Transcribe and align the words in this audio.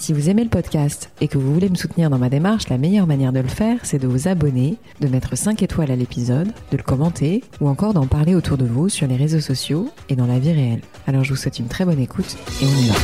Si 0.00 0.14
vous 0.14 0.30
aimez 0.30 0.44
le 0.44 0.48
podcast 0.48 1.10
et 1.20 1.28
que 1.28 1.36
vous 1.36 1.52
voulez 1.52 1.68
me 1.68 1.74
soutenir 1.74 2.08
dans 2.08 2.16
ma 2.16 2.30
démarche, 2.30 2.70
la 2.70 2.78
meilleure 2.78 3.06
manière 3.06 3.34
de 3.34 3.40
le 3.40 3.48
faire, 3.48 3.84
c'est 3.84 3.98
de 3.98 4.08
vous 4.08 4.28
abonner, 4.28 4.78
de 5.00 5.08
mettre 5.08 5.36
5 5.36 5.62
étoiles 5.62 5.90
à 5.90 5.96
l'épisode, 5.96 6.48
de 6.70 6.76
le 6.78 6.82
commenter 6.82 7.44
ou 7.60 7.68
encore 7.68 7.92
d'en 7.92 8.06
parler 8.06 8.34
autour 8.34 8.56
de 8.56 8.64
vous 8.64 8.88
sur 8.88 9.06
les 9.06 9.16
réseaux 9.16 9.40
sociaux 9.40 9.90
et 10.08 10.16
dans 10.16 10.24
la 10.26 10.38
vie 10.38 10.52
réelle. 10.52 10.80
Alors 11.06 11.22
je 11.22 11.34
vous 11.34 11.36
souhaite 11.36 11.58
une 11.58 11.68
très 11.68 11.84
bonne 11.84 12.00
écoute 12.00 12.38
et 12.62 12.64
on 12.64 12.78
y 12.78 12.88
va. 12.88 12.94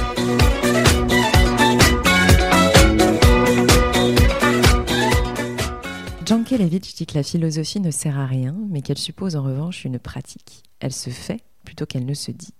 Jankelevitch 6.26 6.94
dit 6.94 7.04
que 7.04 7.14
la 7.14 7.22
philosophie 7.22 7.80
ne 7.80 7.90
sert 7.90 8.18
à 8.18 8.24
rien, 8.24 8.56
mais 8.70 8.80
qu'elle 8.80 8.96
suppose 8.96 9.36
en 9.36 9.42
revanche 9.42 9.84
une 9.84 9.98
pratique. 9.98 10.62
Elle 10.80 10.94
se 10.94 11.10
fait 11.10 11.42
plutôt 11.62 11.84
qu'elle 11.84 12.06
ne 12.06 12.14
se 12.14 12.30
dit. 12.30 12.54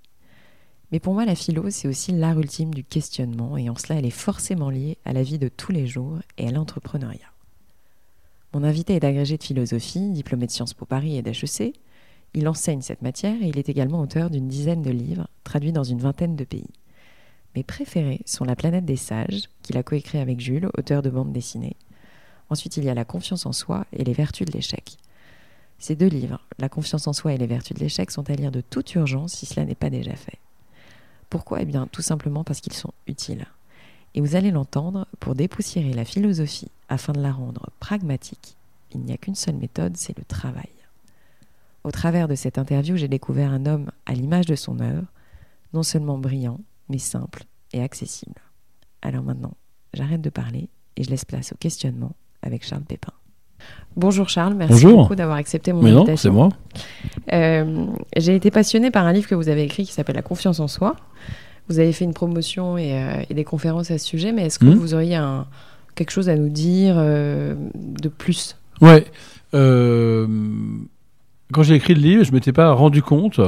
Mais 0.92 1.00
pour 1.00 1.14
moi, 1.14 1.24
la 1.24 1.34
philo, 1.34 1.68
c'est 1.70 1.88
aussi 1.88 2.12
l'art 2.12 2.38
ultime 2.38 2.72
du 2.72 2.84
questionnement, 2.84 3.56
et 3.56 3.68
en 3.68 3.74
cela, 3.74 3.98
elle 3.98 4.06
est 4.06 4.10
forcément 4.10 4.70
liée 4.70 4.98
à 5.04 5.12
la 5.12 5.22
vie 5.22 5.38
de 5.38 5.48
tous 5.48 5.72
les 5.72 5.86
jours 5.86 6.18
et 6.38 6.48
à 6.48 6.52
l'entrepreneuriat. 6.52 7.32
Mon 8.52 8.62
invité 8.62 8.94
est 8.94 9.04
agrégé 9.04 9.36
de 9.36 9.42
philosophie, 9.42 10.10
diplômé 10.10 10.46
de 10.46 10.50
Sciences 10.50 10.74
Po 10.74 10.86
Paris 10.86 11.16
et 11.16 11.22
d'HEC. 11.22 11.74
Il 12.34 12.48
enseigne 12.48 12.82
cette 12.82 13.02
matière 13.02 13.36
et 13.42 13.48
il 13.48 13.58
est 13.58 13.68
également 13.68 14.00
auteur 14.00 14.30
d'une 14.30 14.48
dizaine 14.48 14.82
de 14.82 14.90
livres, 14.90 15.28
traduits 15.44 15.72
dans 15.72 15.84
une 15.84 15.98
vingtaine 15.98 16.36
de 16.36 16.44
pays. 16.44 16.70
Mes 17.54 17.64
préférés 17.64 18.20
sont 18.24 18.44
La 18.44 18.56
planète 18.56 18.84
des 18.84 18.96
sages, 18.96 19.48
qu'il 19.62 19.76
a 19.76 19.82
coécrit 19.82 20.18
avec 20.18 20.40
Jules, 20.40 20.70
auteur 20.78 21.02
de 21.02 21.10
bande 21.10 21.32
dessinée. 21.32 21.76
Ensuite, 22.48 22.76
il 22.76 22.84
y 22.84 22.88
a 22.88 22.94
La 22.94 23.04
confiance 23.04 23.46
en 23.46 23.52
soi 23.52 23.86
et 23.92 24.04
Les 24.04 24.12
vertus 24.12 24.46
de 24.46 24.52
l'échec. 24.52 24.96
Ces 25.78 25.96
deux 25.96 26.08
livres, 26.08 26.40
La 26.58 26.68
confiance 26.68 27.08
en 27.08 27.12
soi 27.12 27.34
et 27.34 27.38
Les 27.38 27.46
vertus 27.46 27.76
de 27.76 27.80
l'échec, 27.80 28.10
sont 28.10 28.30
à 28.30 28.34
lire 28.34 28.52
de 28.52 28.60
toute 28.60 28.94
urgence 28.94 29.34
si 29.34 29.46
cela 29.46 29.66
n'est 29.66 29.74
pas 29.74 29.90
déjà 29.90 30.14
fait. 30.14 30.38
Pourquoi? 31.30 31.62
Eh 31.62 31.64
bien, 31.64 31.86
tout 31.90 32.02
simplement 32.02 32.44
parce 32.44 32.60
qu'ils 32.60 32.72
sont 32.72 32.92
utiles. 33.06 33.46
Et 34.14 34.20
vous 34.20 34.36
allez 34.36 34.50
l'entendre, 34.50 35.06
pour 35.20 35.34
dépoussiérer 35.34 35.92
la 35.92 36.04
philosophie 36.04 36.70
afin 36.88 37.12
de 37.12 37.20
la 37.20 37.32
rendre 37.32 37.70
pragmatique, 37.80 38.56
il 38.92 39.00
n'y 39.00 39.12
a 39.12 39.16
qu'une 39.16 39.34
seule 39.34 39.56
méthode, 39.56 39.96
c'est 39.96 40.16
le 40.16 40.24
travail. 40.24 40.70
Au 41.84 41.90
travers 41.90 42.26
de 42.26 42.34
cette 42.34 42.58
interview, 42.58 42.96
j'ai 42.96 43.08
découvert 43.08 43.52
un 43.52 43.66
homme 43.66 43.90
à 44.06 44.14
l'image 44.14 44.46
de 44.46 44.56
son 44.56 44.80
œuvre, 44.80 45.06
non 45.72 45.82
seulement 45.82 46.18
brillant, 46.18 46.60
mais 46.88 46.98
simple 46.98 47.44
et 47.72 47.82
accessible. 47.82 48.40
Alors 49.02 49.22
maintenant, 49.22 49.54
j'arrête 49.92 50.22
de 50.22 50.30
parler 50.30 50.68
et 50.96 51.04
je 51.04 51.10
laisse 51.10 51.24
place 51.24 51.52
au 51.52 51.56
questionnement 51.56 52.14
avec 52.42 52.64
Charles 52.64 52.84
Pépin. 52.84 53.12
Bonjour 53.96 54.28
Charles, 54.28 54.54
merci 54.54 54.84
beaucoup 54.84 55.14
d'avoir 55.14 55.38
accepté 55.38 55.72
mon 55.72 55.80
Mais 55.82 55.90
invitation. 55.90 56.12
non, 56.12 56.16
c'est 56.16 56.30
moi. 56.30 56.48
Euh, 57.32 57.86
J'ai 58.16 58.36
été 58.36 58.50
passionnée 58.50 58.90
par 58.90 59.06
un 59.06 59.12
livre 59.12 59.26
que 59.26 59.34
vous 59.34 59.48
avez 59.48 59.62
écrit 59.62 59.84
qui 59.84 59.92
s'appelle 59.92 60.16
La 60.16 60.22
confiance 60.22 60.60
en 60.60 60.68
soi. 60.68 60.96
Vous 61.68 61.78
avez 61.78 61.92
fait 61.92 62.04
une 62.04 62.12
promotion 62.14 62.76
et, 62.76 62.92
euh, 62.92 63.22
et 63.30 63.34
des 63.34 63.44
conférences 63.44 63.90
à 63.90 63.98
ce 63.98 64.06
sujet, 64.06 64.32
mais 64.32 64.44
est-ce 64.46 64.58
que 64.58 64.66
Mhm. 64.66 64.74
vous 64.74 64.92
auriez 64.94 65.16
un, 65.16 65.46
quelque 65.94 66.10
chose 66.10 66.28
à 66.28 66.36
nous 66.36 66.50
dire 66.50 66.94
euh, 66.98 67.54
de 67.74 68.08
plus? 68.08 68.56
Ouais. 68.82 69.06
euh, 69.54 70.26
quand 71.52 71.62
j'ai 71.62 71.74
écrit 71.76 71.94
le 71.94 72.00
livre, 72.02 72.24
je 72.24 72.32
m'étais 72.32 72.52
pas 72.52 72.72
rendu 72.72 73.02
compte 73.02 73.40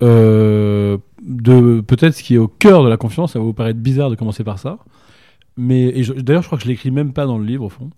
de 0.00 1.80
peut-être 1.80 2.14
ce 2.14 2.22
qui 2.22 2.34
est 2.34 2.38
au 2.38 2.48
cœur 2.48 2.82
de 2.82 2.88
la 2.88 2.96
confiance. 2.96 3.32
Ça 3.32 3.38
va 3.38 3.44
vous 3.44 3.52
paraître 3.52 3.78
bizarre 3.78 4.10
de 4.10 4.14
commencer 4.14 4.44
par 4.44 4.58
ça. 4.58 4.78
Mais 5.56 5.92
d'ailleurs, 6.18 6.42
je 6.42 6.46
crois 6.48 6.58
que 6.58 6.64
je 6.64 6.68
l'écris 6.68 6.90
même 6.90 7.12
pas 7.12 7.26
dans 7.26 7.38
le 7.38 7.44
livre 7.44 7.64
au 7.64 7.68
fond. 7.68 7.90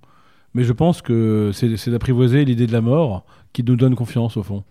Mais 0.55 0.65
je 0.65 0.73
pense 0.73 1.03
que 1.03 1.51
c'est 1.53 1.91
d'apprivoiser 1.91 2.45
l'idée 2.45 2.67
de 2.67 2.73
la 2.73 2.81
mort 2.81 3.25
qui 3.53 3.63
nous 3.63 3.77
donne 3.77 3.95
confiance 3.95 4.37
au 4.37 4.43
fond. 4.43 4.65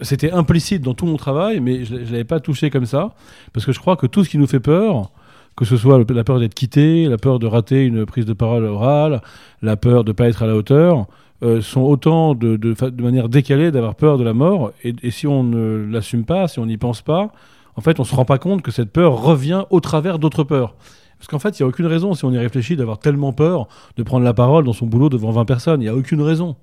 C'était 0.00 0.32
implicite 0.32 0.82
dans 0.82 0.94
tout 0.94 1.06
mon 1.06 1.16
travail, 1.16 1.60
mais 1.60 1.84
je 1.84 1.94
ne 1.94 1.98
l'avais 2.00 2.24
pas 2.24 2.40
touché 2.40 2.70
comme 2.70 2.86
ça. 2.86 3.14
Parce 3.52 3.66
que 3.66 3.72
je 3.72 3.80
crois 3.80 3.96
que 3.96 4.06
tout 4.06 4.24
ce 4.24 4.30
qui 4.30 4.38
nous 4.38 4.46
fait 4.46 4.60
peur, 4.60 5.10
que 5.56 5.64
ce 5.64 5.76
soit 5.76 6.02
la 6.08 6.24
peur 6.24 6.40
d'être 6.40 6.54
quitté, 6.54 7.06
la 7.06 7.18
peur 7.18 7.38
de 7.38 7.46
rater 7.46 7.84
une 7.84 8.06
prise 8.06 8.24
de 8.24 8.32
parole 8.32 8.64
orale, 8.64 9.20
la 9.60 9.76
peur 9.76 10.04
de 10.04 10.10
ne 10.10 10.14
pas 10.14 10.28
être 10.28 10.42
à 10.42 10.46
la 10.46 10.56
hauteur, 10.56 11.06
euh, 11.42 11.60
sont 11.60 11.82
autant 11.82 12.34
de, 12.34 12.56
de, 12.56 12.72
de 12.72 13.02
manière 13.02 13.28
décalée 13.28 13.70
d'avoir 13.70 13.94
peur 13.94 14.16
de 14.16 14.24
la 14.24 14.32
mort. 14.32 14.72
Et, 14.84 14.94
et 15.02 15.10
si 15.10 15.26
on 15.26 15.42
ne 15.42 15.86
l'assume 15.90 16.24
pas, 16.24 16.48
si 16.48 16.58
on 16.58 16.66
n'y 16.66 16.78
pense 16.78 17.02
pas, 17.02 17.32
en 17.76 17.82
fait, 17.82 17.98
on 17.98 18.02
ne 18.02 18.08
se 18.08 18.14
rend 18.14 18.24
pas 18.24 18.38
compte 18.38 18.62
que 18.62 18.70
cette 18.70 18.90
peur 18.90 19.22
revient 19.22 19.64
au 19.70 19.80
travers 19.80 20.18
d'autres 20.18 20.44
peurs. 20.44 20.74
Parce 21.20 21.28
qu'en 21.28 21.38
fait, 21.38 21.58
il 21.58 21.62
n'y 21.62 21.66
a 21.66 21.68
aucune 21.68 21.84
raison, 21.84 22.14
si 22.14 22.24
on 22.24 22.32
y 22.32 22.38
réfléchit, 22.38 22.76
d'avoir 22.76 22.98
tellement 22.98 23.34
peur 23.34 23.68
de 23.98 24.02
prendre 24.02 24.24
la 24.24 24.32
parole 24.32 24.64
dans 24.64 24.72
son 24.72 24.86
boulot 24.86 25.10
devant 25.10 25.30
20 25.30 25.44
personnes. 25.44 25.82
Il 25.82 25.84
n'y 25.84 25.90
a 25.90 25.94
aucune 25.94 26.22
raison. 26.22 26.56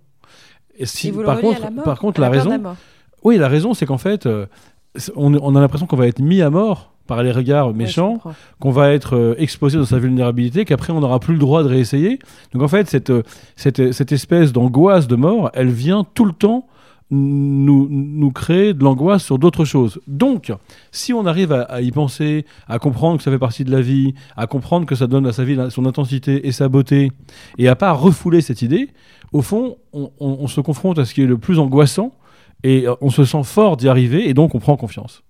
Et 0.79 0.88
si, 0.88 1.09
Et 1.09 1.12
vous 1.12 1.23
par, 1.23 1.40
contre, 1.40 1.62
la 1.62 1.69
mort, 1.69 1.85
par 1.85 2.00
contre, 2.00 2.19
la, 2.19 2.29
raison, 2.29 2.75
oui, 3.23 3.38
la 3.38 3.50
raison, 3.50 3.75
c'est 3.75 3.85
qu'en 3.85 4.00
fait, 4.00 4.25
euh, 4.25 4.47
on, 5.16 5.31
on 5.35 5.56
a 5.56 5.62
l'impression 5.62 5.85
qu'on 5.85 5.96
va 5.96 6.07
être 6.07 6.19
mis 6.19 6.41
à 6.41 6.50
mort 6.50 6.91
par 7.06 7.22
les 7.23 7.31
regards 7.31 7.73
méchants, 7.73 8.19
qu'on 8.59 8.72
va 8.72 8.91
être 8.91 9.16
euh, 9.16 9.35
exposé 9.38 9.78
dans 9.78 9.85
sa 9.85 10.00
vulnérabilité, 10.00 10.66
qu'après 10.66 10.91
on 10.91 11.00
n'aura 11.00 11.19
plus 11.19 11.34
le 11.34 11.40
droit 11.40 11.63
de 11.63 11.69
réessayer. 11.69 12.19
Donc 12.53 12.63
en 12.63 12.67
fait, 12.67 12.90
cette, 12.90 13.12
euh, 13.12 13.23
cette, 13.56 13.94
cette 13.94 14.12
espèce 14.12 14.51
d'angoisse 14.51 15.07
de 15.07 15.16
mort, 15.16 15.50
elle 15.53 15.69
vient 15.69 16.03
tout 16.13 16.25
le 16.25 16.34
temps 16.34 16.67
nous, 17.09 17.88
nous 17.90 18.31
créer 18.31 18.73
de 18.73 18.84
l'angoisse 18.84 19.23
sur 19.23 19.40
d'autres 19.40 19.63
choses. 19.66 20.00
Donc, 20.07 20.51
si 20.91 21.13
on 21.13 21.25
arrive 21.25 21.51
à, 21.53 21.62
à 21.63 21.81
y 21.81 21.91
penser, 21.91 22.45
à 22.68 22.79
comprendre 22.79 23.18
que 23.18 23.23
ça 23.23 23.31
fait 23.31 23.40
partie 23.40 23.63
de 23.63 23.72
la 23.72 23.81
vie, 23.81 24.13
à 24.35 24.45
comprendre 24.47 24.85
que 24.85 24.95
ça 24.95 25.07
donne 25.07 25.25
à 25.25 25.31
sa 25.34 25.44
vie 25.46 25.57
son 25.69 25.85
intensité 25.85 26.47
et 26.47 26.51
sa 26.51 26.67
beauté, 26.69 27.12
et 27.57 27.67
à 27.67 27.75
pas 27.75 27.94
refouler 27.94 28.41
cette 28.41 28.62
idée, 28.62 28.90
au 29.31 29.41
fond, 29.41 29.78
on, 29.94 30.12
on- 30.19 30.38
on 30.41 30.47
se 30.47 30.59
confronte 30.62 31.00
à 31.00 31.06
ce 31.06 31.13
qui 31.13 31.22
est 31.22 31.25
le 31.25 31.38
plus 31.38 31.59
angoissant, 31.59 32.13
et 32.63 32.88
euh, 32.88 32.96
on 33.01 33.09
se 33.09 33.23
sent 33.23 33.44
fort 33.44 33.78
d'y 33.78 33.88
arriver, 33.88 34.28
et 34.28 34.34
donc 34.34 34.53
on 34.56 34.59
prend 34.59 34.75
confiance. 34.78 35.23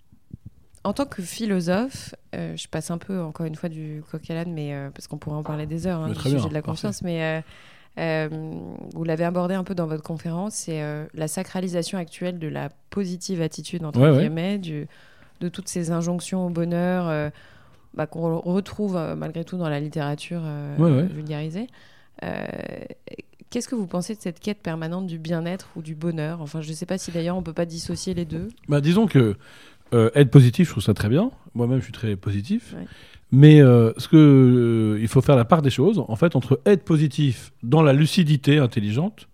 En 0.83 0.93
tant 0.93 1.05
que 1.05 1.21
philosophe, 1.21 2.15
euh, 2.33 2.55
je 2.55 2.67
passe 2.69 2.91
un 2.91 2.97
peu 2.97 3.21
encore 3.21 3.45
une 3.45 3.55
fois 3.55 3.67
du 3.69 4.01
coq 4.09 4.21
à 4.29 4.33
l'âne, 4.33 4.53
mais 4.53 4.73
euh, 4.73 4.89
parce 4.93 5.07
qu'on 5.07 5.17
pourrait 5.17 5.35
en 5.35 5.43
parler 5.43 5.65
des 5.65 5.85
heures, 5.85 5.99
hein, 6.01 6.07
du 6.09 6.13
sujet 6.15 6.47
de 6.49 6.53
la 6.53 6.61
confiance, 6.61 7.01
mais 7.03 7.21
euh, 7.21 7.41
euh, 7.97 8.27
vous 8.93 9.03
l'avez 9.03 9.23
abordé 9.23 9.53
un 9.55 9.63
peu 9.63 9.73
dans 9.75 9.87
votre 9.87 10.03
conférence, 10.03 10.53
c'est 10.55 10.81
euh, 10.81 11.05
la 11.13 11.27
sacralisation 11.27 11.97
actuelle 11.97 12.39
de 12.39 12.47
la 12.47 12.69
positive 12.89 13.41
attitude 13.41 13.83
entre 13.85 13.99
Ouais, 13.99 14.09
ouais. 14.11 14.19
guillemets, 14.19 14.57
du- 14.57 14.87
de 15.41 15.49
toutes 15.49 15.67
ces 15.67 15.91
injonctions 15.91 16.47
au 16.47 16.49
bonheur 16.49 17.07
euh, 17.07 17.29
bah, 17.93 18.07
qu'on 18.07 18.39
retrouve 18.39 18.99
malgré 19.17 19.43
tout 19.43 19.57
dans 19.57 19.69
la 19.69 19.79
littérature 19.79 20.41
Ouais, 20.77 21.03
vulgarisée. 21.03 21.67
Qu'est-ce 23.49 23.69
que 23.69 23.75
vous 23.75 23.87
pensez 23.87 24.13
de 24.13 24.19
cette 24.21 24.39
quête 24.39 24.59
permanente 24.61 25.07
du 25.07 25.17
bien-être 25.19 25.69
ou 25.77 25.81
du 25.81 25.95
bonheur? 25.95 26.41
Enfin, 26.41 26.59
je 26.61 26.69
ne 26.69 26.73
sais 26.75 26.85
pas 26.85 26.97
si 26.97 27.11
d'ailleurs 27.11 27.37
on 27.37 27.41
peut 27.43 27.53
pas 27.53 27.65
dissocier 27.65 28.13
les 28.13 28.25
deux. 28.25 28.49
Bah, 28.67 28.81
disons 28.81 29.07
que 29.07 29.37
être 29.93 30.29
positif, 30.29 30.67
je 30.67 30.71
trouve 30.73 30.83
ça 30.83 30.93
très 30.93 31.07
bien. 31.09 31.31
Moi-même, 31.55 31.79
je 31.79 31.85
suis 31.85 31.93
très 31.93 32.15
positif. 32.17 32.75
Mais 33.31 33.61
euh, 33.61 33.91
que 34.09 34.15
euh, 34.15 35.01
il 35.01 35.07
faut 35.07 35.21
faire 35.21 35.35
la 35.35 35.45
part 35.45 35.61
des 35.61 35.69
choses, 35.69 36.01
en 36.07 36.15
fait, 36.15 36.35
entre 36.35 36.61
être 36.65 36.83
positif 36.83 37.51
dans 37.61 37.81
la 37.81 37.93
lucidité 37.93 38.57
intelligente 38.57 39.27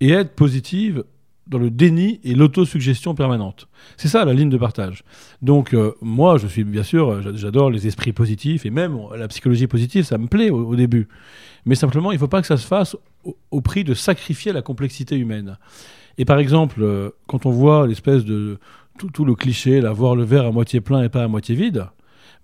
et 0.00 0.10
être 0.10 0.34
positive 0.34 1.04
dans 1.46 1.58
le 1.58 1.70
déni 1.70 2.20
et 2.24 2.34
l'autosuggestion 2.34 3.14
permanente. 3.14 3.68
C'est 3.96 4.08
ça 4.08 4.24
la 4.24 4.34
ligne 4.34 4.50
de 4.50 4.58
partage. 4.58 5.02
Donc 5.40 5.72
euh, 5.72 5.92
moi, 6.02 6.36
je 6.36 6.46
suis 6.46 6.64
bien 6.64 6.82
sûr, 6.82 7.22
j'a- 7.22 7.34
j'adore 7.34 7.70
les 7.70 7.86
esprits 7.86 8.12
positifs 8.12 8.66
et 8.66 8.70
même 8.70 8.98
la 9.16 9.28
psychologie 9.28 9.66
positive, 9.66 10.04
ça 10.04 10.18
me 10.18 10.26
plaît 10.26 10.50
au, 10.50 10.76
début. 10.76 11.08
Mais 11.64 11.74
simplement, 11.74 12.10
il 12.10 12.16
ne 12.16 12.20
faut 12.20 12.28
pas 12.28 12.40
que 12.40 12.46
ça 12.46 12.58
se 12.58 12.66
fasse 12.66 12.96
au, 13.50 13.60
prix 13.60 13.84
de 13.84 13.94
sacrifier 13.94 14.52
la 14.52 14.62
complexité 14.62 15.16
humaine. 15.16 15.56
Et 16.18 16.24
par 16.24 16.38
exemple, 16.38 17.12
quand 17.28 17.46
on 17.46 17.50
voit 17.50 17.86
l'espèce 17.86 18.24
de 18.24 18.58
tout, 18.98 19.08
tout 19.10 19.24
le 19.24 19.34
cliché, 19.34 19.80
là, 19.80 19.92
voir 19.92 20.16
le 20.16 20.24
verre 20.24 20.44
à 20.44 20.50
moitié 20.50 20.80
plein 20.80 21.02
et 21.02 21.08
pas 21.08 21.22
à 21.22 21.28
moitié 21.28 21.54
vide, 21.54 21.86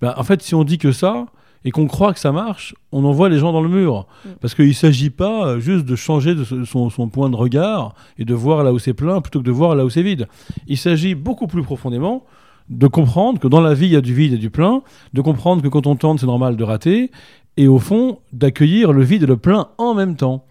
ben, 0.04 0.12
en 0.18 0.22
fait, 0.22 0.42
si 0.42 0.54
on 0.54 0.64
dit 0.64 0.76
que 0.76 0.92
ça 0.92 1.24
et 1.64 1.70
qu'on 1.70 1.86
croit 1.86 2.12
que 2.12 2.20
ça 2.20 2.30
marche, 2.30 2.74
on 2.92 3.06
envoie 3.06 3.30
les 3.30 3.38
gens 3.38 3.52
dans 3.52 3.62
le 3.62 3.70
mur. 3.70 4.06
Mm. 4.26 4.28
Parce 4.42 4.54
qu'il 4.54 4.68
ne 4.68 4.72
s'agit 4.74 5.08
pas 5.08 5.46
euh, 5.46 5.60
juste 5.60 5.86
de 5.86 5.96
changer 5.96 6.34
de 6.34 6.44
son, 6.44 6.90
son 6.90 7.08
point 7.08 7.30
de 7.30 7.36
regard 7.36 7.94
et 8.18 8.26
de 8.26 8.34
voir 8.34 8.64
là 8.64 8.74
où 8.74 8.78
c'est 8.78 8.92
plein 8.92 9.22
plutôt 9.22 9.38
que 9.38 9.46
de 9.46 9.50
voir 9.50 9.74
là 9.74 9.86
où 9.86 9.88
c'est 9.88 10.02
vide. 10.02 10.28
Il 10.66 10.76
s'agit 10.76 11.14
beaucoup 11.14 11.46
plus 11.46 11.62
profondément 11.62 12.26
de 12.68 12.86
comprendre 12.86 13.40
que 13.40 13.48
dans 13.48 13.62
la 13.62 13.72
vie, 13.72 13.86
il 13.86 13.92
y 13.92 13.96
a 13.96 14.02
du 14.02 14.12
vide 14.12 14.34
et 14.34 14.36
du 14.36 14.50
plein, 14.50 14.82
de 15.14 15.22
comprendre 15.22 15.62
que 15.62 15.68
quand 15.68 15.86
on 15.86 15.96
tente, 15.96 16.20
c'est 16.20 16.26
normal 16.26 16.56
de 16.56 16.64
rater, 16.64 17.10
et 17.56 17.66
au 17.66 17.78
fond, 17.78 18.18
d'accueillir 18.34 18.92
le 18.92 19.02
vide 19.02 19.22
et 19.22 19.26
le 19.26 19.38
plein 19.38 19.68
en 19.78 19.94
même 19.94 20.16
temps. 20.16 20.44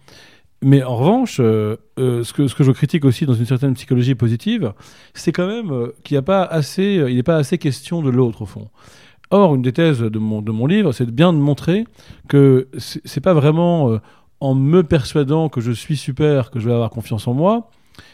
Mais 0.62 0.82
en 0.82 0.96
revanche, 0.96 1.38
euh, 1.38 1.76
euh, 2.00 2.24
ce, 2.24 2.32
que, 2.32 2.48
ce 2.48 2.56
que 2.56 2.64
je 2.64 2.72
critique 2.72 3.04
aussi 3.04 3.24
dans 3.24 3.34
une 3.34 3.46
certaine 3.46 3.74
psychologie 3.74 4.16
positive, 4.16 4.72
c'est 5.12 5.30
quand 5.30 5.46
même 5.46 5.90
qu'il 6.02 6.16
n'y 6.16 6.18
a 6.18 6.22
pas 6.22 6.42
assez, 6.42 7.04
il 7.08 7.14
n'est 7.14 7.22
pas 7.22 7.36
assez 7.36 7.58
question 7.58 8.02
de 8.02 8.10
l'autre 8.10 8.42
au 8.42 8.46
fond. 8.46 8.68
Or, 9.30 9.54
une 9.54 9.62
des 9.62 9.72
thèses 9.72 10.00
de 10.00 10.18
mon, 10.18 10.66
livre, 10.66 10.92
c'est 10.92 11.10
bien 11.10 11.32
de 11.32 11.38
montrer 11.38 11.86
que 12.28 12.68
c'est 12.76 13.20
pas 13.20 13.34
vraiment 13.34 13.90
euh, 13.90 13.98
en 14.40 14.54
me 14.54 14.82
persuadant 14.82 15.48
que 15.48 15.60
je 15.60 15.72
suis 15.72 15.96
super 15.96 16.50
que 16.50 16.60
je 16.60 16.68
vais 16.68 16.74
avoir 16.74 16.90
confiance 16.90 17.26
en 17.26 17.34
moi, 17.34 17.70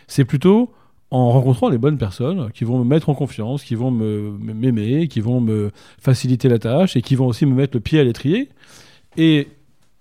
c'est 0.06 0.24
plutôt 0.24 0.72
en 1.10 1.30
rencontrant 1.30 1.68
les 1.68 1.78
bonnes 1.78 1.98
personnes 1.98 2.52
qui 2.52 2.64
vont 2.64 2.78
me 2.78 2.84
mettre 2.84 3.08
en 3.08 3.14
confiance, 3.14 3.64
qui 3.64 3.74
vont 3.74 3.90
me- 3.90 4.30
m'aimer, 4.38 5.08
qui 5.08 5.20
vont 5.20 5.40
me 5.40 5.72
faciliter 6.00 6.48
la 6.48 6.58
tâche 6.58 6.96
et 6.96 7.02
qui 7.02 7.16
vont 7.16 7.26
aussi 7.26 7.46
me 7.46 7.54
mettre 7.54 7.76
le 7.76 7.80
pied 7.80 7.98
à 7.98 8.04
l'étrier. 8.04 8.48
Et, 9.16 9.48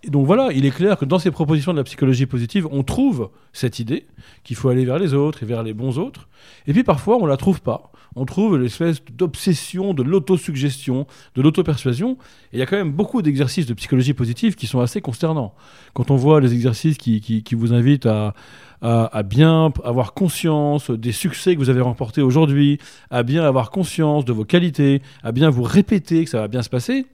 et 0.03 0.09
donc 0.11 0.27
voilà, 0.27 0.50
il 0.53 0.65
est 0.65 0.71
clair 0.71 0.97
que 0.97 1.06
dans 1.06 1.17
ces 1.17 1.31
propositions 1.31 1.71
de 1.71 1.77
la 1.77 1.83
psychologie 1.83 2.27
positive, 2.27 2.67
on 2.71 2.83
trouve 2.83 3.31
cette 3.53 3.79
idée 3.79 4.06
qu'il 4.44 4.56
faut 4.56 4.69
aller 4.69 4.85
vers 4.85 5.00
les 5.00 5.15
autres 5.15 5.41
et 5.41 5.47
vers 5.47 5.63
les 5.63 5.73
bons 5.73 5.97
autres. 5.97 6.29
Et 6.67 6.73
puis 6.73 6.83
parfois, 6.83 7.17
on 7.17 7.25
la 7.25 7.38
trouve 7.38 7.61
pas. 7.61 7.91
On 8.19 8.25
trouve 8.25 8.57
l'espèce 8.57 9.01
d'obsession 9.18 9.94
de 9.94 10.04
l'autosuggestion, 10.04 11.07
de 11.36 11.42
l'auto-persuasion. 11.42 12.18
Et 12.51 12.57
il 12.57 12.60
y 12.60 12.62
a 12.62 12.66
quand 12.66 12.75
même 12.75 12.92
beaucoup 12.92 13.21
d'exercices 13.21 13.66
de 13.66 13.74
psychologie 13.74 14.13
positive 14.13 14.56
qui 14.56 14.68
sont 14.68 14.81
assez 14.81 15.00
consternants. 15.00 15.54
Quand 15.94 16.12
on 16.12 16.18
voit 16.18 16.42
les 16.42 16.54
exercices 16.54 16.98
qui, 16.98 17.21
qui- 17.21 17.56
vous 17.56 17.71
invitent 17.71 18.07
à, 18.07 18.33
à, 18.81 19.24
bien 19.24 19.71
avoir 19.86 20.13
conscience 20.13 20.92
des 20.92 21.13
succès 21.13 21.54
que 21.56 21.60
vous 21.60 21.69
avez 21.69 21.80
remportés 21.80 22.21
aujourd'hui, 22.21 22.77
à 23.10 23.24
bien 23.24 23.44
avoir 23.45 23.71
conscience 23.71 24.25
de 24.25 24.33
vos 24.33 24.44
qualités, 24.44 25.01
à 25.24 25.31
bien 25.31 25.50
vous 25.50 25.63
répéter 25.63 26.25
que 26.25 26.30
ça 26.30 26.42
va 26.42 26.50
bien 26.50 26.62
se 26.62 26.69
passer, 26.69 27.06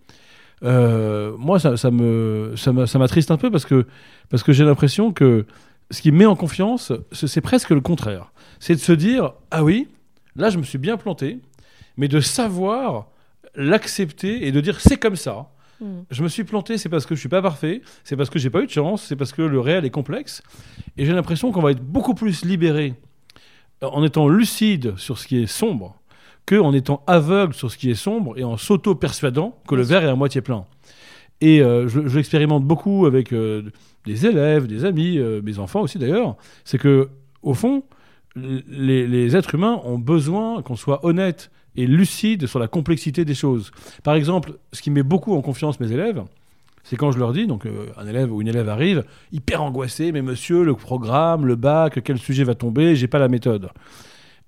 euh, 0.63 1.35
moi, 1.37 1.59
ça, 1.59 1.77
ça 1.77 1.91
me, 1.91 2.53
ça 2.55 2.71
m'attriste 2.71 3.29
un 3.29 3.37
peu 3.37 3.51
parce 3.51 3.65
que, 3.65 3.85
parce 4.29 4.41
que 4.41 4.53
j'ai 4.53 4.63
l'impression 4.65 5.13
que 5.13 5.45
ce 5.91 6.01
qui 6.01 6.11
me 6.11 6.17
met 6.17 6.25
en 6.25 6.35
confiance, 6.35 6.91
c'est 7.11 7.41
presque 7.41 7.69
le 7.69 7.81
contraire. 7.81 8.31
C'est 8.59 8.73
de 8.73 8.79
se 8.79 8.91
dire, 8.91 9.33
ah 9.51 9.63
oui, 9.63 9.87
là, 10.35 10.49
je 10.49 10.57
me 10.57 10.63
suis 10.63 10.77
bien 10.77 10.97
planté, 10.97 11.39
mais 11.97 12.07
de 12.07 12.19
savoir 12.19 13.07
l'accepter 13.55 14.47
et 14.47 14.51
de 14.51 14.61
dire, 14.61 14.79
c'est 14.81 14.97
comme 14.97 15.15
ça. 15.15 15.49
Mm. 15.79 16.01
Je 16.09 16.23
me 16.23 16.27
suis 16.27 16.43
planté, 16.43 16.77
c'est 16.77 16.89
parce 16.89 17.05
que 17.05 17.15
je 17.15 17.19
suis 17.19 17.29
pas 17.29 17.41
parfait, 17.41 17.81
c'est 18.03 18.15
parce 18.15 18.29
que 18.29 18.39
j'ai 18.39 18.49
pas 18.49 18.61
eu 18.61 18.65
de 18.65 18.71
chance, 18.71 19.03
c'est 19.03 19.15
parce 19.15 19.31
que 19.31 19.41
le 19.41 19.59
réel 19.59 19.85
est 19.85 19.89
complexe. 19.89 20.41
Et 20.97 21.05
j'ai 21.05 21.13
l'impression 21.13 21.51
qu'on 21.51 21.61
va 21.61 21.71
être 21.71 21.83
beaucoup 21.83 22.13
plus 22.13 22.43
libéré 22.43 22.95
euh, 23.83 23.87
en 23.87 24.03
étant 24.03 24.27
lucide 24.27 24.97
sur 24.97 25.17
ce 25.17 25.27
qui 25.27 25.41
est 25.41 25.47
sombre 25.47 25.99
que 26.45 26.55
en 26.55 26.73
étant 26.73 27.03
aveugle 27.07 27.53
sur 27.53 27.71
ce 27.71 27.77
qui 27.77 27.89
est 27.89 27.95
sombre 27.95 28.37
et 28.37 28.43
en 28.43 28.57
s'auto-persuadant 28.57 29.57
que 29.67 29.75
le 29.75 29.81
verre 29.81 30.03
est 30.03 30.09
à 30.09 30.15
moitié 30.15 30.41
plein. 30.41 30.65
Et 31.41 31.61
euh, 31.61 31.87
je, 31.87 32.07
je 32.07 32.15
l'expérimente 32.15 32.63
beaucoup 32.63 33.05
avec 33.05 33.33
euh, 33.33 33.63
des 34.05 34.25
élèves, 34.25 34.67
des 34.67 34.85
amis, 34.85 35.17
euh, 35.17 35.41
mes 35.43 35.59
enfants 35.59 35.81
aussi 35.81 35.97
d'ailleurs. 35.97 36.35
C'est 36.63 36.77
que, 36.77 37.09
au 37.41 37.53
fond, 37.53 37.83
les, 38.35 39.35
êtres 39.35 39.55
humains 39.55 39.79
ont 39.83 39.97
besoin 39.97 40.61
qu'on 40.61 40.75
soit 40.75 41.05
honnête 41.05 41.51
et 41.75 41.87
lucide 41.87 42.47
sur 42.47 42.59
la 42.59 42.67
complexité 42.67 43.25
des 43.25 43.35
choses. 43.35 43.71
Par 44.03 44.15
exemple, 44.15 44.53
ce 44.71 44.81
qui 44.81 44.91
met 44.91 45.03
beaucoup 45.03 45.33
en 45.35 45.41
confiance 45.41 45.79
mes 45.79 45.91
élèves, 45.91 46.23
c'est 46.83 46.95
quand 46.95 47.11
je 47.11 47.19
leur 47.19 47.33
dis, 47.33 47.47
donc 47.47 47.65
euh, 47.65 47.87
un 47.97 48.07
élève 48.07 48.31
ou 48.31 48.41
une 48.41 48.47
élève 48.47 48.69
arrive, 48.69 49.03
hyper 49.31 49.63
angoissé, 49.63 50.11
mais 50.11 50.21
monsieur, 50.21 50.63
le 50.63 50.75
programme, 50.75 51.45
le 51.45 51.55
bac, 51.55 52.01
quel 52.03 52.17
sujet 52.17 52.43
va 52.43 52.55
tomber, 52.55 52.95
j'ai 52.95 53.07
pas 53.07 53.19
la 53.19 53.27
méthode. 53.27 53.69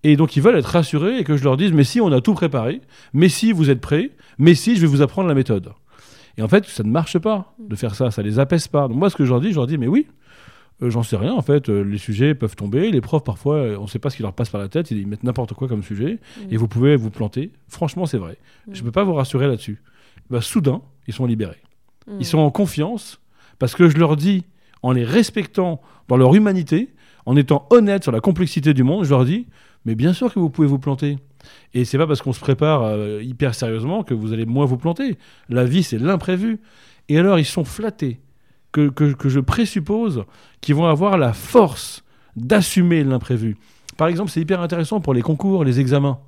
Et 0.03 0.15
donc 0.15 0.35
ils 0.35 0.43
veulent 0.43 0.57
être 0.57 0.65
rassurés 0.65 1.17
et 1.17 1.23
que 1.23 1.35
je 1.35 1.43
leur 1.43 1.57
dise, 1.57 1.73
mais 1.73 1.83
si 1.83 1.99
on 1.99 2.11
a 2.11 2.21
tout 2.21 2.35
préparé, 2.35 2.81
mais 3.13 3.29
si 3.29 3.51
vous 3.51 3.69
êtes 3.69 3.81
prêts, 3.81 4.11
mais 4.37 4.53
si 4.53 4.75
je 4.75 4.81
vais 4.81 4.87
vous 4.87 5.01
apprendre 5.01 5.27
la 5.27 5.33
méthode. 5.33 5.71
Et 6.37 6.43
en 6.43 6.47
fait, 6.47 6.65
ça 6.65 6.83
ne 6.83 6.91
marche 6.91 7.17
pas 7.17 7.55
de 7.59 7.75
faire 7.75 7.95
ça, 7.95 8.11
ça 8.11 8.21
les 8.21 8.37
apaise 8.37 8.67
pas. 8.67 8.87
Donc 8.87 8.97
moi, 8.97 9.09
ce 9.09 9.15
que 9.15 9.25
je 9.25 9.31
leur 9.31 9.41
dis, 9.41 9.49
je 9.49 9.55
leur 9.55 9.65
dis, 9.65 9.79
mais 9.79 9.87
oui, 9.87 10.05
euh, 10.81 10.89
j'en 10.89 11.03
sais 11.03 11.17
rien, 11.17 11.33
en 11.33 11.41
fait, 11.41 11.69
euh, 11.69 11.81
les 11.81 11.97
sujets 11.97 12.35
peuvent 12.35 12.55
tomber, 12.55 12.91
les 12.91 13.01
profs, 13.01 13.23
parfois, 13.23 13.55
euh, 13.55 13.77
on 13.79 13.83
ne 13.83 13.87
sait 13.87 13.99
pas 13.99 14.09
ce 14.09 14.17
qui 14.17 14.21
leur 14.21 14.33
passe 14.33 14.49
par 14.49 14.61
la 14.61 14.67
tête, 14.67 14.91
ils 14.91 15.07
mettent 15.07 15.23
n'importe 15.23 15.53
quoi 15.53 15.67
comme 15.67 15.83
sujet, 15.83 16.19
Mm. 16.37 16.53
et 16.53 16.57
vous 16.57 16.67
pouvez 16.67 16.95
vous 16.95 17.09
planter. 17.09 17.51
Franchement, 17.67 18.05
c'est 18.05 18.17
vrai. 18.19 18.37
Mm. 18.67 18.73
Je 18.73 18.81
ne 18.81 18.85
peux 18.85 18.91
pas 18.91 19.03
vous 19.03 19.13
rassurer 19.13 19.47
là-dessus. 19.47 19.81
Bah, 20.29 20.41
soudain, 20.41 20.81
ils 21.07 21.13
sont 21.13 21.25
libérés. 21.25 21.61
Mm. 22.07 22.17
Ils 22.19 22.25
sont 22.25 22.37
en 22.39 22.51
confiance 22.51 23.19
parce 23.59 23.73
que 23.73 23.89
je 23.89 23.97
leur 23.97 24.15
dis, 24.15 24.43
en 24.83 24.91
les 24.91 25.03
respectant 25.03 25.81
dans 26.07 26.17
leur 26.17 26.35
humanité, 26.35 26.93
en 27.25 27.35
étant 27.35 27.65
honnête 27.71 28.03
sur 28.03 28.11
la 28.11 28.21
complexité 28.21 28.73
du 28.75 28.83
monde, 28.83 29.03
je 29.03 29.09
leur 29.09 29.25
dis, 29.25 29.47
mais 29.85 29.95
bien 29.95 30.13
sûr 30.13 30.31
que 30.31 30.39
vous 30.39 30.51
pouvez 30.51 30.67
vous 30.67 30.79
planter. 30.79 31.17
Et 31.73 31.85
c'est 31.85 31.97
pas 31.97 32.05
parce 32.05 32.21
qu'on 32.21 32.33
se 32.33 32.39
prépare 32.39 32.95
hyper 33.21 33.55
sérieusement 33.55 34.03
que 34.03 34.13
vous 34.13 34.33
allez 34.33 34.45
moins 34.45 34.65
vous 34.65 34.77
planter. 34.77 35.17
La 35.49 35.65
vie, 35.65 35.83
c'est 35.83 35.97
l'imprévu. 35.97 36.59
Et 37.09 37.17
alors, 37.17 37.39
ils 37.39 37.45
sont 37.45 37.63
flattés 37.63 38.19
que, 38.71 38.89
que, 38.89 39.13
que 39.13 39.29
je 39.29 39.39
présuppose 39.39 40.23
qu'ils 40.61 40.75
vont 40.75 40.85
avoir 40.87 41.17
la 41.17 41.33
force 41.33 42.03
d'assumer 42.35 43.03
l'imprévu. 43.03 43.57
Par 43.97 44.07
exemple, 44.07 44.29
c'est 44.31 44.41
hyper 44.41 44.61
intéressant 44.61 44.99
pour 45.01 45.13
les 45.13 45.21
concours, 45.21 45.63
les 45.63 45.79
examens. 45.79 46.19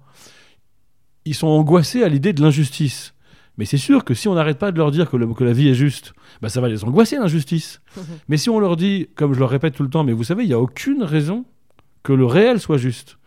Ils 1.26 1.36
sont 1.36 1.48
angoissés 1.48 2.04
à 2.04 2.10
l'idée 2.10 2.34
de 2.34 2.42
l'injustice. 2.42 3.14
Mais 3.58 3.66
c'est 3.66 3.78
sûr 3.78 4.06
que 4.06 4.14
si 4.14 4.28
on 4.30 4.36
n'arrête 4.36 4.58
pas 4.58 4.72
de 4.72 4.78
leur 4.78 4.90
dire 4.90 5.10
que, 5.10 5.18
le- 5.18 5.28
que 5.34 5.44
la 5.44 5.52
vie 5.54 5.68
est 5.68 5.74
juste, 5.76 6.14
bah 6.42 6.48
ça 6.50 6.62
va 6.62 6.70
les 6.70 6.84
angoisser 6.86 7.18
l'injustice. 7.18 7.82
mais 8.30 8.38
si 8.38 8.50
on 8.50 8.60
leur 8.60 8.78
dit, 8.78 9.10
comme 9.16 9.34
je 9.34 9.40
leur 9.40 9.50
répète 9.50 9.76
tout 9.76 9.84
le 9.84 9.90
temps, 9.90 10.04
mais 10.04 10.14
vous 10.14 10.24
savez, 10.24 10.44
il 10.44 10.48
n'y 10.48 10.54
a 10.54 10.60
aucune 10.60 11.04
raison 11.04 11.46
que 12.04 12.14
le 12.14 12.26
réel 12.26 12.60
soit 12.60 12.78
juste. 12.78 13.18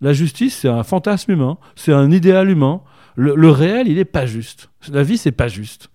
La 0.00 0.12
justice, 0.12 0.56
c'est 0.58 0.68
un 0.68 0.82
fantasme 0.82 1.30
humain, 1.32 1.58
c'est 1.76 1.92
un 1.92 2.10
idéal 2.10 2.50
humain. 2.50 2.82
Le, 3.14 3.34
le 3.36 3.50
réel, 3.50 3.88
il 3.88 3.94
n'est 3.96 4.04
pas 4.04 4.26
juste. 4.26 4.70
La 4.90 5.02
vie, 5.02 5.16
c'est 5.18 5.32
pas 5.32 5.48
juste. 5.48 5.90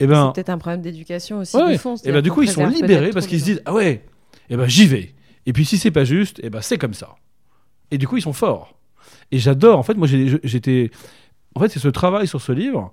Et 0.00 0.06
ben, 0.06 0.28
C'est 0.28 0.34
peut-être 0.34 0.50
un 0.50 0.58
problème 0.58 0.82
d'éducation 0.82 1.38
aussi. 1.38 1.56
Ouais. 1.56 1.72
du 1.72 1.78
fond, 1.78 1.94
et 1.94 1.98
c'est-à-dire 1.98 2.14
ben 2.14 2.22
du 2.22 2.30
coup, 2.30 2.42
ils 2.42 2.50
sont 2.50 2.66
libérés 2.66 3.10
parce 3.10 3.26
qu'ils 3.26 3.40
se 3.40 3.44
disent 3.44 3.62
ah 3.64 3.74
ouais, 3.74 4.04
et 4.50 4.56
ben 4.56 4.66
j'y 4.66 4.86
vais. 4.86 5.14
Et 5.46 5.52
puis 5.52 5.64
si 5.64 5.78
c'est 5.78 5.90
pas 5.90 6.04
juste, 6.04 6.40
et 6.42 6.50
ben 6.50 6.60
c'est 6.60 6.78
comme 6.78 6.94
ça. 6.94 7.16
Et 7.90 7.98
du 7.98 8.06
coup, 8.06 8.16
ils 8.16 8.22
sont 8.22 8.32
forts. 8.32 8.74
Et 9.30 9.38
j'adore. 9.38 9.78
En 9.78 9.82
fait, 9.82 9.94
moi, 9.94 10.06
j'étais. 10.06 10.90
En 11.54 11.60
fait, 11.60 11.68
c'est 11.68 11.78
ce 11.78 11.88
travail 11.88 12.26
sur 12.26 12.40
ce 12.40 12.52
livre 12.52 12.92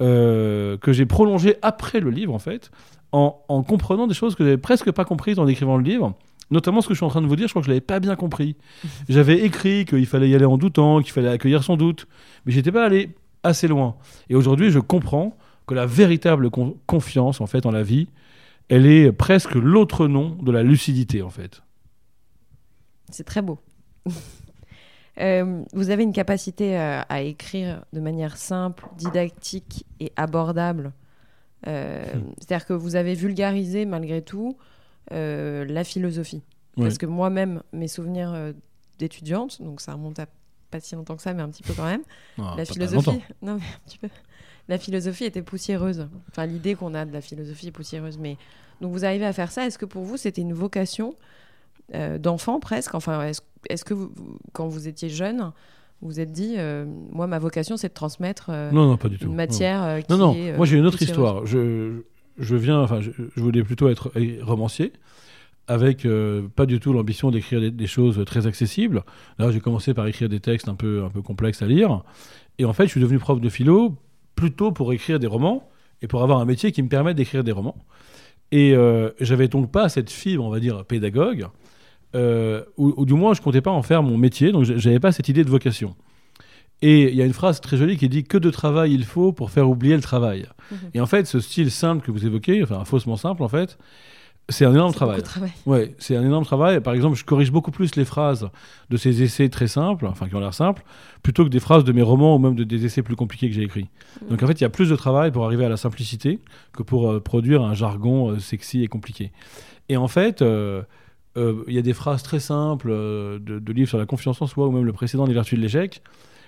euh, 0.00 0.76
que 0.78 0.92
j'ai 0.92 1.06
prolongé 1.06 1.56
après 1.62 2.00
le 2.00 2.10
livre, 2.10 2.34
en 2.34 2.38
fait, 2.38 2.70
en, 3.12 3.42
en 3.48 3.62
comprenant 3.62 4.06
des 4.06 4.14
choses 4.14 4.34
que 4.34 4.44
j'avais 4.44 4.58
presque 4.58 4.90
pas 4.92 5.04
comprises 5.04 5.38
en 5.38 5.46
écrivant 5.46 5.76
le 5.76 5.84
livre. 5.84 6.14
Notamment 6.50 6.82
ce 6.82 6.88
que 6.88 6.94
je 6.94 6.98
suis 6.98 7.06
en 7.06 7.10
train 7.10 7.22
de 7.22 7.26
vous 7.26 7.36
dire, 7.36 7.48
je 7.48 7.52
crois 7.52 7.62
que 7.62 7.66
je 7.66 7.70
l'avais 7.70 7.80
pas 7.80 8.00
bien 8.00 8.16
compris. 8.16 8.56
J'avais 9.08 9.40
écrit 9.40 9.86
qu'il 9.86 10.06
fallait 10.06 10.28
y 10.28 10.34
aller 10.34 10.44
en 10.44 10.58
doutant, 10.58 11.00
qu'il 11.00 11.12
fallait 11.12 11.30
accueillir 11.30 11.64
son 11.64 11.76
doute, 11.76 12.06
mais 12.44 12.52
j'étais 12.52 12.70
pas 12.70 12.84
allé 12.84 13.10
assez 13.42 13.66
loin. 13.66 13.96
Et 14.28 14.34
aujourd'hui, 14.34 14.70
je 14.70 14.78
comprends 14.78 15.36
que 15.66 15.74
la 15.74 15.86
véritable 15.86 16.50
con- 16.50 16.76
confiance, 16.86 17.40
en 17.40 17.46
fait, 17.46 17.66
en 17.66 17.70
la 17.70 17.82
vie, 17.82 18.08
elle 18.68 18.86
est 18.86 19.12
presque 19.12 19.54
l'autre 19.54 20.06
nom 20.08 20.30
de 20.42 20.50
la 20.52 20.62
lucidité, 20.62 21.22
en 21.22 21.30
fait. 21.30 21.62
C'est 23.10 23.24
très 23.24 23.42
beau. 23.42 23.58
Euh, 25.20 25.62
vous 25.72 25.90
avez 25.90 26.02
une 26.02 26.12
capacité 26.12 26.76
euh, 26.76 27.00
à 27.08 27.20
écrire 27.22 27.84
de 27.92 28.00
manière 28.00 28.36
simple, 28.36 28.84
didactique 28.98 29.86
et 30.00 30.12
abordable. 30.16 30.92
Euh, 31.68 32.02
Hmm. 32.14 32.32
C'est-à-dire 32.38 32.66
que 32.66 32.72
vous 32.72 32.96
avez 32.96 33.14
vulgarisé 33.14 33.86
malgré 33.86 34.22
tout 34.22 34.56
la 35.12 35.84
philosophie. 35.84 36.42
Ouais. 36.76 36.82
Parce 36.86 36.98
que 36.98 37.06
moi-même, 37.06 37.62
mes 37.72 37.86
souvenirs 37.86 38.52
d'étudiante, 38.98 39.62
donc 39.62 39.80
ça 39.80 39.92
remonte 39.92 40.18
à 40.18 40.26
pas 40.72 40.80
si 40.80 40.96
longtemps 40.96 41.14
que 41.14 41.22
ça, 41.22 41.32
mais 41.32 41.42
un 41.42 41.48
petit 41.48 41.62
peu 41.62 41.74
quand 41.74 41.84
même, 41.86 42.02
Ah, 42.36 42.54
la 42.58 42.64
philosophie, 42.64 43.20
non 43.42 43.54
mais 43.54 43.62
un 43.62 43.78
petit 43.86 43.98
peu, 43.98 44.08
la 44.68 44.78
philosophie 44.78 45.24
était 45.24 45.42
poussiéreuse. 45.42 46.08
Enfin, 46.30 46.46
l'idée 46.46 46.74
qu'on 46.74 46.94
a 46.94 47.04
de 47.04 47.12
la 47.12 47.20
philosophie 47.20 47.68
est 47.68 47.72
poussiéreuse. 47.72 48.18
Mais 48.18 48.36
donc 48.80 48.92
vous 48.92 49.04
arrivez 49.04 49.26
à 49.26 49.32
faire 49.32 49.50
ça. 49.52 49.66
Est-ce 49.66 49.78
que 49.78 49.86
pour 49.86 50.02
vous 50.04 50.16
c'était 50.16 50.40
une 50.42 50.52
vocation 50.54 51.14
euh, 51.94 52.18
d'enfant 52.18 52.60
presque? 52.60 52.94
Enfin, 52.94 53.30
est-ce 53.68 53.84
que 53.84 53.94
vous- 53.94 54.12
quand 54.52 54.66
vous 54.68 54.88
étiez 54.88 55.08
jeune, 55.10 55.52
vous 56.00 56.08
vous 56.08 56.20
êtes 56.20 56.32
dit, 56.32 56.54
euh, 56.58 56.84
moi 57.12 57.26
ma 57.26 57.38
vocation 57.38 57.76
c'est 57.76 57.88
de 57.88 57.94
transmettre 57.94 58.46
euh, 58.50 58.70
Non, 58.72 58.86
non, 58.88 58.96
pas 58.96 59.08
du 59.08 59.18
tout. 59.18 59.24
une 59.24 59.30
Non. 59.30 59.36
matière 59.36 60.02
qui 60.04 60.10
Non, 60.12 60.18
non, 60.18 60.34
est, 60.34 60.52
euh, 60.52 60.56
moi 60.56 60.66
j'ai 60.66 60.76
une 60.78 60.86
autre 60.86 61.00
histoire. 61.02 61.44
Je, 61.46 62.00
je 62.38 62.56
viens, 62.56 62.80
enfin, 62.80 63.00
je, 63.00 63.10
je 63.36 63.40
voulais 63.40 63.62
plutôt 63.62 63.88
être 63.88 64.10
romancier, 64.42 64.92
avec 65.66 66.04
euh, 66.04 66.46
pas 66.56 66.66
du 66.66 66.78
tout 66.80 66.92
l'ambition 66.92 67.30
d'écrire 67.30 67.60
des, 67.60 67.70
des 67.70 67.86
choses 67.86 68.22
très 68.26 68.46
accessibles. 68.46 69.02
Là, 69.38 69.50
j'ai 69.50 69.60
commencé 69.60 69.94
par 69.94 70.06
écrire 70.06 70.28
des 70.28 70.40
textes 70.40 70.68
un 70.68 70.74
peu, 70.74 71.04
un 71.04 71.08
peu 71.10 71.22
complexes 71.22 71.62
à 71.62 71.66
lire. 71.66 72.02
Et 72.58 72.64
en 72.66 72.72
fait, 72.74 72.84
je 72.84 72.90
suis 72.90 73.00
devenu 73.00 73.18
prof 73.18 73.40
de 73.40 73.48
philo 73.48 73.94
plutôt 74.34 74.72
pour 74.72 74.92
écrire 74.92 75.18
des 75.18 75.26
romans 75.26 75.68
et 76.02 76.06
pour 76.06 76.22
avoir 76.22 76.40
un 76.40 76.44
métier 76.44 76.72
qui 76.72 76.82
me 76.82 76.88
permette 76.88 77.16
d'écrire 77.16 77.44
des 77.44 77.52
romans. 77.52 77.76
Et 78.52 78.74
euh, 78.74 79.10
j'avais 79.20 79.48
donc 79.48 79.70
pas 79.70 79.88
cette 79.88 80.10
fibre, 80.10 80.44
on 80.44 80.50
va 80.50 80.60
dire, 80.60 80.84
pédagogue, 80.84 81.46
euh, 82.14 82.62
ou, 82.76 82.94
ou 82.96 83.04
du 83.04 83.14
moins 83.14 83.34
je 83.34 83.40
comptais 83.40 83.60
pas 83.60 83.70
en 83.70 83.82
faire 83.82 84.02
mon 84.02 84.16
métier, 84.16 84.52
donc 84.52 84.64
j'avais 84.64 85.00
pas 85.00 85.12
cette 85.12 85.28
idée 85.28 85.44
de 85.44 85.50
vocation. 85.50 85.96
Et 86.82 87.08
il 87.08 87.14
y 87.14 87.22
a 87.22 87.24
une 87.24 87.32
phrase 87.32 87.60
très 87.60 87.76
jolie 87.76 87.96
qui 87.96 88.08
dit 88.08 88.24
que 88.24 88.36
de 88.36 88.50
travail 88.50 88.92
il 88.92 89.04
faut 89.04 89.32
pour 89.32 89.50
faire 89.50 89.68
oublier 89.68 89.96
le 89.96 90.02
travail. 90.02 90.46
Mhm. 90.70 90.78
Et 90.94 91.00
en 91.00 91.06
fait, 91.06 91.26
ce 91.26 91.40
style 91.40 91.70
simple 91.70 92.04
que 92.04 92.10
vous 92.10 92.26
évoquez, 92.26 92.62
enfin 92.62 92.84
faussement 92.84 93.16
simple 93.16 93.42
en 93.42 93.48
fait, 93.48 93.78
c'est 94.50 94.66
un 94.66 94.72
énorme 94.72 94.92
travail. 94.92 95.22
Ouais, 95.64 95.94
c'est 95.98 96.16
un 96.16 96.22
énorme 96.22 96.44
travail. 96.44 96.80
Par 96.80 96.92
exemple, 96.92 97.16
je 97.16 97.24
corrige 97.24 97.50
beaucoup 97.50 97.70
plus 97.70 97.96
les 97.96 98.04
phrases 98.04 98.48
de 98.90 98.96
ces 98.98 99.22
essais 99.22 99.48
très 99.48 99.68
simples, 99.68 100.06
enfin 100.06 100.28
qui 100.28 100.34
ont 100.34 100.40
l'air 100.40 100.52
simples, 100.52 100.84
plutôt 101.22 101.44
que 101.44 101.48
des 101.48 101.60
phrases 101.60 101.82
de 101.84 101.92
mes 101.92 102.02
romans 102.02 102.36
ou 102.36 102.38
même 102.38 102.54
de 102.54 102.64
des 102.64 102.84
essais 102.84 103.02
plus 103.02 103.16
compliqués 103.16 103.48
que 103.48 103.54
j'ai 103.54 103.62
écrits. 103.62 103.88
Mhm. 104.22 104.28
Donc 104.28 104.42
en 104.42 104.46
fait, 104.46 104.60
il 104.60 104.62
y 104.62 104.66
a 104.66 104.70
plus 104.70 104.90
de 104.90 104.96
travail 104.96 105.30
pour 105.32 105.46
arriver 105.46 105.64
à 105.64 105.70
la 105.70 105.78
simplicité 105.78 106.40
que 106.76 106.82
pour 106.82 107.10
euh, 107.10 107.20
produire 107.20 107.62
un 107.62 107.72
jargon 107.72 108.32
euh, 108.32 108.38
sexy 108.38 108.82
et 108.82 108.86
compliqué. 108.86 109.32
Et 109.88 109.96
en 109.96 110.08
fait, 110.08 110.42
euh, 110.42 110.82
euh, 111.38 111.64
il 111.66 111.74
y 111.74 111.78
a 111.78 111.82
des 111.82 111.94
phrases 111.94 112.22
très 112.22 112.40
simples 112.40 112.90
de, 112.90 113.58
de 113.58 113.72
livres 113.72 113.88
sur 113.88 113.98
la 113.98 114.06
confiance 114.06 114.42
en 114.42 114.46
soi 114.46 114.66
ou 114.68 114.72
même 114.72 114.84
le 114.84 114.92
précédent, 114.92 115.24
Les 115.24 115.34
vertus 115.34 115.58
de 115.58 115.62
l'échec. 115.62 116.02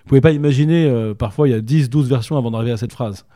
Vous 0.04 0.10
pouvez 0.10 0.20
pas 0.20 0.32
imaginer, 0.32 1.12
parfois 1.18 1.48
il 1.48 1.50
y 1.50 1.54
a 1.54 1.60
10, 1.60 1.90
12 1.90 2.08
versions 2.08 2.36
avant 2.36 2.52
d'arriver 2.52 2.70
à 2.70 2.76
cette 2.76 2.92
phrase. 2.92 3.26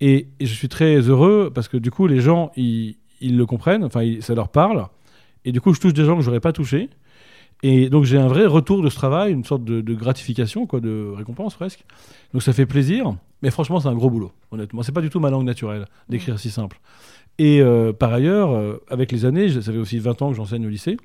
Et, 0.00 0.28
et 0.38 0.46
je 0.46 0.54
suis 0.54 0.68
très 0.68 1.00
heureux 1.00 1.50
parce 1.52 1.66
que 1.66 1.76
du 1.76 1.90
coup, 1.90 2.06
les 2.06 2.20
gens, 2.20 2.52
ils, 2.54 2.98
ils 3.20 3.36
le 3.36 3.46
comprennent, 3.46 3.84
enfin, 3.84 4.02
ils- 4.02 4.22
ça 4.22 4.34
leur 4.34 4.48
parle. 4.48 4.86
Et 5.44 5.52
du 5.52 5.60
coup, 5.60 5.74
je 5.74 5.80
touche 5.80 5.92
des 5.94 6.04
gens 6.04 6.16
que 6.16 6.22
j'aurais 6.22 6.40
pas 6.40 6.52
touchés. 6.52 6.88
Et 7.62 7.88
donc 7.88 8.04
j'ai 8.04 8.18
un 8.18 8.26
vrai 8.28 8.44
retour 8.46 8.82
de 8.82 8.90
ce 8.90 8.94
travail, 8.96 9.32
une 9.32 9.44
sorte 9.44 9.64
de, 9.64 9.80
de 9.80 9.94
gratification, 9.94 10.66
quoi, 10.66 10.80
de 10.80 11.10
récompense 11.16 11.54
presque. 11.54 11.84
Donc 12.32 12.42
ça 12.42 12.52
fait 12.52 12.66
plaisir, 12.66 13.14
mais 13.42 13.50
franchement 13.50 13.80
c'est 13.80 13.88
un 13.88 13.94
gros 13.94 14.10
boulot, 14.10 14.32
honnêtement. 14.50 14.82
C'est 14.82 14.92
pas 14.92 15.00
du 15.00 15.08
tout 15.08 15.18
ma 15.20 15.30
langue 15.30 15.46
naturelle 15.46 15.86
d'écrire 16.10 16.38
si 16.38 16.50
simple. 16.50 16.78
Et 17.38 17.60
euh, 17.62 17.92
par 17.92 18.12
ailleurs, 18.12 18.50
euh, 18.52 18.82
avec 18.90 19.12
les 19.12 19.24
années, 19.24 19.48
ça 19.48 19.72
fait 19.72 19.78
aussi 19.78 19.98
20 19.98 20.20
ans 20.20 20.30
que 20.30 20.36
j'enseigne 20.36 20.66
au 20.66 20.68
lycée, 20.68 20.96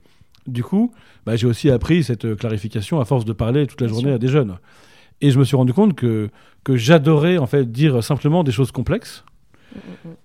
du 0.47 0.63
coup, 0.63 0.91
bah, 1.25 1.35
j'ai 1.37 1.47
aussi 1.47 1.69
appris 1.69 2.03
cette 2.03 2.25
euh, 2.25 2.35
clarification 2.35 2.99
à 2.99 3.05
force 3.05 3.23
de 3.25 3.33
parler 3.33 3.65
toute 3.65 3.79
la 3.79 3.87
Bien 3.87 3.93
journée 3.93 4.09
sûr. 4.09 4.15
à 4.15 4.19
des 4.19 4.27
jeunes. 4.27 4.57
Et 5.21 5.31
je 5.31 5.39
me 5.39 5.43
suis 5.45 5.55
rendu 5.55 5.71
compte 5.73 5.93
que, 5.95 6.29
que 6.63 6.75
j'adorais 6.75 7.37
en 7.37 7.45
fait 7.45 7.71
dire 7.71 8.03
simplement 8.03 8.43
des 8.43 8.51
choses 8.51 8.71
complexes. 8.71 9.23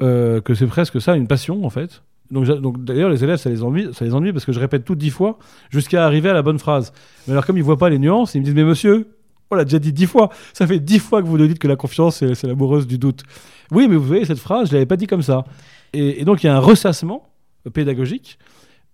Euh, 0.02 0.40
que 0.40 0.54
c'est 0.54 0.66
presque 0.66 1.00
ça 1.00 1.16
une 1.16 1.26
passion 1.26 1.64
en 1.64 1.70
fait. 1.70 2.02
Donc, 2.30 2.82
d'ailleurs 2.84 3.10
les 3.10 3.22
élèves 3.22 3.36
ça 3.36 3.50
les 3.50 3.62
ennuie, 3.62 3.88
ça 3.92 4.04
les 4.04 4.32
parce 4.32 4.44
que 4.44 4.52
je 4.52 4.58
répète 4.58 4.84
tout 4.84 4.94
dix 4.94 5.10
fois 5.10 5.38
jusqu'à 5.70 6.04
arriver 6.04 6.30
à 6.30 6.32
la 6.32 6.42
bonne 6.42 6.58
phrase. 6.58 6.92
Mais 7.26 7.32
alors 7.32 7.46
comme 7.46 7.56
ils 7.56 7.62
voient 7.62 7.76
pas 7.76 7.90
les 7.90 7.98
nuances, 7.98 8.34
ils 8.34 8.40
me 8.40 8.44
disent 8.44 8.54
mais 8.54 8.64
monsieur, 8.64 9.08
on 9.50 9.56
l'a 9.56 9.64
déjà 9.64 9.78
dit 9.78 9.92
dix 9.92 10.06
fois. 10.06 10.30
Ça 10.52 10.66
fait 10.66 10.80
dix 10.80 10.98
fois 10.98 11.22
que 11.22 11.28
vous 11.28 11.38
nous 11.38 11.46
dites 11.46 11.58
que 11.58 11.68
la 11.68 11.76
confiance 11.76 12.24
c'est 12.34 12.46
l'amoureuse 12.46 12.86
du 12.86 12.98
doute. 12.98 13.22
Oui 13.70 13.88
mais 13.88 13.96
vous 13.96 14.04
voyez 14.04 14.24
cette 14.24 14.38
phrase 14.38 14.68
je 14.68 14.72
l'avais 14.72 14.86
pas 14.86 14.96
dit 14.96 15.06
comme 15.06 15.22
ça. 15.22 15.44
Et, 15.92 16.24
donc 16.24 16.42
il 16.42 16.46
y 16.46 16.50
a 16.50 16.56
un 16.56 16.60
ressassement 16.60 17.28
euh, 17.66 17.70
pédagogique. 17.70 18.38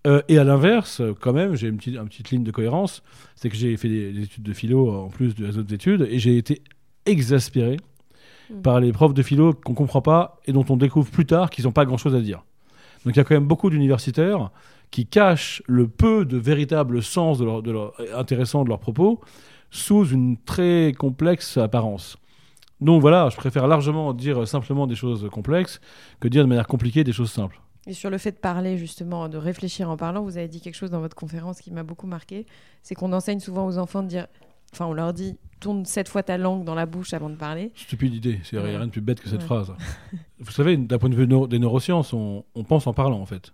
Euh, 0.07 0.21
et 0.27 0.39
à 0.39 0.43
l'inverse, 0.43 0.99
quand 1.19 1.31
même, 1.31 1.55
j'ai 1.55 1.67
une 1.67 1.77
petite, 1.77 1.95
une 1.95 2.07
petite 2.07 2.31
ligne 2.31 2.43
de 2.43 2.49
cohérence, 2.49 3.03
c'est 3.35 3.49
que 3.49 3.55
j'ai 3.55 3.77
fait 3.77 3.87
des, 3.87 4.11
des 4.11 4.23
études 4.23 4.41
de 4.41 4.51
philo 4.51 4.89
en 4.89 5.09
plus 5.09 5.35
des 5.35 5.59
autres 5.59 5.71
études, 5.71 6.07
et 6.09 6.17
j'ai 6.17 6.37
été 6.37 6.63
exaspéré 7.05 7.77
Mm. 8.51 8.61
par 8.61 8.79
les 8.79 8.91
profs 8.91 9.13
de 9.13 9.23
philo 9.23 9.53
qu'on 9.53 9.73
comprend 9.73 10.01
pas 10.01 10.39
et 10.45 10.51
dont 10.53 10.65
on 10.69 10.77
découvre 10.77 11.09
plus 11.09 11.25
tard 11.25 11.49
qu'ils 11.49 11.65
n'ont 11.65 11.71
pas 11.71 11.85
grand-chose 11.85 12.15
à 12.15 12.21
dire. 12.21 12.43
Donc 13.05 13.15
il 13.15 13.17
y 13.17 13.21
a 13.21 13.23
quand 13.23 13.35
même 13.35 13.47
beaucoup 13.47 13.69
d'universitaires 13.69 14.51
qui 14.91 15.05
cachent 15.05 15.63
le 15.67 15.87
peu 15.87 16.25
de 16.25 16.37
véritable 16.37 17.01
sens 17.01 17.37
de 17.39 17.45
leur, 17.45 17.61
de 17.63 17.71
leur- 17.71 17.93
intéressant 18.15 18.63
de 18.63 18.69
leurs 18.69 18.79
propos 18.79 19.19
sous 19.69 20.05
une 20.05 20.37
très 20.37 20.93
complexe 20.97 21.57
apparence. 21.57 22.17
Donc 22.81 22.99
voilà, 23.01 23.29
je 23.29 23.37
préfère 23.37 23.67
largement 23.67 24.13
dire 24.13 24.47
simplement 24.47 24.87
des 24.87 24.95
choses 24.95 25.29
complexes 25.31 25.79
que 26.19 26.27
dire 26.27 26.43
de 26.43 26.49
manière 26.49 26.67
compliquée 26.67 27.03
des 27.03 27.13
choses 27.13 27.31
simples. 27.31 27.61
Et 27.87 27.93
sur 27.93 28.09
le 28.09 28.17
fait 28.17 28.31
de 28.31 28.37
parler, 28.37 28.77
justement, 28.77 29.29
de 29.29 29.37
réfléchir 29.37 29.89
en 29.89 29.97
parlant, 29.97 30.21
vous 30.23 30.37
avez 30.37 30.47
dit 30.47 30.61
quelque 30.61 30.75
chose 30.75 30.91
dans 30.91 30.99
votre 30.99 31.15
conférence 31.15 31.61
qui 31.61 31.71
m'a 31.71 31.83
beaucoup 31.83 32.05
marqué. 32.05 32.45
C'est 32.83 32.93
qu'on 32.93 33.11
enseigne 33.13 33.39
souvent 33.39 33.65
aux 33.65 33.77
enfants 33.79 34.03
de 34.03 34.07
dire. 34.07 34.27
Enfin, 34.73 34.85
on 34.85 34.93
leur 34.93 35.13
dit 35.13 35.37
tourne 35.59 35.85
sept 35.85 36.09
fois 36.09 36.23
ta 36.23 36.37
langue 36.39 36.63
dans 36.63 36.73
la 36.73 36.85
bouche 36.87 37.13
avant 37.13 37.29
de 37.29 37.35
parler. 37.35 37.71
Stupide 37.75 38.15
idée, 38.15 38.39
il 38.51 38.57
n'y 38.59 38.63
a 38.65 38.67
rien 38.79 38.87
de 38.87 38.91
plus 38.91 39.01
bête 39.01 39.21
que 39.21 39.29
cette 39.29 39.41
Ouais. 39.41 39.45
phrase. 39.45 39.71
Vous 40.39 40.51
savez, 40.51 40.75
d'un 40.75 40.97
point 40.97 41.09
de 41.09 41.15
vue 41.15 41.27
des 41.47 41.59
neurosciences, 41.59 42.13
on, 42.13 42.43
on 42.55 42.63
pense 42.63 42.87
en 42.87 42.93
parlant 42.93 43.19
en 43.19 43.25
fait. 43.27 43.53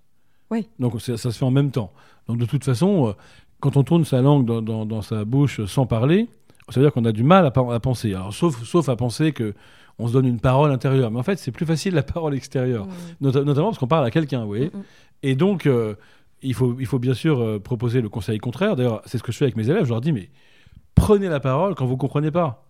Oui. 0.50 0.70
Donc 0.80 1.02
ça 1.02 1.18
se 1.18 1.30
fait 1.32 1.44
en 1.46 1.52
même 1.52 1.72
temps. 1.72 1.92
Donc 2.28 2.38
de 2.38 2.46
toute 2.46 2.64
façon, 2.64 3.08
euh, 3.10 3.12
quand 3.60 3.76
on 3.76 3.84
tourne 3.84 4.06
sa 4.06 4.22
langue 4.22 4.46
dans, 4.46 4.62
dans- 4.62 4.86
dans 4.86 5.02
sa 5.02 5.26
bouche 5.26 5.66
sans 5.66 5.86
parler, 5.86 6.30
ça 6.70 6.80
veut 6.80 6.86
dire 6.86 6.94
qu'on 6.94 7.04
a 7.06 7.12
du 7.12 7.24
mal 7.24 7.46
à, 7.46 7.52
penser. 7.52 8.14
Alors 8.14 8.34
sauf, 8.34 8.64
sauf 8.64 8.88
à 8.88 8.96
penser 8.96 9.34
que 9.34 9.54
on 10.00 10.08
se 10.08 10.14
donne 10.14 10.28
une 10.28 10.40
parole 10.40 10.72
intérieure. 10.72 11.10
Mais 11.12 11.20
en 11.20 11.24
fait, 11.24 11.38
c'est 11.40 11.52
plus 11.52 11.66
facile 11.66 11.94
la 11.96 12.04
parole 12.04 12.36
extérieure. 12.36 12.86
Mm. 12.86 12.92
Nota- 13.22 13.44
notamment 13.44 13.68
parce 13.68 13.80
qu'on 13.80 13.88
parle 13.88 14.06
à 14.06 14.12
quelqu'un, 14.12 14.42
vous 14.42 14.48
voyez. 14.48 14.72
Et 15.24 15.36
donc, 15.36 15.66
euh, 15.66 15.96
il, 16.44 16.54
faut, 16.54 16.78
il 16.80 16.86
faut 16.86 17.00
bien 17.00 17.16
sûr 17.16 17.42
euh, 17.42 17.60
proposer 17.60 18.00
le 18.00 18.08
conseil 18.08 18.38
contraire. 18.38 18.76
D'ailleurs, 18.76 19.02
c'est 19.06 19.18
ce 19.18 19.24
que 19.24 19.32
je 19.32 19.38
fais 19.38 19.46
avec 19.46 19.56
mes 19.58 19.70
élèves. 19.70 19.86
Je 19.86 19.90
leur 19.90 20.00
dis, 20.02 20.12
mais 20.14 20.30
prenez 20.98 21.30
la 21.30 21.40
parole 21.40 21.76
quand 21.76 21.86
vous 21.86 21.94
ne 21.94 21.98
comprenez 21.98 22.32
pas. 22.32 22.66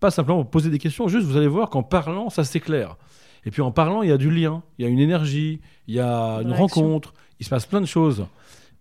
Pas 0.00 0.10
simplement 0.10 0.44
poser 0.44 0.70
des 0.70 0.78
questions, 0.78 1.06
juste 1.06 1.26
vous 1.26 1.36
allez 1.36 1.46
voir 1.46 1.70
qu'en 1.70 1.82
parlant, 1.82 2.30
ça 2.30 2.42
s'éclaire. 2.42 2.96
Et 3.44 3.50
puis 3.50 3.62
en 3.62 3.70
parlant, 3.70 4.02
il 4.02 4.08
y 4.08 4.12
a 4.12 4.16
du 4.16 4.30
lien, 4.30 4.62
il 4.78 4.84
y 4.84 4.88
a 4.88 4.90
une 4.90 4.98
énergie, 4.98 5.60
il 5.86 5.94
y 5.94 6.00
a 6.00 6.40
Une 6.42 6.52
rencontre, 6.52 7.14
il 7.38 7.44
se 7.44 7.50
passe 7.50 7.66
plein 7.66 7.80
de 7.80 7.86
choses. 7.86 8.26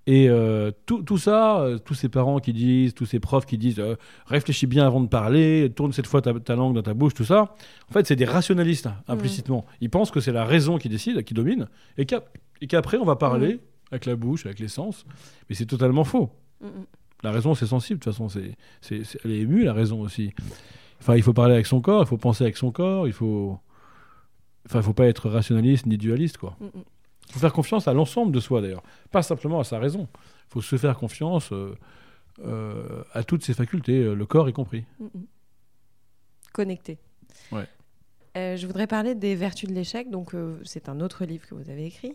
Et 0.08 0.30
euh, 0.30 0.72
tout, 0.86 1.02
tout 1.02 1.18
ça, 1.18 1.60
euh, 1.62 1.78
tous 1.80 1.96
ces 1.96 2.10
parents 2.10 2.40
qui 2.40 2.54
disent, 2.54 2.94
tous 2.94 3.06
ces 3.06 3.20
profs 3.20 3.46
qui 3.46 3.58
disent 3.58 3.80
euh, 3.80 3.96
réfléchis 4.28 4.68
bien 4.68 4.86
avant 4.86 5.02
de 5.02 5.08
parler, 5.08 5.72
tourne 5.76 5.94
cette 5.94 6.06
fois 6.06 6.22
ta, 6.22 6.34
ta 6.34 6.56
langue 6.56 6.76
dans 6.76 6.84
ta 6.84 6.94
bouche, 6.94 7.16
tout 7.16 7.26
ça, 7.26 7.56
en 7.90 7.94
fait, 7.94 8.06
c'est 8.06 8.16
des 8.16 8.26
rationalistes, 8.26 8.88
implicitement. 9.08 9.66
Ils 9.82 9.90
pensent 9.90 10.12
que 10.12 10.20
c'est 10.20 10.32
la 10.32 10.46
raison 10.46 10.78
qui 10.78 10.90
décide, 10.90 11.24
qui 11.24 11.34
domine, 11.34 11.68
et 11.98 12.06
qu'après, 12.06 12.98
on 12.98 13.06
va 13.06 13.16
parler 13.16 13.60
avec 13.92 14.06
la 14.06 14.16
bouche, 14.16 14.46
avec 14.46 14.60
les 14.60 14.68
sens. 14.68 15.06
Mais 15.50 15.56
c'est 15.56 15.66
totalement 15.66 16.04
faux. 16.04 16.30
Mm, 16.62 16.68
mm. 16.68 16.86
La 17.26 17.32
raison, 17.32 17.56
c'est 17.56 17.66
sensible, 17.66 18.00
de 18.00 18.04
toute 18.04 18.14
façon. 18.14 18.30
C'est, 18.30 18.56
c'est, 18.82 19.04
c'est- 19.04 19.20
elle 19.26 19.32
est 19.32 19.40
émue, 19.40 19.64
la 19.64 19.74
raison 19.74 20.02
aussi. 20.02 20.32
Enfin, 21.02 21.16
il 21.16 21.24
faut 21.24 21.34
parler 21.34 21.56
avec 21.56 21.66
son 21.66 21.82
corps, 21.82 22.04
il 22.04 22.08
faut 22.08 22.18
penser 22.18 22.44
avec 22.44 22.56
son 22.56 22.72
corps, 22.72 23.08
il 23.08 23.14
faut. 23.14 23.58
Enfin, 24.68 24.80
il 24.80 24.84
faut 24.84 24.94
pas 24.94 25.08
être 25.08 25.28
rationaliste 25.30 25.88
ni 25.88 25.98
dualiste, 25.98 26.38
quoi. 26.38 26.56
Mm, 26.60 26.66
mm. 26.66 26.84
Il 27.28 27.34
faut 27.34 27.40
faire 27.40 27.54
confiance 27.54 27.88
à 27.88 27.94
l'ensemble 27.94 28.32
de 28.32 28.40
soi, 28.40 28.62
d'ailleurs. 28.62 28.84
Pas 29.10 29.24
simplement 29.24 29.60
à 29.60 29.64
sa 29.64 29.80
raison. 29.80 30.08
Il 30.14 30.54
faut 30.54 30.62
se 30.62 30.76
faire 30.78 30.96
confiance 30.98 31.52
euh, 31.52 31.76
euh, 32.46 33.04
à 33.14 33.24
toutes 33.24 33.44
ses 33.44 33.56
facultés, 33.56 34.04
euh, 34.04 34.14
le 34.14 34.26
corps 34.28 34.48
y 34.48 34.54
compris. 34.54 34.84
Mm. 35.00 35.06
Connecté. 36.54 37.00
Ouais. 37.52 37.68
Euh, 38.38 38.56
je 38.56 38.68
voudrais 38.68 38.86
parler 38.88 39.16
des 39.16 39.36
vertus 39.36 39.68
de 39.68 39.74
l'échec. 39.74 40.12
Donc, 40.12 40.36
c'est 40.64 40.90
un 40.90 41.00
autre 41.02 41.26
livre 41.26 41.48
que 41.48 41.56
vous 41.56 41.70
avez 41.72 41.86
écrit, 41.88 42.14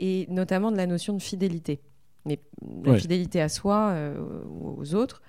et 0.00 0.26
notamment 0.28 0.72
de 0.72 0.76
la 0.76 0.86
notion 0.86 1.14
de 1.16 1.22
fidélité. 1.22 1.80
Mais 2.24 2.38
la 2.84 2.92
Ouais. 2.92 2.98
fidélité 3.00 3.40
à 3.40 3.48
soi 3.48 3.90
euh, 3.90 4.20
ou 4.48 4.80
aux 4.80 4.94
autres. 4.94 5.22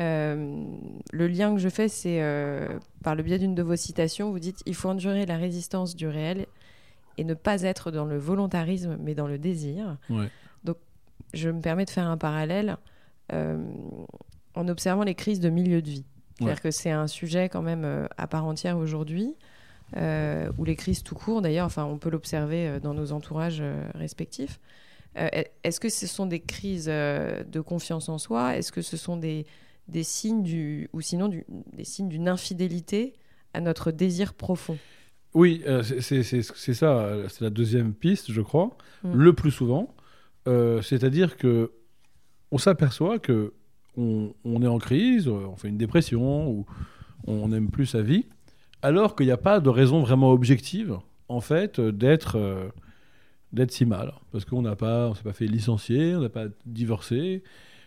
Euh, 0.00 0.64
le 1.12 1.26
lien 1.28 1.54
que 1.54 1.60
je 1.60 1.68
fais, 1.68 1.88
c'est 1.88 2.22
euh, 2.22 2.66
par 3.04 3.14
le 3.14 3.22
biais 3.22 3.38
d'une 3.38 3.54
de 3.54 3.62
vos 3.62 3.76
citations. 3.76 4.30
Vous 4.30 4.38
dites 4.40 4.62
il 4.66 4.74
faut 4.74 4.88
endurer 4.88 5.26
la 5.26 5.36
résistance 5.36 5.94
du 5.94 6.08
réel 6.08 6.46
et 7.18 7.24
ne 7.24 7.34
pas 7.34 7.62
être 7.62 7.90
dans 7.90 8.06
le 8.06 8.16
volontarisme, 8.18 8.96
mais 9.00 9.14
dans 9.14 9.26
le 9.26 9.38
désir. 9.38 9.98
Ouais. 10.10 10.28
Donc, 10.64 10.78
je 11.34 11.50
me 11.50 11.60
permets 11.60 11.84
de 11.84 11.90
faire 11.90 12.06
un 12.06 12.16
parallèle 12.16 12.76
en 14.54 14.68
observant 14.68 15.02
les 15.04 15.14
crises 15.14 15.40
de 15.40 15.48
milieu 15.50 15.80
de 15.82 15.88
vie. 15.90 16.04
C'est-à-dire 16.38 16.54
Ouais. 16.56 16.60
que 16.62 16.70
c'est 16.70 16.90
un 16.90 17.06
sujet 17.06 17.48
quand 17.48 17.62
même 17.62 17.84
euh, 17.84 18.06
à 18.16 18.26
part 18.26 18.44
entière 18.44 18.76
aujourd'hui, 18.78 19.34
euh, 19.96 20.50
ou 20.58 20.64
les 20.64 20.76
crises 20.76 21.02
tout 21.02 21.14
court 21.14 21.42
d'ailleurs, 21.42 21.66
enfin 21.66 21.84
on 21.84 21.98
peut 21.98 22.10
l'observer 22.10 22.66
euh, 22.66 22.80
dans 22.80 22.94
nos 22.94 23.12
entourages 23.12 23.62
respectifs. 23.94 24.58
Euh, 25.18 25.28
est- 25.32 25.52
Est-ce 25.64 25.78
que 25.80 25.88
ce 25.88 26.06
sont 26.06 26.26
des 26.26 26.40
crises 26.40 26.86
euh, 26.88 27.42
de 27.44 27.60
confiance 27.60 28.08
en 28.08 28.18
soi? 28.18 28.56
Est-ce 28.56 28.72
que 28.72 28.82
ce 28.82 28.96
sont 28.96 29.16
des, 29.16 29.46
des 29.88 30.02
signes 30.04 30.42
du, 30.42 30.88
ou 30.92 31.00
sinon 31.00 31.28
du- 31.28 31.44
des 31.72 31.84
signes 31.84 32.08
d'une 32.08 32.28
infidélité 32.28 33.14
à 33.54 33.60
notre 33.60 33.90
désir 33.90 34.34
profond? 34.34 34.78
Oui, 35.34 35.62
euh, 35.66 35.82
c'est, 35.82 36.22
ça, 36.74 37.16
c'est 37.28 37.40
la 37.40 37.50
deuxième 37.50 37.94
piste, 37.94 38.30
je 38.32 38.40
crois, 38.42 38.76
Mm. 39.04 39.12
le 39.14 39.32
plus 39.32 39.50
souvent. 39.50 39.94
Euh, 40.48 40.82
c'est-à-dire 40.82 41.36
que 41.36 41.72
on 42.50 42.58
s'aperçoit 42.58 43.18
que 43.18 43.52
on, 43.96 44.34
on 44.44 44.62
est 44.62 44.66
en 44.66 44.78
crise, 44.78 45.28
on 45.28 45.56
fait 45.56 45.68
une 45.68 45.76
dépression 45.78 46.48
ou 46.50 46.66
on 47.26 47.48
n'aime 47.48 47.70
plus 47.70 47.86
sa 47.86 48.02
vie, 48.02 48.26
alors 48.82 49.14
qu'il 49.16 49.26
n'y 49.26 49.32
a 49.32 49.36
pas 49.36 49.60
de 49.60 49.68
raison 49.68 50.00
vraiment 50.00 50.32
objective, 50.32 50.98
en 51.28 51.40
fait, 51.40 51.80
d'être 51.80 52.36
euh, 52.36 52.68
d'être 53.52 53.70
si 53.72 53.84
mal, 53.84 54.12
parce 54.30 54.44
qu'on 54.44 54.62
n'a 54.62 54.76
pas, 54.76 55.08
on 55.08 55.14
s'est 55.14 55.22
pas 55.22 55.32
fait 55.32 55.46
licencier, 55.46 56.14
on 56.16 56.20
n'a 56.20 56.28
pas 56.28 56.46
divorcé, 56.66 57.42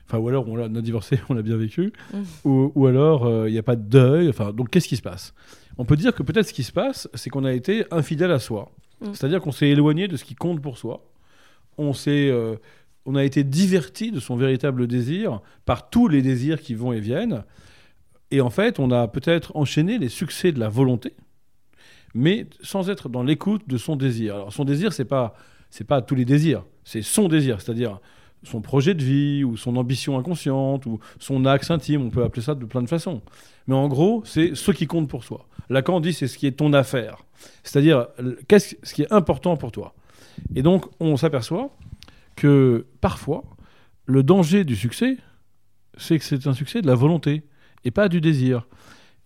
enfin 0.07 0.19
ou 0.19 0.27
alors 0.29 0.47
on 0.47 0.57
a, 0.57 0.67
on 0.69 0.75
a 0.75 0.81
divorcé, 0.81 1.19
on 1.29 1.33
l'a 1.33 1.41
bien 1.41 1.57
vécu, 1.57 1.91
Mm. 2.13 2.17
ou, 2.43 2.71
ou 2.75 2.85
alors 2.87 3.25
euh, 3.25 3.49
il 3.49 3.53
n'y 3.53 3.57
a 3.59 3.63
pas 3.63 3.75
de 3.75 3.83
deuil, 3.83 4.29
enfin 4.29 4.53
donc 4.53 4.69
qu'est-ce 4.69 4.87
qui 4.87 4.97
se 4.97 5.01
passe? 5.01 5.33
On 5.77 5.85
peut 5.85 5.95
dire 5.97 6.13
que 6.13 6.23
peut-être 6.23 6.47
ce 6.47 6.53
qui 6.53 6.63
se 6.63 6.71
passe, 6.71 7.09
c'est 7.15 7.29
qu'on 7.29 7.43
a 7.45 7.53
été 7.53 7.85
infidèle 7.91 8.31
à 8.31 8.39
soi, 8.39 8.71
Mm. 9.01 9.07
c'est-à-dire 9.13 9.41
qu'on 9.41 9.51
s'est 9.51 9.67
éloigné 9.69 10.07
de 10.07 10.15
ce 10.17 10.23
qui 10.23 10.35
compte 10.35 10.61
pour 10.61 10.77
soi, 10.77 11.03
on 11.77 11.93
s'est 11.93 12.29
euh, 12.29 12.55
on 13.07 13.15
a 13.15 13.23
été 13.23 13.43
diverti 13.43 14.11
de 14.11 14.19
son 14.19 14.35
véritable 14.35 14.87
désir 14.87 15.41
par 15.65 15.89
tous 15.89 16.07
les 16.07 16.21
désirs 16.23 16.59
qui 16.61 16.73
vont 16.73 16.91
et 16.93 16.99
viennent. 16.99 17.43
Et 18.31 18.41
en 18.41 18.49
fait, 18.49 18.79
on 18.79 18.89
a 18.89 19.07
peut-être 19.07 19.55
enchaîné 19.55 19.99
les 19.99 20.09
succès 20.09 20.51
de 20.51 20.59
la 20.59 20.69
volonté, 20.69 21.13
mais 22.15 22.47
sans 22.63 22.89
être 22.89 23.09
dans 23.09 23.21
l'écoute 23.21 23.61
de 23.67 23.77
son 23.77 23.95
désir. 23.95 24.35
Alors, 24.35 24.53
son 24.53 24.65
désir, 24.65 24.91
c'est 24.93 25.05
pas 25.05 25.35
c'est 25.75 25.83
pas 25.83 26.01
tous 26.01 26.15
les 26.15 26.23
désirs, 26.23 26.63
c'est 26.85 27.01
son 27.01 27.27
désir, 27.27 27.59
c'est-à-dire 27.59 27.99
son 28.43 28.61
projet 28.61 28.93
de 28.93 29.03
vie 29.03 29.43
ou 29.43 29.57
son 29.57 29.75
ambition 29.75 30.17
inconsciente 30.17 30.85
ou 30.85 30.99
son 31.19 31.43
axe 31.43 31.69
intime, 31.69 32.01
on 32.01 32.09
peut 32.09 32.23
appeler 32.23 32.43
ça 32.43 32.55
de 32.55 32.63
plein 32.63 32.81
de 32.81 32.87
façons. 32.87 33.21
Mais 33.67 33.75
en 33.75 33.89
gros, 33.89 34.23
c'est 34.23 34.55
ce 34.55 34.71
qui 34.71 34.87
compte 34.87 35.09
pour 35.09 35.25
soi. 35.25 35.49
Lacan 35.69 35.99
dit 35.99 36.13
c'est 36.13 36.27
ce 36.27 36.37
qui 36.37 36.47
est 36.47 36.53
ton 36.53 36.71
affaire, 36.71 37.25
c'est-à-dire 37.63 38.07
qu'est-ce 38.47 38.75
ce 38.83 38.93
qui 38.93 39.01
est 39.01 39.11
important 39.11 39.57
pour 39.57 39.73
toi. 39.73 39.93
Et 40.55 40.61
donc, 40.61 40.85
on 41.01 41.17
s'aperçoit 41.17 41.75
que 42.37 42.85
parfois, 43.01 43.43
le 44.05 44.23
danger 44.23 44.63
du 44.63 44.77
succès, 44.77 45.17
c'est 45.97 46.17
que 46.19 46.23
c'est 46.23 46.47
un 46.47 46.53
succès 46.53 46.81
de 46.81 46.87
la 46.87 46.95
volonté 46.95 47.43
et 47.83 47.91
pas 47.91 48.07
du 48.07 48.21
désir. 48.21 48.65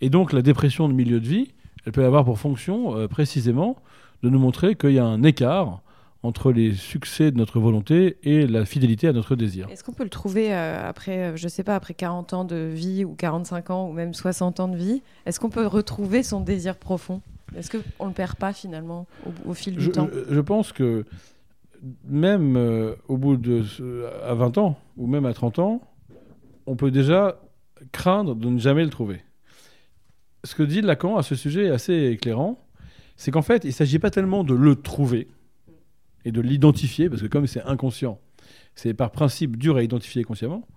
Et 0.01 0.10
donc, 0.10 0.34
la 0.34 0.41
dépression 0.41 0.89
de 0.89 0.94
milieu 0.94 1.20
de 1.20 1.27
vie, 1.27 1.53
elle 1.86 1.91
peut 1.91 2.06
avoir 2.06 2.25
pour 2.25 2.39
fonction 2.39 2.98
euh, 2.98 3.08
précisément 3.08 3.77
de 4.24 4.29
nous 4.29 4.39
montrer 4.39 4.74
qu'il 4.74 4.94
y 4.94 5.00
a 5.00 5.06
un 5.06 5.22
écart 5.22 5.84
entre 6.22 6.52
les 6.52 6.74
succès 6.74 7.32
de 7.32 7.38
notre 7.38 7.60
volonté 7.60 8.18
et 8.24 8.46
la 8.46 8.66
fidélité 8.66 9.08
à 9.08 9.14
notre 9.14 9.36
désir. 9.38 9.68
Est-ce 9.70 9.84
qu'on 9.86 9.94
peut 9.94 10.04
le 10.04 10.10
trouver 10.10 10.54
euh, 10.54 10.88
après, 10.88 11.18
euh, 11.32 11.36
je 11.38 11.48
sais 11.48 11.64
pas, 11.64 11.76
après 11.76 11.94
40 11.94 12.34
ans 12.34 12.44
de 12.46 12.56
vie 12.74 13.06
ou 13.06 13.14
45 13.16 13.70
ans 13.70 13.88
ou 13.90 13.94
même 13.94 14.14
60 14.14 14.60
ans 14.60 14.68
de 14.68 14.76
vie 14.76 15.02
Est-ce 15.26 15.40
qu'on 15.40 15.50
peut 15.50 15.66
retrouver 15.66 16.22
son 16.24 16.42
désir 16.42 16.76
profond? 16.76 17.22
Est-ce 17.56 17.72
qu'on 17.96 18.06
le 18.08 18.12
perd 18.14 18.36
pas 18.36 18.52
finalement 18.54 19.08
au, 19.26 19.52
au 19.52 19.54
fil 19.54 19.76
du 19.76 19.82
Je, 19.82 19.92
temps? 19.92 20.10
je- 20.14 20.36
je 20.36 20.40
pense 20.42 20.72
que 20.74 21.06
même 22.04 22.58
euh, 22.58 22.96
au 23.08 23.18
bout 23.18 23.38
de 23.38 23.64
à 24.26 24.34
20 24.34 24.58
ans 24.58 24.78
ou 24.98 25.08
même 25.08 25.26
à 25.26 25.34
30 25.34 25.60
ans, 25.60 25.82
on 26.66 26.76
peut 26.76 26.92
déjà 26.92 27.40
craindre 27.94 28.36
de 28.36 28.50
ne 28.50 28.60
jamais 28.60 28.84
le 28.84 28.90
trouver. 28.90 29.22
Ce 30.44 30.54
que 30.54 30.64
dit 30.64 30.82
Lacan 30.82 31.16
à 31.18 31.24
ce 31.24 31.36
sujet 31.36 31.66
est 31.68 31.70
assez 31.72 32.08
éclairant. 32.12 32.60
C'est 33.16 33.32
qu'en 33.32 33.42
fait, 33.42 33.64
il 33.64 33.68
ne 33.68 33.74
s'agit 33.74 34.00
pas 34.00 34.10
tellement 34.12 34.44
de 34.44 34.54
le 34.54 34.76
trouver 34.76 35.28
et 36.26 36.32
de 36.32 36.42
l'identifier, 36.42 37.10
parce 37.10 37.22
que 37.22 37.28
comme 37.28 37.48
c'est 37.48 37.64
inconscient, 37.64 38.20
c'est 38.76 38.94
par 38.94 39.12
principe 39.12 39.58
dur 39.58 39.78
à 39.78 39.84
identifier 39.84 40.24
consciemment, 40.24 40.68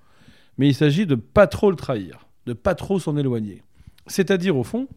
mais 0.58 0.68
il 0.68 0.74
s'agit 0.74 1.06
de 1.06 1.14
pas 1.14 1.46
trop 1.46 1.70
le 1.70 1.76
trahir, 1.76 2.26
de 2.46 2.52
pas 2.52 2.74
trop 2.74 2.98
s'en 2.98 3.16
éloigner. 3.16 3.62
C'est-à-dire, 4.06 4.56
au 4.56 4.64
fond, 4.64 4.88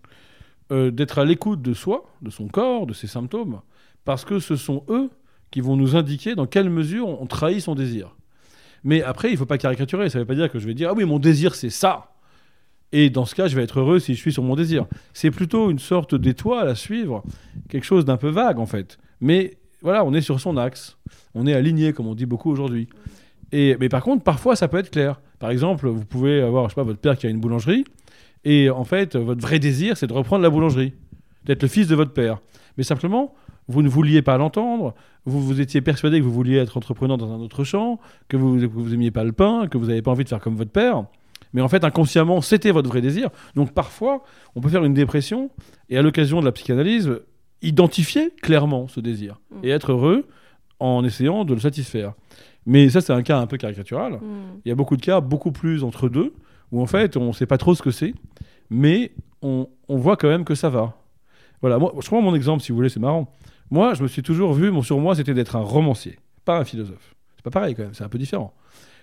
euh, 0.72 0.92
d'être 0.92 1.20
à 1.20 1.26
l'écoute 1.26 1.62
de 1.62 1.74
soi, 1.74 2.06
de 2.22 2.30
son 2.30 2.48
corps, 2.48 2.88
de 2.88 2.94
ses 2.94 3.08
symptômes, 3.08 3.62
parce 4.04 4.26
que 4.26 4.40
ce 4.40 4.56
sont 4.56 4.84
eux 4.90 5.10
qui 5.52 5.62
vont 5.62 5.76
nous 5.76 5.96
indiquer 5.96 6.36
dans 6.36 6.48
quelle 6.48 6.70
mesure 6.70 7.08
on 7.08 7.26
trahit 7.28 7.62
son 7.62 7.76
désir. 7.76 8.16
Mais 8.84 9.02
après, 9.02 9.30
il 9.30 9.34
ne 9.34 9.38
faut 9.38 9.46
pas 9.46 9.58
caricaturer. 9.58 10.10
Ça 10.10 10.20
ne 10.20 10.24
veut 10.24 10.28
pas 10.28 10.36
dire 10.36 10.52
que 10.52 10.60
je 10.60 10.68
vais 10.68 10.74
dire 10.74 10.90
Ah 10.92 10.94
oui, 10.96 11.06
mon 11.06 11.20
désir, 11.20 11.56
c'est 11.56 11.70
ça. 11.70 12.16
Et 12.92 13.10
dans 13.10 13.26
ce 13.26 13.36
cas, 13.36 13.48
je 13.48 13.56
vais 13.56 13.64
être 13.64 13.80
heureux 13.80 14.00
si 14.00 14.14
je 14.16 14.20
suis 14.20 14.32
sur 14.32 14.44
mon 14.44 14.56
désir. 14.56 14.86
C'est 15.14 15.32
plutôt 15.32 15.72
une 15.72 15.80
sorte 15.80 16.16
d'étoile 16.16 16.68
à 16.68 16.76
suivre, 16.76 17.24
quelque 17.68 17.84
chose 17.84 18.06
d'un 18.06 18.18
peu 18.18 18.30
vague 18.30 18.60
en 18.60 18.66
fait. 18.66 18.98
Mais 19.22 19.58
voilà, 19.82 20.04
on 20.06 20.14
est 20.14 20.22
sur 20.22 20.40
son 20.40 20.58
axe. 20.58 20.98
On 21.34 21.48
est 21.48 21.54
aligné, 21.54 21.94
comme 21.94 22.08
on 22.08 22.16
dit 22.16 22.26
beaucoup 22.26 22.52
aujourd'hui. 22.52 22.88
Et, 23.52 23.78
mais 23.80 23.90
par 23.90 24.04
contre, 24.04 24.24
parfois, 24.24 24.56
ça 24.56 24.68
peut 24.68 24.78
être 24.78 24.90
clair. 24.90 25.22
Par 25.40 25.50
exemple, 25.50 25.88
vous 25.88 26.06
pouvez 26.06 26.42
avoir, 26.42 26.66
je 26.66 26.70
sais 26.70 26.76
pas, 26.76 26.84
votre 26.84 27.00
père 27.00 27.18
qui 27.18 27.28
a 27.28 27.30
une 27.30 27.40
boulangerie. 27.40 27.86
Et 28.44 28.70
en 28.70 28.84
fait, 28.84 29.16
votre 29.16 29.42
vrai 29.42 29.60
désir, 29.60 29.98
c'est 29.98 30.08
de 30.08 30.14
reprendre 30.14 30.44
la 30.44 30.50
boulangerie. 30.50 30.94
D'être 31.46 31.62
le 31.62 31.68
fils 31.68 31.88
de 31.88 31.96
votre 31.96 32.14
père. 32.14 32.40
Mais 32.78 32.84
simplement, 32.84 33.34
vous 33.68 33.82
ne 33.82 33.90
vouliez 33.90 34.22
pas 34.22 34.38
l'entendre, 34.38 34.94
vous, 35.26 35.42
vous 35.42 35.62
étiez 35.62 35.82
persuadé 35.82 36.20
que 36.20 36.24
vous 36.24 36.34
vouliez 36.34 36.58
être 36.58 36.78
entrepreneur 36.78 37.18
dans 37.18 37.32
un 37.34 37.40
autre 37.40 37.64
champ, 37.64 38.00
que 38.28 38.38
vous 38.38 38.90
n'aimiez 38.90 39.12
pas 39.12 39.24
le 39.24 39.32
pain, 39.32 39.68
que 39.68 39.78
vous 39.78 39.88
n'avez 39.88 40.02
pas 40.02 40.12
envie 40.12 40.24
de 40.24 40.30
faire 40.30 40.40
comme 40.40 40.56
votre 40.56 40.72
père. 40.72 41.06
Mais 41.54 41.62
en 41.62 41.70
fait, 41.70 41.84
inconsciemment, 41.84 42.42
c'était 42.42 42.72
votre 42.72 42.90
vrai 42.90 43.02
désir. 43.02 43.30
Donc 43.56 43.72
parfois, 43.72 44.24
on 44.56 44.62
peut 44.62 44.70
faire 44.70 44.84
une 44.84 44.94
dépression 44.94 45.50
et 45.90 45.98
à 45.98 46.02
l'occasion 46.02 46.42
de 46.42 46.46
la 46.46 46.52
psychanalyse, 46.52 47.20
identifier 47.68 48.32
clairement 48.42 48.88
ce 48.88 49.00
désir 49.00 49.40
Mm. 49.52 49.56
et 49.64 49.70
être 49.70 49.92
heureux 49.92 50.28
en 50.80 51.04
essayant 51.04 51.46
de 51.46 51.54
le 51.54 51.60
satisfaire. 51.60 52.14
Mais 52.66 52.90
ça, 52.90 53.00
c'est 53.02 53.14
un 53.14 53.22
cas 53.24 53.38
un 53.40 53.48
peu 53.48 53.58
caricatural. 53.58 54.14
Mm. 54.14 54.20
Il 54.66 54.70
y 54.70 54.72
a 54.72 54.76
beaucoup 54.76 54.98
de 54.98 55.02
cas, 55.02 55.22
beaucoup 55.22 55.52
plus 55.52 55.84
entre 55.84 56.10
deux, 56.10 56.34
où 56.72 56.82
en 56.82 56.86
fait, 56.88 57.16
on 57.18 57.28
ne 57.28 57.34
sait 57.34 57.46
pas 57.46 57.58
trop 57.58 57.76
ce 57.76 57.82
que 57.82 57.92
c'est, 57.92 58.14
mais 58.70 59.12
on, 59.42 59.68
on 59.88 59.98
voit 59.98 60.18
quand 60.18 60.28
même 60.28 60.46
que 60.46 60.56
ça 60.56 60.70
va. 60.70 60.94
Voilà, 61.62 61.78
moi, 61.80 61.94
je 62.02 62.08
prends 62.08 62.22
mon 62.22 62.36
exemple, 62.36 62.64
si 62.64 62.72
vous 62.72 62.76
voulez, 62.76 62.90
c'est 62.90 63.00
marrant. 63.00 63.32
Moi, 63.72 63.94
je 63.94 64.04
me 64.04 64.08
suis 64.08 64.22
toujours 64.24 64.54
vu, 64.54 64.72
mon 64.72 64.82
sur 64.82 65.00
moi, 65.00 65.16
c'était 65.16 65.34
d'être 65.34 65.56
un 65.56 65.62
romancier, 65.62 66.20
pas 66.44 66.60
un 66.60 66.64
philosophe. 66.66 67.16
C'est 67.38 67.44
pas 67.44 67.52
pareil 67.52 67.76
quand 67.76 67.84
même, 67.84 67.94
c'est 67.94 68.04
un 68.04 68.10
peu 68.10 68.18
différent. 68.18 68.54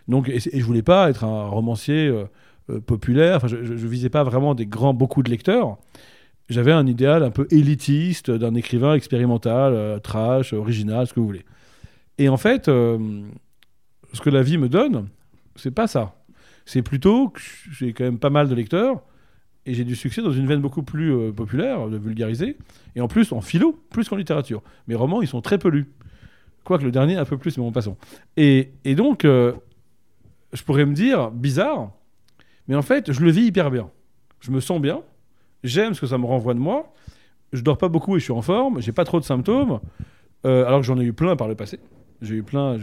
Donc, 0.08 0.28
et, 0.28 0.36
et 0.36 0.60
je 0.60 0.64
voulais 0.64 0.82
pas 0.82 1.08
être 1.10 1.24
un 1.24 1.46
romancier 1.48 2.08
euh, 2.08 2.24
euh, 2.70 2.80
populaire. 2.80 3.36
Enfin, 3.36 3.48
je, 3.48 3.64
je 3.64 3.86
visais 3.86 4.08
pas 4.10 4.24
vraiment 4.24 4.54
des 4.54 4.66
grands, 4.66 4.94
beaucoup 4.94 5.22
de 5.22 5.30
lecteurs. 5.30 5.78
J'avais 6.52 6.72
un 6.72 6.86
idéal 6.86 7.22
un 7.22 7.30
peu 7.30 7.46
élitiste 7.50 8.30
d'un 8.30 8.54
écrivain 8.54 8.94
expérimental, 8.94 9.72
euh, 9.72 9.98
trash, 9.98 10.52
original, 10.52 11.06
ce 11.06 11.14
que 11.14 11.20
vous 11.20 11.26
voulez. 11.26 11.46
Et 12.18 12.28
en 12.28 12.36
fait, 12.36 12.68
euh, 12.68 13.22
ce 14.12 14.20
que 14.20 14.28
la 14.28 14.42
vie 14.42 14.58
me 14.58 14.68
donne, 14.68 15.08
c'est 15.56 15.70
pas 15.70 15.86
ça. 15.86 16.14
C'est 16.66 16.82
plutôt 16.82 17.30
que 17.30 17.40
j'ai 17.70 17.94
quand 17.94 18.04
même 18.04 18.18
pas 18.18 18.28
mal 18.28 18.48
de 18.48 18.54
lecteurs 18.54 19.02
et 19.64 19.72
j'ai 19.72 19.84
du 19.84 19.96
succès 19.96 20.20
dans 20.20 20.32
une 20.32 20.46
veine 20.46 20.60
beaucoup 20.60 20.82
plus 20.82 21.14
euh, 21.14 21.32
populaire, 21.32 21.88
de 21.88 21.96
vulgariser, 21.96 22.58
et 22.96 23.00
en 23.00 23.08
plus 23.08 23.32
en 23.32 23.40
philo, 23.40 23.80
plus 23.90 24.08
qu'en 24.08 24.16
littérature. 24.16 24.62
Mes 24.88 24.94
romans, 24.94 25.22
ils 25.22 25.28
sont 25.28 25.40
très 25.40 25.56
peu 25.56 25.68
lus. 25.68 25.88
Quoique 26.64 26.84
le 26.84 26.90
dernier, 26.90 27.16
un 27.16 27.24
peu 27.24 27.38
plus, 27.38 27.56
mais 27.56 27.64
bon, 27.64 27.72
passons. 27.72 27.96
Et, 28.36 28.72
et 28.84 28.94
donc, 28.94 29.22
je 29.24 30.62
pourrais 30.64 30.84
me 30.84 30.94
dire, 30.94 31.30
bizarre, 31.30 31.92
mais 32.68 32.74
en 32.74 32.82
fait, 32.82 33.10
je 33.10 33.20
le 33.20 33.30
vis 33.30 33.46
hyper 33.46 33.70
bien. 33.70 33.90
Je 34.40 34.50
me 34.50 34.60
sens 34.60 34.80
bien, 34.80 35.02
j'aime 35.64 35.94
ce 35.94 36.00
que 36.00 36.06
ça 36.06 36.18
me 36.18 36.26
renvoie 36.26 36.54
de 36.54 36.58
moi, 36.58 36.92
je 37.52 37.62
dors 37.62 37.78
pas 37.78 37.88
beaucoup 37.88 38.16
et 38.16 38.18
je 38.18 38.24
suis 38.24 38.32
en 38.32 38.42
forme, 38.42 38.80
j'ai 38.80 38.92
pas 38.92 39.04
trop 39.04 39.20
de 39.20 39.24
symptômes, 39.24 39.80
euh, 40.46 40.66
alors 40.66 40.80
que 40.80 40.86
j'en 40.86 40.98
ai 40.98 41.04
eu 41.04 41.12
plein 41.12 41.36
par 41.36 41.48
le 41.48 41.54
passé. 41.54 41.78
J'ai 42.22 42.36
eu 42.36 42.42
plein, 42.42 42.78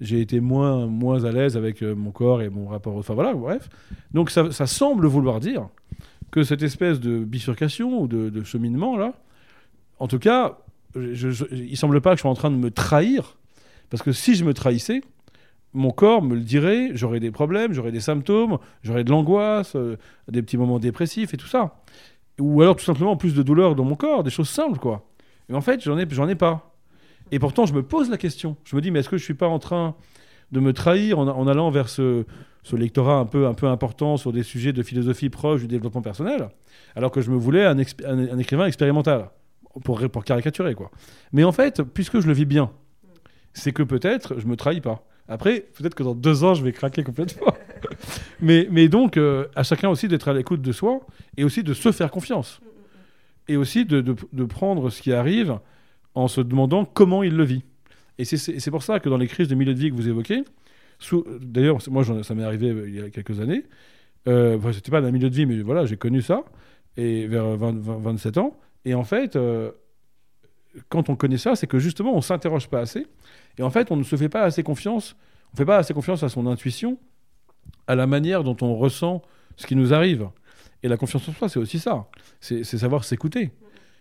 j'ai, 0.00 0.20
été 0.20 0.40
moins, 0.40 0.86
moins 0.86 1.24
à 1.24 1.30
l'aise 1.30 1.56
avec 1.58 1.82
euh, 1.82 1.94
mon 1.94 2.10
corps 2.10 2.40
et 2.40 2.48
mon 2.48 2.68
rapport. 2.68 2.96
Enfin 2.96 3.12
voilà, 3.14 3.34
bref. 3.34 3.68
Donc 4.14 4.30
ça, 4.30 4.50
semble 4.66 5.06
vouloir 5.06 5.40
dire 5.40 5.68
que 6.30 6.42
cette 6.42 6.62
espèce 6.62 6.98
de 6.98 7.18
bifurcation 7.18 8.00
ou 8.00 8.08
de, 8.08 8.30
de 8.30 8.42
cheminement 8.44 8.96
là, 8.96 9.12
en 9.98 10.08
tout 10.08 10.18
cas, 10.18 10.58
je, 10.96 11.30
je- 11.30 11.44
il 11.52 11.76
semble 11.76 12.00
pas 12.00 12.12
que 12.12 12.16
je 12.16 12.22
sois 12.22 12.30
en 12.30 12.34
train 12.34 12.50
de 12.50 12.56
me 12.56 12.70
trahir, 12.70 13.36
parce 13.90 14.02
que 14.02 14.12
si 14.12 14.34
je 14.34 14.44
me 14.44 14.54
trahissais, 14.54 15.02
mon 15.74 15.90
corps 15.90 16.22
me 16.22 16.34
le 16.34 16.42
dirait, 16.42 16.90
j'aurais 16.94 17.20
des 17.20 17.30
problèmes, 17.30 17.72
j'aurais 17.72 17.92
des 17.92 18.00
symptômes, 18.00 18.58
j'aurais 18.82 19.04
de 19.04 19.10
l'angoisse, 19.10 19.74
euh, 19.76 19.96
des 20.28 20.42
petits 20.42 20.56
moments 20.56 20.78
dépressifs 20.78 21.32
et 21.34 21.36
tout 21.36 21.46
ça. 21.46 21.82
Ou 22.40 22.62
alors 22.62 22.76
tout 22.76 22.84
simplement 22.84 23.16
plus 23.16 23.34
de 23.34 23.42
douleur 23.42 23.74
dans 23.74 23.84
mon 23.84 23.94
corps, 23.94 24.22
des 24.22 24.30
choses 24.30 24.48
simples 24.48 24.78
quoi. 24.78 25.06
Et 25.48 25.54
en 25.54 25.60
fait, 25.60 25.80
j'en 25.82 25.98
ai, 25.98 26.02
ai 26.02 26.34
pas. 26.34 26.74
Et 27.30 27.38
pourtant, 27.38 27.66
je 27.66 27.72
me 27.72 27.82
pose 27.82 28.10
la 28.10 28.18
question. 28.18 28.56
Je 28.64 28.76
me 28.76 28.80
dis, 28.80 28.90
mais 28.90 29.00
est-ce 29.00 29.08
que 29.08 29.16
je 29.16 29.24
suis 29.24 29.34
pas 29.34 29.48
en 29.48 29.58
train 29.58 29.94
de 30.52 30.60
me 30.60 30.72
trahir 30.72 31.18
en, 31.18 31.46
allant 31.46 31.70
vers 31.70 31.88
ce, 31.88 32.24
lectorat 32.72 33.16
un 33.16 33.24
peu, 33.24 33.46
un 33.46 33.54
peu 33.54 33.66
important 33.66 34.18
sur 34.18 34.32
des 34.32 34.42
sujets 34.42 34.72
de 34.72 34.82
philosophie 34.82 35.30
proche 35.30 35.62
du 35.62 35.66
développement 35.66 36.02
personnel, 36.02 36.50
alors 36.94 37.10
que 37.10 37.22
je 37.22 37.30
me 37.30 37.36
voulais 37.36 37.64
un, 37.64 37.78
écrivain 37.78 38.66
expérimental, 38.66 39.30
pour, 39.84 39.98
pour 40.10 40.24
caricaturer 40.24 40.74
quoi. 40.74 40.90
Mais 41.32 41.44
en 41.44 41.52
fait, 41.52 41.82
puisque 41.82 42.20
je 42.20 42.26
le 42.26 42.34
vis 42.34 42.44
bien, 42.44 42.70
c'est 43.54 43.72
que 43.72 43.82
peut-être 43.82 44.38
je 44.38 44.46
me 44.46 44.56
trahis 44.56 44.82
pas. 44.82 45.06
Après, 45.32 45.60
peut-être 45.74 45.94
que 45.94 46.02
dans 46.02 46.14
deux 46.14 46.44
ans, 46.44 46.54
je 46.54 46.62
vais 46.62 46.72
craquer 46.72 47.02
complètement. 47.02 47.46
mais, 48.40 48.68
mais 48.70 48.88
donc, 48.88 49.16
euh, 49.16 49.46
à 49.54 49.62
chacun 49.62 49.88
aussi 49.88 50.08
d'être 50.08 50.28
à 50.28 50.32
l'écoute 50.34 50.62
de 50.62 50.72
soi 50.72 51.00
et 51.36 51.44
aussi 51.44 51.62
de 51.62 51.74
se 51.74 51.90
faire 51.92 52.10
confiance. 52.10 52.60
Et 53.48 53.56
aussi 53.56 53.84
de, 53.84 54.00
de- 54.00 54.14
de 54.32 54.44
prendre 54.44 54.90
ce 54.90 55.02
qui 55.02 55.12
arrive 55.12 55.58
en 56.14 56.28
se 56.28 56.40
demandant 56.40 56.84
comment 56.84 57.22
il 57.22 57.36
le 57.36 57.44
vit. 57.44 57.64
Et 58.18 58.24
c'est- 58.24 58.70
pour 58.70 58.82
ça 58.82 59.00
que 59.00 59.08
dans 59.08 59.16
les 59.16 59.26
crises 59.26 59.48
de 59.48 59.54
milieu 59.54 59.74
de 59.74 59.78
vie 59.78 59.90
que 59.90 59.96
vous 59.96 60.08
évoquez, 60.08 60.44
d'ailleurs, 61.40 61.78
moi, 61.90 62.04
ça 62.22 62.34
m'est 62.34 62.44
arrivé 62.44 62.70
euh, 62.70 62.88
il 62.88 62.94
y 62.94 63.00
a 63.02 63.10
quelques 63.10 63.40
années. 63.40 63.64
Euh, 64.28 64.56
enfin, 64.58 64.72
c'était 64.72 64.90
pas 64.90 65.00
dans 65.00 65.08
un 65.08 65.12
milieu 65.12 65.30
de 65.30 65.34
vie, 65.34 65.46
mais 65.46 65.60
voilà, 65.62 65.84
j'ai 65.86 65.96
connu 65.96 66.22
ça, 66.22 66.44
et 66.96 67.26
vers 67.26 67.56
20 67.56 67.80
20 67.80 67.98
27 67.98 68.38
ans. 68.38 68.56
Et 68.84 68.94
en 68.94 69.02
fait, 69.04 69.34
euh, 69.36 69.72
quand 70.88 71.08
on 71.08 71.16
connaît 71.16 71.38
ça, 71.38 71.54
c'est 71.56 71.66
que 71.66 71.78
justement, 71.78 72.14
on 72.14 72.20
s'interroge 72.20 72.68
pas 72.68 72.80
assez. 72.80 73.06
Et 73.58 73.62
en 73.62 73.70
fait, 73.70 73.90
on 73.90 73.96
ne 73.96 74.02
se 74.02 74.16
fait 74.16 74.28
pas 74.28 74.42
assez 74.42 74.62
confiance. 74.62 75.16
On 75.52 75.56
fait 75.56 75.64
pas 75.64 75.76
assez 75.76 75.94
confiance 75.94 76.22
à 76.22 76.28
son 76.28 76.46
intuition, 76.46 76.98
à 77.86 77.94
la 77.94 78.06
manière 78.06 78.42
dont 78.42 78.56
on 78.62 78.74
ressent 78.74 79.22
ce 79.56 79.66
qui 79.66 79.76
nous 79.76 79.92
arrive. 79.92 80.28
Et 80.82 80.88
la 80.88 80.96
confiance 80.96 81.28
en 81.28 81.32
soi, 81.32 81.48
c'est 81.48 81.58
aussi 81.58 81.78
ça. 81.78 82.06
C'est 82.40 82.64
savoir 82.64 83.04
s'écouter. 83.04 83.52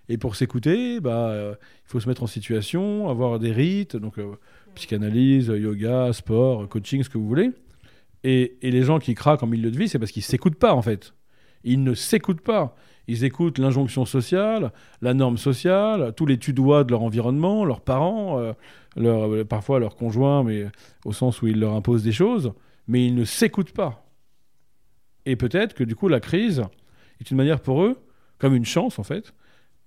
Et 0.09 0.17
pour 0.17 0.35
s'écouter, 0.35 0.99
bah, 0.99 1.33
il 1.35 1.87
faut 1.89 1.99
se 1.99 2.07
mettre 2.07 2.23
en 2.23 2.27
situation, 2.27 3.09
avoir 3.09 3.37
des 3.37 3.51
rites, 3.51 3.95
donc 3.95 4.17
euh, 4.17 4.35
psychanalyse, 4.75 5.47
yoga, 5.47 6.11
sport, 6.13 6.67
coaching, 6.69 7.03
ce 7.03 7.09
que 7.09 7.17
vous 7.17 7.27
voulez. 7.27 7.51
Et, 8.23 8.57
et 8.61 8.71
les 8.71 8.83
gens 8.83 8.99
qui 8.99 9.13
craquent 9.13 9.43
en 9.43 9.47
milieu 9.47 9.71
de 9.71 9.77
vie, 9.77 9.89
c'est 9.89 9.99
parce 9.99 10.11
qu'ils 10.11 10.23
s'écoutent 10.23 10.57
pas 10.57 10.73
en 10.73 10.81
fait. 10.81 11.13
Ils 11.63 11.83
ne 11.83 11.93
s'écoutent 11.93 12.41
pas. 12.41 12.75
Ils 13.07 13.23
écoutent 13.25 13.57
l'injonction 13.57 14.05
sociale, 14.05 14.71
la 15.01 15.13
norme 15.13 15.37
sociale, 15.37 16.13
tous 16.15 16.25
les 16.25 16.37
tudois 16.37 16.83
de 16.83 16.91
leur 16.91 17.01
environnement, 17.01 17.65
leurs 17.65 17.81
parents, 17.81 18.39
euh, 18.39 18.53
leur- 18.95 19.33
euh, 19.33 19.43
parfois 19.43 19.79
leurs 19.79 19.95
conjoints, 19.95 20.43
mais 20.43 20.67
au 21.05 21.11
sens 21.11 21.41
où 21.41 21.47
ils 21.47 21.59
leur 21.59 21.73
imposent 21.73 22.03
des 22.03 22.11
choses, 22.11 22.53
mais 22.87 23.05
ils 23.05 23.15
ne 23.15 23.23
s'écoutent 23.25 23.73
pas. 23.73 24.05
Et 25.25 25.35
peut-être 25.35 25.73
que 25.73 25.83
du 25.83 25.95
coup, 25.95 26.07
la 26.07 26.19
crise 26.19 26.63
est 27.19 27.29
une 27.31 27.37
manière 27.37 27.59
pour 27.59 27.83
eux, 27.83 27.97
comme 28.37 28.55
une 28.55 28.65
chance 28.65 28.97
en 28.99 29.03
fait, 29.03 29.33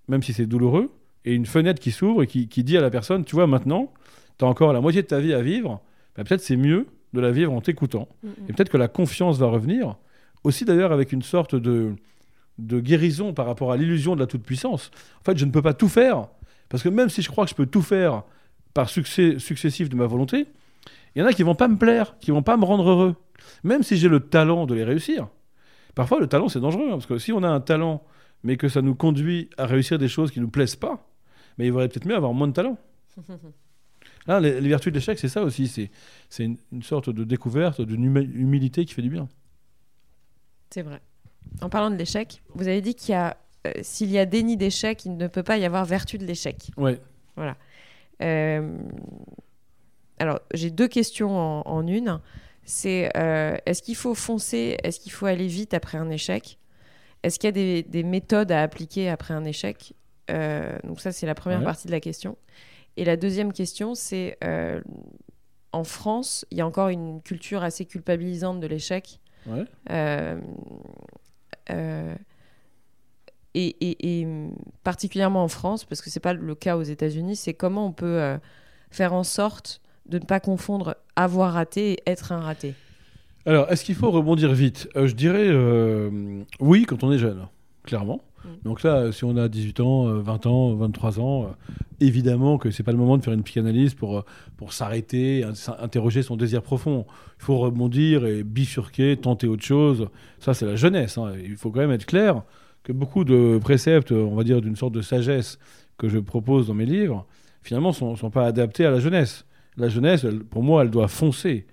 même 0.09 0.23
si 0.23 0.33
c'est 0.33 0.47
douloureux, 0.47 0.91
et 1.25 1.35
une 1.35 1.47
fenêtre 1.47 1.81
qui 1.81 1.91
s'ouvre 1.91 2.23
et 2.23 2.27
qui, 2.27 2.49
qui 2.49 2.63
dit 2.65 2.77
à 2.77 2.81
la 2.81 2.91
personne, 2.91 3.25
tu 3.25 3.35
vois, 3.35 3.47
maintenant, 3.47 3.93
tu 4.39 4.45
as 4.45 4.49
encore 4.49 4.73
la 4.73 4.81
moitié 4.81 5.03
de 5.03 5.07
ta 5.07 5.21
vie 5.21 5.33
à 5.33 5.41
vivre, 5.43 5.81
bah, 6.17 6.25
peut-être 6.25 6.43
c'est 6.43 6.57
mieux 6.57 6.87
de 7.15 7.21
la 7.21 7.31
vivre 7.31 7.53
en 7.53 7.61
t'écoutant. 7.61 8.09
Mm, 8.23 8.29
Et 8.49 8.53
peut-être 8.53 8.69
que 8.71 8.77
la 8.77 8.89
confiance 8.89 9.39
va 9.39 9.47
revenir, 9.47 9.97
aussi 10.43 10.65
d'ailleurs 10.65 10.93
avec 10.93 11.13
une 11.13 11.23
sorte 11.23 11.55
de, 11.55 11.95
de 12.59 12.81
guérison 12.81 13.33
par 13.33 13.47
rapport 13.47 13.73
à 13.73 13.77
l'illusion 13.77 14.15
de 14.15 14.21
la 14.21 14.27
toute-puissance. 14.27 14.91
En 15.21 15.25
fait, 15.25 15.37
je 15.37 15.45
ne 15.45 15.51
peux 15.51 15.63
pas 15.63 15.75
tout 15.75 15.89
faire, 15.89 16.29
parce 16.69 16.83
que 16.83 16.89
même 16.89 17.09
si 17.09 17.23
je 17.23 17.29
crois 17.29 17.45
que 17.45 17.51
je 17.51 17.55
peux 17.55 17.67
tout 17.67 17.83
faire 17.83 18.23
par 18.75 18.89
succès 18.89 19.39
successif 19.39 19.89
de 19.89 19.97
ma 19.97 20.07
volonté, 20.07 20.47
il 21.15 21.21
y 21.21 21.23
en 21.23 21.27
a 21.27 21.33
qui 21.33 21.43
vont 21.43 21.55
pas 21.55 21.69
me 21.69 21.77
plaire, 21.77 22.17
qui 22.19 22.31
vont 22.31 22.43
pas 22.43 22.57
me 22.57 22.65
rendre 22.65 22.89
heureux, 22.89 23.17
même 23.63 23.83
si 23.83 23.97
j'ai 23.97 24.09
le 24.09 24.21
talent 24.21 24.67
de 24.67 24.75
les 24.75 24.85
réussir. 24.85 25.29
Parfois, 25.95 26.19
le 26.19 26.27
talent, 26.27 26.49
c'est 26.49 26.61
dangereux, 26.61 26.87
hein, 26.89 26.93
parce 26.93 27.07
que 27.07 27.19
si 27.19 27.33
on 27.33 27.43
a 27.43 27.49
un 27.49 27.61
talent, 27.61 28.03
mais 28.43 28.57
que 28.57 28.69
ça 28.69 28.83
nous 28.83 28.95
conduit 28.95 29.49
à 29.57 29.67
réussir 29.67 29.99
des 29.99 30.09
choses 30.09 30.31
qui 30.31 30.41
nous 30.41 30.51
plaisent 30.51 30.77
pas, 30.77 31.09
mais 31.57 31.67
il 31.67 31.73
vaudrait 31.73 31.89
peut-être 31.89 32.07
mieux 32.07 32.17
avoir 32.17 32.35
moins 32.35 32.49
de 32.49 32.53
talent. 32.53 32.77
Là, 34.27 34.41
les, 34.41 34.61
les 34.61 34.69
vertus 34.69 34.93
de 34.93 34.99
l'échec, 34.99 35.19
c'est 35.19 35.29
ça 35.29 35.43
aussi. 35.43 35.69
C'est, 35.69 36.45
une, 36.45 36.57
une 36.73 36.83
sorte 36.83 37.11
de 37.11 37.23
découverte, 37.23 37.81
d'une 37.81 38.05
humilité 38.05 38.85
qui 38.85 38.93
fait 38.93 39.03
du 39.03 39.11
bien. 39.11 39.29
C'est 40.71 40.83
vrai. 40.83 41.01
En 41.61 41.69
parlant 41.69 41.91
de 41.91 41.97
l'échec, 41.97 42.43
vous 42.55 42.67
avez 42.69 42.81
dit 42.81 42.95
qu'il 42.95 43.13
y 43.13 43.17
a, 43.17 43.37
euh, 43.67 43.73
s'il 43.83 44.11
y 44.11 44.19
a 44.19 44.27
déni 44.27 44.57
d'échec, 44.57 45.05
il 45.05 45.17
ne 45.17 45.27
peut 45.29 45.43
pas 45.43 45.57
y 45.57 45.65
avoir 45.65 45.85
vertu 45.85 46.19
de 46.19 46.25
l'échec. 46.27 46.71
Ouais. 46.77 46.99
Euh, 48.23 48.77
alors, 50.19 50.41
j'ai 50.53 50.71
deux 50.71 50.89
questions 50.89 51.37
en, 51.37 51.63
en 51.67 51.87
une. 51.87 52.21
C'est 52.65 53.11
euh, 53.17 53.57
est-ce 53.67 53.83
qu'il 53.83 53.97
faut 53.97 54.15
foncer? 54.15 54.77
Est-ce 54.83 55.01
qu'il 55.01 55.13
faut 55.13 55.27
aller 55.27 55.47
vite 55.47 55.75
après 55.75 55.99
un 55.99 56.11
échec? 56.11 56.59
Est-ce 57.23 57.39
qu'il 57.39 57.49
y 57.49 57.49
a 57.49 57.53
des, 57.53 57.83
des 57.83 58.03
méthodes 58.03 58.53
à 58.53 58.63
appliquer 58.63 59.09
après 59.11 59.35
un 59.35 59.45
échec? 59.45 59.95
Donc 60.29 61.01
ça, 61.01 61.13
c'est 61.13 61.27
la 61.27 61.35
première 61.35 61.59
Ouais. 61.59 61.65
partie 61.65 61.87
de 61.87 61.93
la 61.93 62.01
question. 62.01 62.37
Et 62.97 63.05
la 63.05 63.17
deuxième 63.17 63.53
question, 63.53 63.95
c'est 63.95 64.39
en 65.73 65.85
France, 65.85 66.47
il 66.51 66.59
y 66.59 66.61
a 66.61 66.67
encore 66.67 66.89
une 66.89 67.21
culture 67.21 67.63
assez 67.63 67.85
culpabilisante 67.85 68.61
de 68.61 68.67
l'échec. 68.67 69.21
Ouais. 69.47 69.65
Euh, 69.91 70.41
euh, 71.71 72.15
et, 73.55 74.27
particulièrement 74.83 75.45
en 75.45 75.49
France, 75.49 75.85
parce 75.85 76.01
que 76.01 76.11
c'est 76.11 76.21
pas 76.21 76.33
le 76.33 76.55
cas 76.55 76.77
aux 76.77 76.83
États-Unis, 76.83 77.37
c'est 77.37 77.55
comment 77.55 77.87
on 77.87 77.93
peut 77.93 78.21
euh, 78.21 78.37
faire 78.91 79.13
en 79.13 79.23
sorte 79.23 79.81
de 80.07 80.19
ne 80.19 80.25
pas 80.25 80.41
confondre 80.41 80.97
avoir 81.17 81.53
raté 81.53 81.93
et 81.93 82.03
être 82.07 82.33
un 82.33 82.41
raté. 82.41 82.75
Alors, 83.47 83.71
est-ce 83.71 83.85
qu'il 83.85 83.95
faut 83.95 84.11
rebondir 84.11 84.53
vite? 84.53 84.89
Euh, 84.97 85.07
Je 85.07 85.15
dirais 85.15 85.51
oui 86.61 86.85
quand 86.85 87.05
on 87.05 87.13
est 87.13 87.19
jeune, 87.19 87.47
clairement. 87.85 88.23
Mm. 88.45 88.49
Donc 88.65 88.83
là, 88.83 89.13
si 89.13 89.25
on 89.25 89.37
a 89.37 89.49
18 89.49 89.81
ans, 89.81 90.09
euh, 90.09 90.21
20 90.21 90.47
ans, 90.47 90.75
23 90.75 91.21
ans, 91.21 91.45
euh, 91.45 91.75
évidemment 92.01 92.59
que 92.59 92.71
c'est 92.71 92.83
pas 92.83 92.93
le 92.93 92.99
moment 92.99 93.17
de 93.19 93.25
faire 93.25 93.33
une 93.33 93.43
psychanalyse 93.43 93.95
pour, 93.95 94.19
euh, 94.19 94.23
pour 94.57 94.73
s'arrêter, 94.73 95.45
interroger 95.79 96.23
son 96.23 96.37
désir 96.37 96.63
profond. 96.63 97.07
Il 97.39 97.45
faut 97.45 97.59
rebondir 97.59 98.27
et 98.27 98.43
bifurquer, 98.43 99.17
tenter 99.17 99.47
autre 99.47 99.65
chose. 99.65 100.09
Ça, 100.39 100.55
c'est 100.55 100.67
la 100.67 100.77
jeunesse. 100.77 101.19
hein. 101.19 101.33
Il 101.43 101.57
faut 101.57 101.71
quand 101.71 101.81
même 101.81 101.93
être 101.93 102.07
clair 102.07 102.43
que 102.83 102.93
beaucoup 102.93 103.25
de 103.25 103.59
préceptes, 103.63 104.13
on 104.13 104.35
va 104.35 104.45
dire 104.45 104.61
d'une 104.61 104.77
sorte 104.77 104.93
de 104.93 105.01
sagesse 105.01 105.59
que 105.97 106.09
je 106.09 106.19
propose 106.19 106.67
dans 106.67 106.75
mes 106.75 106.87
livres, 106.87 107.27
finalement, 107.63 107.91
ne 107.91 108.17
sont, 108.17 108.31
pas 108.31 108.47
adaptés 108.47 108.85
à 108.85 108.91
la 108.91 109.01
jeunesse. 109.01 109.47
La 109.77 109.89
jeunesse, 109.89 110.27
pour 110.51 110.63
moi, 110.63 110.83
elle 110.83 110.91
doit 110.91 111.09
foncer. 111.09 111.67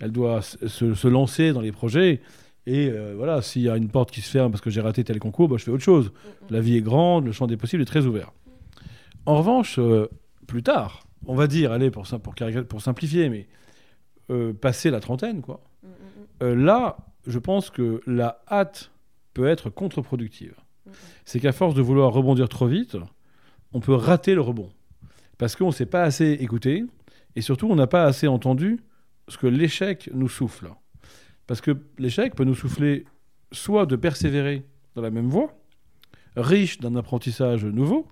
Elle 0.00 0.10
doit 0.12 0.42
se 0.42 1.08
lancer 1.08 1.52
dans 1.52 1.60
les 1.60 1.72
projets. 1.72 2.20
Et 2.68 2.90
euh, 2.90 3.14
voilà, 3.16 3.40
s'il 3.40 3.62
y 3.62 3.70
a 3.70 3.78
une 3.78 3.88
porte 3.88 4.10
qui 4.10 4.20
se 4.20 4.28
ferme 4.28 4.52
parce 4.52 4.60
que 4.60 4.68
j'ai 4.68 4.82
raté 4.82 5.02
tel 5.02 5.18
concours, 5.18 5.48
bah, 5.48 5.56
je 5.56 5.64
fais 5.64 5.70
autre 5.70 5.82
chose. 5.82 6.12
La 6.50 6.60
vie 6.60 6.76
est 6.76 6.82
grande, 6.82 7.24
le 7.24 7.32
champ 7.32 7.46
des 7.46 7.56
possibles 7.56 7.80
est 7.80 7.86
très 7.86 8.04
ouvert. 8.04 8.30
En 9.24 9.38
revanche, 9.38 9.78
euh, 9.78 10.06
plus 10.46 10.62
tard, 10.62 11.06
on 11.24 11.34
va 11.34 11.46
dire, 11.46 11.72
allez, 11.72 11.90
pour, 11.90 12.06
simplifier, 12.06 13.30
mais 13.30 13.48
euh, 14.30 14.52
passer 14.52 14.90
la 14.90 15.00
trentaine, 15.00 15.40
quoi. 15.40 15.62
là, 16.42 16.98
je 17.26 17.38
pense 17.38 17.70
que 17.70 18.02
la 18.06 18.42
hâte 18.50 18.90
peut 19.32 19.48
être 19.48 19.70
contre-productive. 19.70 20.54
C'est 21.24 21.40
qu'à 21.40 21.52
force 21.52 21.74
de 21.74 21.80
vouloir 21.80 22.12
rebondir 22.12 22.50
trop 22.50 22.66
vite, 22.66 22.98
on 23.72 23.80
peut 23.80 23.94
rater 23.94 24.34
le 24.34 24.42
rebond. 24.42 24.68
Parce 25.38 25.56
qu'on 25.56 25.68
ne 25.68 25.72
s'est 25.72 25.86
pas 25.86 26.02
assez 26.02 26.32
écouté, 26.32 26.84
et 27.34 27.40
surtout, 27.40 27.66
on 27.70 27.76
n'a 27.76 27.86
pas 27.86 28.04
assez 28.04 28.28
entendu 28.28 28.78
ce 29.26 29.38
que 29.38 29.46
l'échec 29.46 30.10
nous 30.12 30.28
souffle. 30.28 30.68
Parce 31.48 31.60
que 31.60 31.76
l'échec 31.98 32.36
peut 32.36 32.44
nous 32.44 32.54
souffler 32.54 33.04
soit 33.50 33.86
de 33.86 33.96
persévérer 33.96 34.64
dans 34.94 35.02
la 35.02 35.10
même 35.10 35.28
voie, 35.28 35.52
riche 36.36 36.78
d'un 36.78 36.94
apprentissage 36.94 37.64
nouveau, 37.64 38.06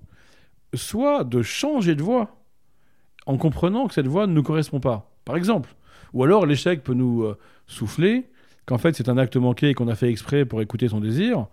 soit 0.75 1.23
de 1.23 1.43
changer 1.43 1.95
de 1.95 2.03
voie 2.03 2.43
en 3.27 3.37
comprenant 3.37 3.87
que 3.87 3.95
cette 3.95 4.09
voie 4.09 4.27
ne 4.27 4.33
nous 4.33 4.43
correspond 4.43 4.81
pas. 4.81 5.13
Par 5.25 5.37
exemple. 5.37 5.75
Ou 6.13 6.25
alors 6.25 6.47
l'échec 6.47 6.83
peut 6.83 6.95
nous 6.95 7.23
euh, 7.25 7.37
souffler 7.67 8.31
qu'en 8.65 8.79
fait 8.79 8.97
c'est 8.97 9.09
un 9.09 9.19
acte 9.19 9.37
manqué 9.37 9.69
et 9.71 9.75
qu'on 9.75 9.89
a 9.89 9.95
fait 9.95 10.09
exprès 10.09 10.45
pour 10.45 10.63
écouter 10.63 10.89
son 10.89 11.01
désir, 11.01 11.47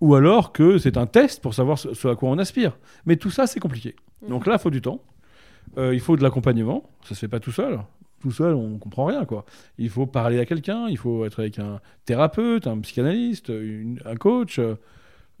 ou 0.00 0.14
alors 0.14 0.52
que 0.52 0.78
c'est 0.78 0.96
un 0.96 1.06
test 1.06 1.42
pour 1.42 1.52
savoir 1.54 1.78
ce, 1.78 1.92
ce 1.94 2.08
à 2.08 2.14
quoi 2.14 2.30
on 2.30 2.38
aspire. 2.38 2.78
Mais 3.04 3.16
tout 3.16 3.30
ça 3.30 3.46
c'est 3.46 3.60
compliqué. 3.60 3.96
Donc 4.28 4.46
là 4.46 4.54
il 4.54 4.58
faut 4.60 4.70
du 4.70 4.80
temps, 4.80 5.02
Euh, 5.76 5.92
il 5.92 6.00
faut 6.00 6.16
de 6.16 6.22
l'accompagnement, 6.22 6.88
ça 7.02 7.14
se 7.14 7.20
fait 7.20 7.28
pas 7.28 7.40
tout 7.40 7.52
seul. 7.52 7.78
Tout 8.20 8.32
seul 8.32 8.54
on 8.54 8.78
comprend 8.78 9.04
rien 9.06 9.24
quoi. 9.24 9.44
Il 9.78 9.90
faut 9.90 10.06
parler 10.06 10.38
à 10.40 10.44
quelqu'un, 10.44 10.88
il 10.88 10.96
faut 10.98 11.24
être 11.24 11.38
avec 11.40 11.58
un 11.58 11.80
thérapeute, 12.04 12.66
un 12.66 12.78
psychanalyste, 12.80 13.48
une- 13.48 14.00
un 14.04 14.16
coach, 14.16 14.58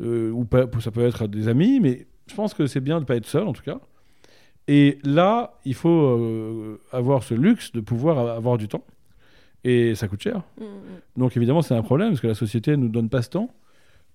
euh, 0.00 0.30
ou 0.30 0.44
pas, 0.44 0.66
ça 0.80 0.90
peut 0.90 1.04
être 1.04 1.26
des 1.26 1.48
amis, 1.48 1.80
mais 1.80 2.06
je 2.28 2.34
pense 2.34 2.54
que 2.54 2.66
c'est 2.66 2.80
bien 2.80 2.96
de 2.96 3.00
ne 3.00 3.04
pas 3.06 3.16
être 3.16 3.26
seul 3.26 3.48
en 3.48 3.52
tout 3.52 3.62
cas. 3.62 3.80
Et 4.68 4.98
là, 5.02 5.54
il 5.64 5.74
faut 5.74 5.88
euh, 5.88 6.78
avoir 6.92 7.22
ce 7.22 7.34
luxe 7.34 7.72
de 7.72 7.80
pouvoir 7.80 8.18
avoir 8.36 8.58
du 8.58 8.68
temps. 8.68 8.84
Et 9.64 9.94
ça 9.96 10.06
coûte 10.08 10.22
cher. 10.22 10.42
Donc 11.16 11.36
évidemment, 11.36 11.62
c'est 11.62 11.74
un 11.74 11.82
problème 11.82 12.10
parce 12.10 12.20
que 12.20 12.26
la 12.28 12.34
société 12.34 12.72
ne 12.72 12.76
nous 12.82 12.88
donne 12.88 13.08
pas 13.08 13.22
ce 13.22 13.30
temps. 13.30 13.50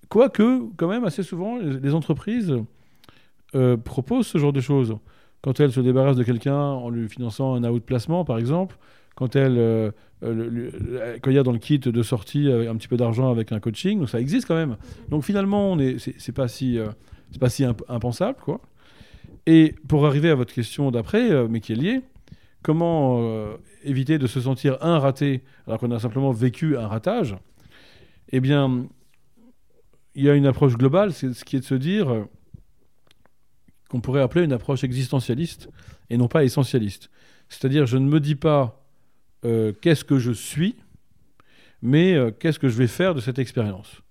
Quoique, 0.09 0.61
quand 0.77 0.87
même, 0.87 1.03
assez 1.03 1.23
souvent, 1.23 1.57
les, 1.57 1.79
les 1.79 1.93
entreprises 1.93 2.55
euh, 3.55 3.75
proposent 3.77 4.27
ce 4.27 4.37
genre 4.37 4.53
de 4.53 4.61
choses. 4.61 4.95
Quand 5.43 5.59
elles 5.59 5.71
se 5.71 5.81
débarrassent 5.81 6.15
de 6.17 6.23
quelqu'un 6.23 6.57
en 6.57 6.89
lui 6.89 7.07
finançant 7.09 7.53
un 7.53 7.63
outplacement, 7.65 8.23
par 8.25 8.39
exemple, 8.39 8.77
quand, 9.15 9.35
elles, 9.35 9.57
euh, 9.57 9.91
euh, 10.23 10.33
le- 10.49 11.19
quand 11.21 11.29
il 11.29 11.35
y 11.35 11.39
a 11.39 11.43
dans 11.43 11.51
le 11.51 11.59
kit 11.59 11.77
de 11.79 12.01
sortie 12.03 12.47
euh, 12.47 12.71
un 12.71 12.75
petit 12.77 12.87
peu 12.87 12.97
d'argent 12.97 13.29
avec 13.29 13.51
un 13.51 13.59
coaching, 13.59 13.99
donc 13.99 14.09
ça 14.09 14.19
existe 14.21 14.47
quand 14.47 14.55
même. 14.55 14.77
Donc 15.09 15.23
finalement, 15.23 15.71
on 15.71 15.77
est, 15.79 15.97
c'est, 15.99 16.31
pas 16.31 16.47
si, 16.47 16.79
euh, 16.79 16.87
c'est 17.31 17.39
pas 17.39 17.49
si 17.49 17.63
imp- 17.65 17.83
impensable, 17.89 18.39
quoi. 18.41 18.61
Et 19.45 19.75
pour 19.89 20.05
arriver 20.07 20.29
à 20.29 20.35
votre 20.35 20.53
question 20.53 20.89
d'après, 20.91 21.29
euh, 21.29 21.47
mais 21.49 21.59
qui 21.59 21.73
est 21.73 21.75
liée, 21.75 22.01
comment 22.63 23.17
euh, 23.19 23.57
éviter 23.83 24.17
de 24.17 24.27
se 24.27 24.39
sentir 24.39 24.77
un 24.81 24.97
raté 24.97 25.43
alors 25.67 25.79
qu'on 25.79 25.91
a 25.91 25.99
simplement 25.99 26.31
vécu 26.31 26.77
un 26.77 26.87
ratage 26.87 27.35
Eh 28.31 28.39
bien, 28.39 28.87
il 30.15 30.23
y 30.23 30.29
a 30.29 30.35
une 30.35 30.45
approche 30.45 30.77
globale, 30.77 31.11
c'est 31.11 31.33
ce 31.33 31.43
qui 31.43 31.57
est 31.57 31.59
de 31.59 31.65
se 31.65 31.75
dire 31.75 32.09
euh, 32.09 32.23
qu'on 33.93 34.01
pourrait 34.01 34.23
appeler 34.23 34.43
une 34.43 34.53
approche 34.53 34.83
existentialiste 34.83 35.69
et 36.09 36.17
non 36.17 36.27
pas 36.27 36.43
essentialiste. 36.43 37.11
C'est-à-dire, 37.47 37.85
je 37.85 37.97
ne 37.97 38.07
me 38.07 38.19
dis 38.19 38.33
pas 38.33 38.83
euh, 39.45 39.71
qu'est-ce 39.81 40.03
que 40.03 40.17
je 40.17 40.31
suis, 40.31 40.77
mais 41.83 42.15
euh, 42.15 42.31
qu'est-ce 42.31 42.57
que 42.57 42.69
je 42.69 42.75
vais 42.75 42.87
faire 42.87 43.13
de 43.13 43.21
cette 43.21 43.37
expérience. 43.37 44.01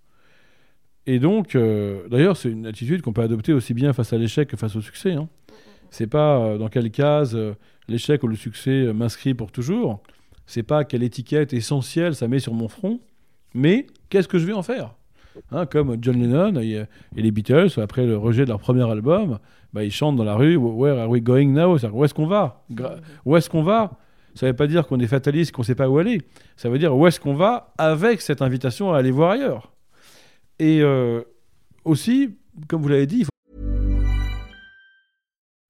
Et 1.07 1.19
donc, 1.19 1.57
euh, 1.57 2.07
d'ailleurs, 2.09 2.37
c'est 2.37 2.49
une 2.49 2.65
attitude 2.65 3.03
qu'on 3.03 3.13
peut 3.13 3.23
adopter 3.23 3.53
aussi 3.53 3.75
bien 3.75 3.93
face 3.93 4.13
à 4.13 4.19
l'échec 4.19 4.49
que 4.49 4.57
face 4.57 4.77
au 4.77 4.81
succès. 4.81 5.15
Hein. 5.15 5.29
C'est 5.91 6.07
pas 6.07 6.57
dans 6.59 6.69
quelle 6.69 6.93
case 6.93 7.37
l'échec 7.89 8.23
ou 8.23 8.29
le 8.29 8.37
succès 8.37 8.93
m'inscrit 8.93 9.35
pour 9.35 9.51
toujours. 9.51 10.01
C'est 10.47 10.63
pas 10.63 10.85
quelle 10.85 11.03
étiquette 11.03 11.53
essentielle 11.55 12.15
ça 12.15 12.29
met 12.29 12.39
sur 12.39 12.55
mon 12.55 12.69
front, 12.69 13.01
mais 13.53 13.89
qu'est-ce 14.11 14.29
que 14.29 14.39
je 14.39 14.47
vais 14.47 14.53
en 14.53 14.63
faire? 14.63 14.95
Hein, 15.51 15.67
Comme 15.67 15.97
John 16.01 16.21
Lennon 16.21 16.61
et, 16.61 16.85
les 17.15 17.31
Beatles, 17.31 17.69
après 17.81 18.07
le 18.07 18.17
rejet 18.17 18.45
de 18.45 18.49
leur 18.49 18.61
premier 18.61 18.89
album, 18.89 19.39
bah, 19.73 19.85
ils 19.85 19.93
chantent 19.93 20.17
dans 20.17 20.25
la 20.25 20.35
rue 20.35 20.57
Where 20.57 20.99
are 20.99 21.09
we 21.09 21.23
going 21.23 21.49
now? 21.49 21.79
C'est-à-dire, 21.79 21.97
Où 21.97 22.05
est-ce 22.05 22.15
qu'on 22.15 22.27
va 22.27 22.65
Où 23.25 23.37
est-ce 23.37 23.49
qu'on 23.49 23.63
va 23.63 23.93
Ça 24.35 24.47
ne 24.47 24.53
veut 24.53 24.57
pas 24.57 24.67
dire 24.67 24.87
qu'on 24.87 25.01
est 25.01 25.07
fataliste, 25.07 25.53
qu'on 25.53 25.63
ne 25.63 25.67
sait 25.67 25.75
pas 25.75 25.89
où 25.89 25.99
aller. 25.99 26.23
Ça 26.57 26.69
veut 26.69 26.79
dire 26.79 26.97
où 26.97 27.07
est-ce 27.07 27.21
qu'on 27.21 27.35
va 27.35 27.73
avec 27.79 28.21
cette 28.21 28.43
invitation 28.43 28.93
à 28.93 28.99
aller 28.99 29.11
voir 29.11 29.31
ailleurs? 29.33 29.73
Et 30.59 30.81
euh, 30.83 31.23
aussi, 31.85 32.37
comme 32.69 32.83
vous 32.83 32.89
l'avez 32.89 33.07
dit, 33.07 33.21
il 33.21 33.25
faut 33.25 33.31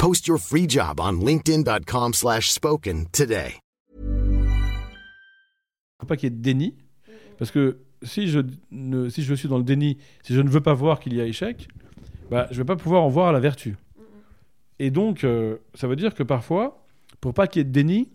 Post 0.00 0.26
your 0.26 0.38
free 0.38 0.66
job 0.66 0.98
on 0.98 1.20
linkedin.com/spoken 1.20 2.12
slash 2.14 2.50
spoken 2.50 3.04
today. 3.12 3.60
faut 6.00 6.06
pas 6.06 6.16
qu'il 6.16 6.30
y 6.30 6.32
ait 6.32 6.36
de 6.36 6.42
déni. 6.42 6.74
Parce 7.38 7.50
que 7.50 7.80
si 8.02 8.28
je, 8.28 8.40
ne, 8.70 9.10
si 9.10 9.22
je 9.22 9.34
suis 9.34 9.48
dans 9.48 9.58
le 9.58 9.64
déni, 9.64 9.98
si 10.22 10.32
je 10.32 10.40
ne 10.40 10.48
veux 10.48 10.62
pas 10.62 10.72
voir 10.72 11.00
qu'il 11.00 11.12
y 11.12 11.20
a 11.20 11.26
échec, 11.26 11.68
bah, 12.30 12.46
je 12.50 12.54
ne 12.54 12.58
vais 12.60 12.64
pas 12.64 12.76
pouvoir 12.76 13.02
en 13.02 13.08
voir 13.08 13.30
la 13.32 13.40
vertu. 13.40 13.76
Et 14.78 14.90
donc, 14.90 15.22
euh, 15.22 15.58
ça 15.74 15.86
veut 15.86 15.96
dire 15.96 16.14
que 16.14 16.22
parfois, 16.22 16.86
pour 17.20 17.34
pas 17.34 17.46
qu'il 17.46 17.60
y 17.60 17.62
ait 17.62 17.64
de 17.64 17.70
déni, 17.70 18.10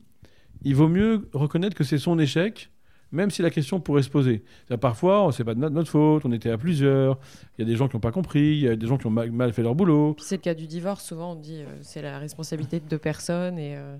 il 0.63 0.73
vaut 0.73 0.87
mieux 0.87 1.29
reconnaître 1.33 1.75
que 1.75 1.83
c'est 1.83 1.99
son 1.99 2.17
échec, 2.17 2.71
même 3.15 3.31
si 3.31 3.41
la 3.41 3.49
question 3.49 3.79
pourrait 3.79 4.03
se 4.03 4.09
poser. 4.09 4.43
Parfois, 4.79 5.29
c'est 5.31 5.43
pas 5.43 5.55
de 5.55 5.59
notre, 5.59 5.73
notre 5.73 5.89
faute, 5.89 6.23
on 6.25 6.31
était 6.31 6.51
à 6.51 6.57
plusieurs, 6.57 7.17
il 7.57 7.61
y 7.61 7.63
a 7.63 7.67
des 7.67 7.75
gens 7.75 7.87
qui 7.87 7.95
n'ont 7.95 8.01
pas 8.01 8.11
compris, 8.11 8.41
il 8.57 8.59
y 8.59 8.67
a 8.67 8.75
des 8.75 8.85
gens 8.87 8.97
qui 8.97 9.07
ont 9.07 9.11
mal, 9.11 9.31
mal 9.31 9.51
fait 9.53 9.63
leur 9.63 9.73
boulot. 9.75 10.15
C'est 10.19 10.35
le 10.37 10.41
cas 10.41 10.53
du 10.53 10.67
divorce, 10.67 11.03
souvent 11.03 11.31
on 11.31 11.35
dit 11.35 11.61
euh, 11.61 11.65
c'est 11.81 12.01
la 12.01 12.19
responsabilité 12.19 12.79
de 12.79 12.85
deux 12.87 12.97
personnes 12.99 13.57
et, 13.57 13.75
euh, 13.75 13.97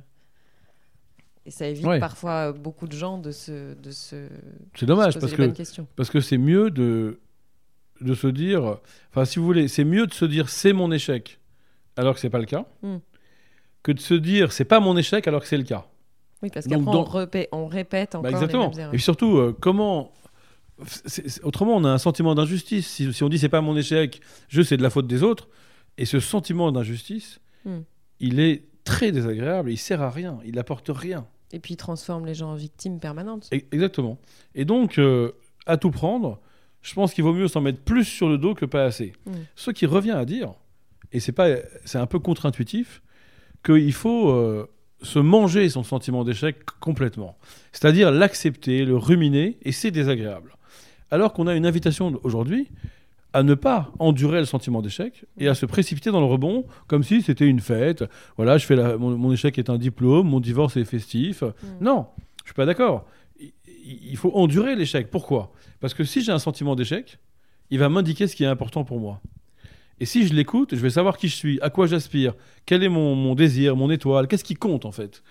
et 1.45 1.51
ça 1.51 1.67
évite 1.67 1.85
Ouais. 1.85 1.99
parfois 1.99 2.51
beaucoup 2.53 2.87
de 2.87 2.93
gens 2.93 3.17
de 3.17 3.31
se, 3.31 3.73
de 3.75 3.91
se, 3.91 4.27
C'est 4.75 4.85
dommage 4.85 5.13
se 5.13 5.19
poser 5.19 5.21
parce 5.21 5.31
les 5.31 5.37
que 5.37 5.41
bonnes 5.43 5.53
questions. 5.53 5.87
Parce 5.95 6.09
que 6.09 6.19
c'est 6.19 6.37
mieux 6.37 6.71
de, 6.71 7.19
de 8.01 8.13
se 8.13 8.27
dire. 8.27 8.77
Enfin, 9.11 9.25
si 9.25 9.39
vous 9.39 9.45
voulez, 9.45 9.67
c'est 9.67 9.83
mieux 9.85 10.07
de 10.07 10.13
se 10.13 10.25
dire 10.25 10.49
c'est 10.49 10.73
mon 10.73 10.91
échec 10.91 11.39
alors 11.97 12.13
que 12.15 12.19
c'est 12.19 12.29
pas 12.29 12.39
le 12.39 12.45
cas, 12.45 12.65
Hmm. 12.81 12.97
que 13.83 13.91
de 13.91 13.99
se 13.99 14.13
dire 14.15 14.51
c'est 14.51 14.65
pas 14.65 14.79
mon 14.79 14.97
échec 14.97 15.27
alors 15.27 15.41
que 15.41 15.47
c'est 15.47 15.57
le 15.57 15.63
cas. 15.63 15.85
Oui, 16.45 16.51
parce 16.53 16.67
qu'après 16.67 16.85
dans- 16.85 17.05
on, 17.51 17.67
répète 17.67 18.15
encore 18.15 18.21
Bah, 18.23 18.29
les 18.29 18.35
exactement. 18.35 18.71
mêmes. 18.75 18.89
Et 18.93 18.97
surtout, 18.99 19.37
euh, 19.37 19.55
comment 19.59 20.11
autrement, 21.43 21.75
on 21.77 21.83
a 21.85 21.89
un 21.89 21.97
sentiment 21.97 22.35
d'injustice. 22.35 22.87
Si, 22.87 23.13
si 23.13 23.23
on 23.23 23.29
dit 23.29 23.39
c'est 23.39 23.49
pas 23.49 23.61
mon 23.61 23.75
échec, 23.77 24.21
je 24.49 24.61
c'est 24.61 24.77
de 24.77 24.83
la 24.83 24.89
faute 24.89 25.07
des 25.07 25.23
autres, 25.23 25.47
et 25.97 26.05
ce 26.05 26.19
sentiment 26.19 26.71
d'injustice, 26.71 27.39
Hmm. 27.65 27.79
il 28.19 28.39
est 28.39 28.63
très 28.83 29.11
désagréable, 29.11 29.71
il 29.71 29.77
sert 29.77 30.01
à 30.01 30.11
rien, 30.11 30.37
il 30.45 30.59
apporte 30.59 30.89
rien. 30.93 31.25
Et 31.51 31.59
puis 31.59 31.73
il 31.73 31.77
transforme 31.77 32.25
les 32.25 32.35
gens 32.35 32.51
en 32.51 32.55
victimes 32.55 32.99
permanentes. 32.99 33.49
E- 33.53 33.59
Exactement. 33.71 34.19
Et 34.53 34.65
donc, 34.65 34.99
euh, 34.99 35.31
à 35.65 35.77
tout 35.77 35.89
prendre, 35.91 36.39
je 36.83 36.93
pense 36.93 37.13
qu'il 37.13 37.23
vaut 37.23 37.33
mieux 37.33 37.47
s'en 37.47 37.61
mettre 37.61 37.79
plus 37.79 38.03
sur 38.05 38.27
le 38.29 38.37
dos 38.37 38.53
que 38.53 38.65
pas 38.65 38.83
assez. 38.83 39.13
Mm. 39.25 39.31
Ce 39.55 39.71
qui 39.71 39.85
revient 39.87 40.11
à 40.11 40.25
dire, 40.25 40.53
et 41.11 41.19
c'est 41.19 41.31
pas, 41.31 41.47
c'est 41.85 41.97
un 41.97 42.05
peu 42.05 42.19
contre-intuitif, 42.19 43.01
qu'il 43.63 43.93
faut 43.93 44.29
euh, 44.29 44.67
se 45.05 45.19
manger 45.19 45.69
son 45.69 45.83
sentiment 45.83 46.23
d'échec 46.25 46.57
complètement. 46.81 47.37
C'est-à-dire 47.71 48.11
l'accepter, 48.11 48.83
le 48.83 48.97
ruminer, 48.97 49.57
et 49.63 49.71
c'est 49.71 49.91
désagréable. 49.91 50.55
Alors 51.11 51.31
qu'on 51.33 51.47
a 51.47 51.55
une 51.55 51.65
invitation 51.65 52.19
aujourd'hui 52.23 52.67
à 53.33 53.43
ne 53.43 53.53
pas 53.53 53.91
endurer 53.99 54.39
le 54.39 54.45
sentiment 54.45 54.81
d'échec 54.81 55.25
et 55.37 55.47
à 55.47 55.55
se 55.55 55.65
précipiter 55.65 56.09
dans 56.11 56.19
le 56.21 56.25
rebond 56.25 56.65
comme 56.87 57.03
si 57.03 57.21
c'était 57.21 57.45
une 57.47 57.59
fête. 57.59 58.03
Voilà, 58.37 58.57
je 58.57 58.65
fais 58.65 58.75
la- 58.75 58.97
mon, 58.97 59.17
mon 59.17 59.31
échec 59.31 59.57
est 59.57 59.69
un 59.69 59.77
diplôme, 59.77 60.27
mon 60.29 60.39
divorce 60.39 60.77
est 60.77 60.85
festif. 60.85 61.43
Non, 61.81 62.07
je 62.43 62.49
suis 62.49 62.53
pas 62.55 62.65
d'accord. 62.65 63.05
Il- 63.39 63.51
Il 63.85 64.17
faut 64.17 64.31
endurer 64.33 64.75
l'échec. 64.75 65.11
Pourquoi? 65.11 65.51
Parce 65.79 65.93
que 65.93 66.03
si 66.03 66.21
j'ai 66.21 66.31
un 66.31 66.39
sentiment 66.39 66.75
d'échec, 66.75 67.19
il 67.69 67.77
va 67.77 67.87
m'indiquer 67.89 68.25
ce 68.27 68.35
qui 68.35 68.43
est 68.43 68.47
important 68.47 68.83
pour 68.83 68.99
moi. 68.99 69.21
Et 69.99 70.05
si 70.05 70.27
je 70.27 70.33
l'écoute, 70.33 70.75
je 70.75 70.81
vais 70.81 70.89
savoir 70.89 71.17
qui 71.17 71.27
je 71.27 71.35
suis, 71.35 71.59
à 71.61 71.69
quoi 71.69 71.87
j'aspire, 71.87 72.33
quel 72.65 72.83
est 72.83 72.89
mon, 72.89 73.15
mon 73.15 73.35
désir, 73.35 73.75
mon 73.75 73.89
étoile, 73.89 74.27
qu'est-ce 74.27 74.43
qui 74.43 74.55
compte 74.55 74.85
en 74.85 74.91
fait? 74.91 75.23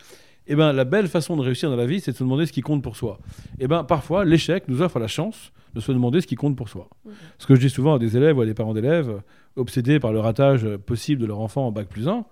Et 0.46 0.57
ben 0.57 0.72
la 0.72 0.85
belle 0.85 1.09
façon 1.09 1.37
de 1.37 1.42
réussir 1.42 1.70
dans 1.70 1.77
la 1.77 1.87
vie, 1.87 2.00
c'est 2.00 2.12
de 2.12 2.16
se 2.16 2.22
demander 2.22 2.46
ce 2.46 2.53
qui 2.53 2.61
compte 2.61 2.83
pour 2.83 2.96
soi. 2.96 3.18
Et 3.59 3.66
ben 3.66 3.85
parfois, 3.85 4.24
l'échec 4.24 4.64
nous 4.68 4.83
offre 4.83 4.98
la 4.98 5.09
chance 5.09 5.53
de 5.74 5.81
se 5.81 5.90
demander 5.90 6.20
ce 6.20 6.27
qui 6.27 6.35
compte 6.35 6.57
pour 6.57 6.68
soi. 6.68 6.88
Ce 7.38 7.46
que 7.46 7.55
je 7.55 7.61
dis 7.61 7.70
souvent 7.70 7.94
à 7.94 7.98
des 7.98 8.16
élèves 8.16 8.37
ou 8.37 8.42
à 8.42 8.46
des 8.46 8.55
parents 8.55 8.74
d'élèves 8.74 9.22
obsédés 9.57 9.98
par 10.00 10.12
le 10.12 10.20
ratage 10.20 10.66
possible 10.87 11.20
de 11.20 11.27
leur 11.27 11.40
enfant 11.40 11.66
en 11.66 11.72
bac 11.72 11.88
plus 11.88 12.09
1, 12.09 12.24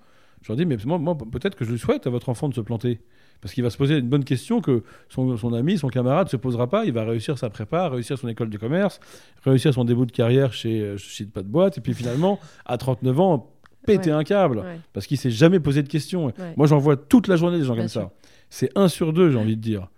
je 0.43 0.49
leur 0.49 0.57
dis 0.57 0.67
mais 0.67 0.77
moi, 0.85 0.99
moi, 0.99 1.17
peut-être 1.17 1.55
que 1.57 1.65
je 1.65 1.71
lui 1.73 1.79
souhaite 1.79 2.07
à 2.07 2.11
votre 2.11 2.29
enfant 2.29 2.49
de 2.49 2.55
se 2.55 2.61
planter. 2.61 3.01
Parce 3.41 3.55
qu'il 3.55 3.65
va 3.65 3.71
se 3.71 3.77
poser 3.77 3.99
une 3.99 4.09
bonne 4.09 4.23
question 4.25 4.61
que 4.61 4.85
son, 5.09 5.37
son 5.37 5.53
ami, 5.53 5.77
son 5.77 5.89
camarade 5.89 6.27
ne 6.29 6.31
se 6.31 6.37
posera 6.37 6.69
pas. 6.69 6.85
Il 6.85 6.93
va 6.93 7.05
réussir 7.05 7.39
sa 7.39 7.51
prépa, 7.51 7.89
réussir 7.89 8.17
son 8.17 8.29
école 8.29 8.51
de 8.51 8.57
commerce, 8.59 9.01
réussir 9.45 9.75
son 9.75 9.85
début 9.85 10.07
de 10.07 10.13
carrière 10.13 10.53
chez, 10.53 10.81
euh, 10.81 10.97
chez 10.97 11.25
pas 11.25 11.43
de 11.43 11.49
boîte. 11.49 11.77
Et 11.79 11.81
puis 11.81 11.93
finalement, 11.93 12.39
à 12.67 12.79
39 12.79 13.19
ans, 13.19 13.51
péter 13.85 14.11
Ouais. 14.11 14.17
un 14.17 14.23
câble. 14.23 14.59
Ouais. 14.59 14.79
Parce 14.93 15.07
qu'il 15.09 15.19
s'est 15.19 15.33
jamais 15.33 15.59
posé 15.59 15.83
de 15.83 15.89
questions. 15.89 16.27
Ouais. 16.27 16.33
Moi, 16.57 16.69
j'en 16.69 16.79
vois 16.79 16.97
toute 16.97 17.27
la 17.27 17.35
journée 17.35 17.59
des 17.59 17.65
gens 17.65 17.75
Bien 17.75 17.83
comme 17.85 17.89
sûr. 17.89 18.03
ça. 18.03 18.13
C'est 18.49 18.71
un 18.77 18.87
sur 18.87 19.13
deux, 19.13 19.31
j'ai 19.33 19.39
envie 19.39 19.57
de 19.57 19.63
dire. 19.63 19.89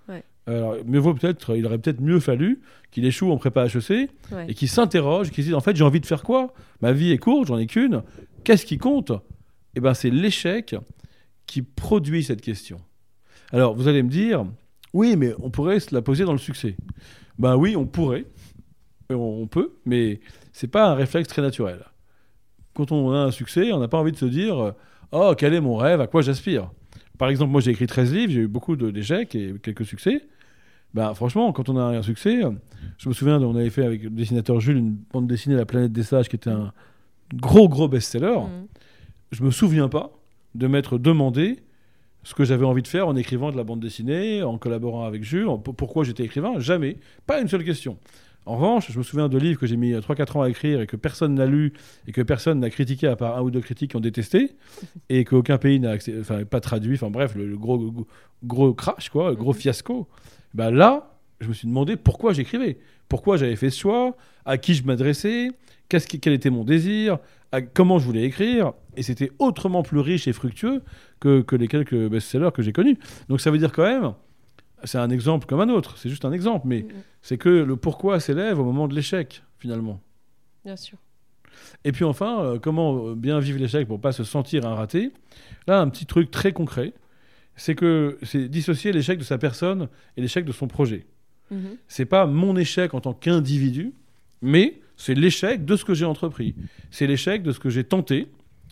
Alors, 0.47 0.77
mieux 0.87 0.99
vaut 0.99 1.13
peut-être, 1.15 1.57
il 1.57 1.65
aurait 1.67 1.79
peut-être 1.79 2.01
mieux 2.03 2.21
fallu 2.21 2.61
qu'il 2.91 3.05
échoue 3.07 3.31
en 3.31 3.37
prépa 3.39 3.67
HEC 3.67 4.11
et 4.49 4.53
qu'il 4.55 4.69
s'interroge, 4.69 5.31
qu'il 5.31 5.43
se 5.43 5.49
dise 5.49 5.55
en 5.55 5.61
fait 5.61 5.75
j'ai 5.75 5.85
envie 5.85 6.01
de 6.01 6.07
faire 6.07 6.23
quoi? 6.23 6.53
Ma 6.83 6.93
vie 6.93 7.13
est 7.13 7.19
courte, 7.19 7.49
j'en 7.49 7.57
ai 7.57 7.67
qu'une. 7.67 8.03
Qu'est-ce 8.45 8.67
qui 8.67 8.77
compte? 8.77 9.11
Eh 9.77 9.81
ben 9.81 9.95
c'est 9.95 10.11
l'échec 10.11 10.75
qui 11.47 11.63
produit 11.63 12.25
cette 12.25 12.41
question. 12.41 12.81
Alors 13.53 13.75
vous 13.75 13.89
allez 13.89 14.03
me 14.03 14.09
dire 14.09 14.47
oui 14.93 15.17
mais 15.17 15.35
on 15.41 15.51
pourrait 15.51 15.81
se 15.81 15.95
la 15.95 16.03
poser 16.03 16.25
dans 16.25 16.33
le 16.33 16.39
succès. 16.39 16.77
Ben 17.39 17.57
oui 17.57 17.77
on 17.77 17.87
pourrait, 17.87 18.27
Et 19.11 19.15
on 19.15 19.47
peut, 19.47 19.75
mais 19.85 20.21
c'est 20.53 20.69
pas 20.69 20.91
un 20.91 20.95
réflexe 20.95 21.29
très 21.29 21.43
naturel. 21.43 21.81
Quand 22.75 22.93
on 22.93 23.13
a 23.13 23.19
un 23.19 23.31
succès, 23.31 23.73
on 23.73 23.81
n'a 23.81 23.89
pas 23.89 23.99
envie 23.99 24.13
de 24.13 24.17
se 24.17 24.25
dire 24.25 24.59
euh, 24.59 24.73
oh 25.13 25.35
quel 25.37 25.55
est 25.55 25.61
mon 25.61 25.77
rêve, 25.77 26.01
à 26.01 26.07
quoi 26.07 26.23
j'aspire? 26.23 26.71
Par 27.19 27.29
exemple 27.29 27.51
moi 27.53 27.61
j'ai 27.61 27.71
écrit 27.73 27.87
13 27.87 28.13
livres, 28.13 28.33
j'ai 28.33 28.41
eu 28.41 28.49
beaucoup 28.49 28.77
d'échecs 28.77 29.35
et 29.35 29.55
quelques 29.63 29.87
succès. 29.87 30.23
Ben, 30.95 31.13
franchement, 31.13 31.53
quand 31.53 31.69
on 31.69 31.77
a 31.77 31.83
un 31.83 32.03
succès, 32.03 32.45
euh, 32.45 32.53
je 32.99 33.09
me 33.09 33.15
souviens, 33.15 33.43
on 33.43 33.57
avait 33.57 33.71
fait 33.71 33.85
avec 33.85 34.05
le 34.05 34.11
dessinateur 34.11 34.61
Jules 34.61 34.77
une 34.77 34.97
bande 35.13 35.27
dessinée 35.27 35.57
La 35.57 35.67
planète 35.67 35.91
des 35.91 36.05
sages 36.05 36.29
qui 36.29 36.37
était 36.37 36.51
un 36.51 36.73
gros, 37.35 37.69
gros 37.69 37.89
best-seller. 37.89 38.39
Mhm. 38.39 38.67
Je 39.35 39.43
me 39.43 39.51
souviens 39.51 39.89
pas 39.89 40.13
de 40.55 40.69
m'être 40.69 40.97
demandé 40.97 41.59
ce 42.23 42.35
que 42.35 42.45
j'avais 42.45 42.65
envie 42.65 42.83
de 42.83 42.89
faire 42.89 43.09
en 43.09 43.17
écrivant 43.17 43.51
de 43.51 43.57
la 43.57 43.65
bande 43.65 43.81
dessinée, 43.81 44.43
en 44.45 44.59
collaborant 44.59 45.05
avec 45.05 45.25
Jules, 45.25 45.49
en- 45.49 45.59
pourquoi 45.59 46.05
j'étais 46.05 46.23
écrivain. 46.23 46.61
Jamais. 46.61 46.99
Pas 47.27 47.41
une 47.41 47.49
seule 47.49 47.65
question. 47.65 47.99
En 48.47 48.55
revanche, 48.57 48.93
je 48.93 48.97
me 48.99 49.03
souviens 49.03 49.29
de 49.29 49.37
livres 49.39 49.59
que 49.59 49.67
j'ai 49.67 49.77
mis 49.77 49.93
3-4 49.93 50.37
ans 50.37 50.43
à 50.43 50.49
écrire 50.49 50.81
et 50.81 50.87
que 50.87 50.95
personne 50.97 51.35
n'a 51.35 51.47
lu 51.47 51.73
et 52.07 52.13
que 52.13 52.23
personne 52.23 52.61
n'a 52.61 52.71
critiqué 52.71 53.09
à 53.09 53.17
part 53.17 53.37
un 53.37 53.43
ou 53.43 53.51
deux 53.51 53.61
critiques 53.61 53.91
qui 53.91 53.97
ont 53.97 54.01
détesté 54.01 54.53
et 55.09 55.25
qu'aucun 55.25 55.59
pays 55.59 55.81
n'a 55.81 55.97
enfin, 56.21 56.45
pas 56.45 56.61
traduit. 56.61 56.95
Enfin 56.95 57.11
bref, 57.11 57.35
le, 57.35 57.49
le 57.49 57.57
gros, 57.59 57.79
gros, 57.79 58.07
gros 58.45 58.73
crash, 58.75 59.09
quoi, 59.09 59.31
le 59.31 59.37
gros 59.37 59.53
fiasco. 59.53 60.07
Ben 60.53 60.71
là, 60.71 61.19
je 61.41 61.49
me 61.49 61.55
suis 61.55 61.67
demandé 61.67 61.97
pourquoi 61.97 62.33
j'écrivais, 62.35 62.79
pourquoi 63.09 63.37
j'avais 63.39 63.57
fait 63.57 63.71
ce 63.71 63.81
choix, 63.81 64.17
à 64.45 64.57
qui 64.59 64.75
je 64.75 64.85
m'adressais, 64.85 65.49
qui- 65.89 66.21
quel 66.21 66.33
était 66.33 66.51
mon 66.51 66.65
désir, 66.65 67.19
à- 67.53 67.63
comment 67.63 67.99
je 67.99 68.07
voulais 68.07 68.25
écrire? 68.25 68.73
Et 68.97 69.03
c'était 69.03 69.31
autrement 69.39 69.83
plus 69.83 70.01
riche 70.01 70.27
et 70.29 70.33
fructueux 70.33 70.83
que, 71.21 71.41
que 71.43 71.57
les 71.57 71.69
quelques 71.69 72.09
best-sellers 72.09 72.51
que 72.53 72.63
j'ai 72.63 72.73
connus. 72.73 72.99
Donc 73.29 73.41
ça 73.41 73.51
veut 73.51 73.59
dire 73.59 73.73
quand 73.73 73.85
même, 73.85 74.13
c'est 74.85 74.99
un 74.99 75.11
exemple 75.11 75.47
comme 75.47 75.61
un 75.61 75.69
autre, 75.69 75.97
c'est 75.99 76.09
juste 76.09 76.25
un 76.25 76.33
exemple, 76.33 76.67
mais 76.67 76.83
Mhm. 76.83 76.89
c'est 77.23 77.39
que 77.39 77.49
le 77.49 77.77
pourquoi 77.77 78.21
s'élève 78.21 78.59
au 78.59 78.65
moment 78.65 78.89
de 78.89 78.95
l'échec, 78.95 79.43
finalement. 79.59 80.01
Bien 80.65 80.77
sûr. 80.77 80.99
Et 81.85 81.93
puis 81.93 82.05
enfin, 82.05 82.41
euh, 82.43 82.59
comment 82.59 83.09
euh, 83.09 83.15
bien 83.15 83.39
vivre 83.39 83.59
l'échec 83.59 83.87
pour 83.87 84.01
pas 84.01 84.13
se 84.13 84.25
sentir 84.25 84.67
un 84.67 84.75
raté? 84.75 85.13
Là, 85.67 85.81
un 85.81 85.89
petit 85.89 86.05
truc 86.07 86.31
très 86.31 86.53
concret, 86.53 86.93
c'est 87.57 87.75
que 87.77 88.19
c'est 88.23 88.49
dissocier 88.49 88.91
l'échec 88.93 89.19
de 89.19 89.25
sa 89.25 89.39
personne 89.39 89.89
et 90.17 90.21
l'échec 90.21 90.45
de 90.45 90.53
son 90.53 90.67
projet. 90.67 91.07
Mhm. 91.51 91.77
C'est 91.87 92.05
pas 92.07 92.27
mon 92.27 92.57
échec 92.57 92.95
en 92.95 93.01
tant 93.01 93.13
qu'individu, 93.15 93.93
mais 94.43 94.81
c'est 94.97 95.15
l'échec 95.15 95.65
de 95.65 95.77
ce 95.77 95.85
que 95.85 95.95
j'ai 95.95 96.05
entrepris. 96.05 96.55
C'est 96.91 97.07
l'échec 97.07 97.43
de 97.43 97.53
ce 97.53 97.61
que 97.61 97.71
j'ai 97.71 97.85
tenté. 97.85 98.29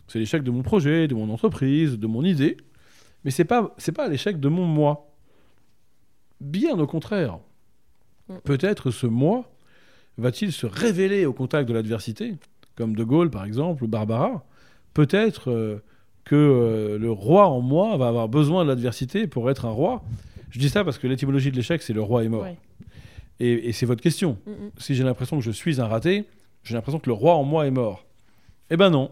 C'est 0.07 0.19
l'échec 0.19 0.43
de 0.43 0.51
mon 0.51 0.61
projet, 0.61 1.07
de 1.07 1.15
mon 1.15 1.29
entreprise, 1.29 1.97
de 1.97 2.07
mon 2.07 2.23
idée. 2.23 2.57
Mais 3.23 3.31
c'est 3.31 3.45
pas 3.45 3.73
c'est 3.77 3.91
pas 3.91 4.07
l'échec 4.07 4.39
de 4.39 4.49
mon 4.49 4.65
moi. 4.65 5.11
Bien 6.41 6.77
au 6.79 6.87
contraire. 6.87 7.39
Mm. 8.29 8.35
Peut-être 8.43 8.91
ce 8.91 9.07
moi 9.07 9.49
va-t-il 10.17 10.51
se 10.51 10.65
révéler 10.65 11.25
au 11.25 11.33
contact 11.33 11.67
de 11.67 11.73
l'adversité, 11.73 12.35
comme 12.75 12.95
De 12.95 13.03
Gaulle 13.03 13.29
par 13.29 13.45
exemple 13.45 13.83
ou 13.83 13.87
Barbara. 13.87 14.45
Peut-être 14.93 15.49
euh, 15.49 15.83
que 16.23 16.35
euh, 16.35 16.97
le 16.97 17.11
roi 17.11 17.47
en 17.47 17.61
moi 17.61 17.97
va 17.97 18.07
avoir 18.07 18.29
besoin 18.29 18.63
de 18.63 18.69
l'adversité 18.69 19.27
pour 19.27 19.49
être 19.49 19.65
un 19.65 19.71
roi. 19.71 20.03
Je 20.51 20.59
dis 20.59 20.69
ça 20.69 20.83
parce 20.83 20.99
que 20.99 21.07
l'étymologie 21.07 21.49
de 21.49 21.55
l'échec, 21.55 21.81
c'est 21.81 21.93
le 21.93 22.01
roi 22.01 22.23
est 22.23 22.29
mort. 22.29 22.43
Ouais. 22.43 22.57
Et, 23.39 23.69
et 23.69 23.71
c'est 23.73 23.85
votre 23.85 24.01
question. 24.01 24.37
Mhm. 24.45 24.71
Si 24.77 24.95
j'ai 24.95 25.03
l'impression 25.03 25.37
que 25.37 25.43
je 25.43 25.51
suis 25.51 25.81
un 25.81 25.87
raté, 25.87 26.25
j'ai 26.63 26.73
l'impression 26.75 26.99
que 26.99 27.09
le 27.09 27.13
roi 27.13 27.35
en 27.35 27.43
moi 27.43 27.65
est 27.67 27.71
mort. 27.71 28.05
Eh 28.69 28.77
ben 28.77 28.89
non. 28.89 29.11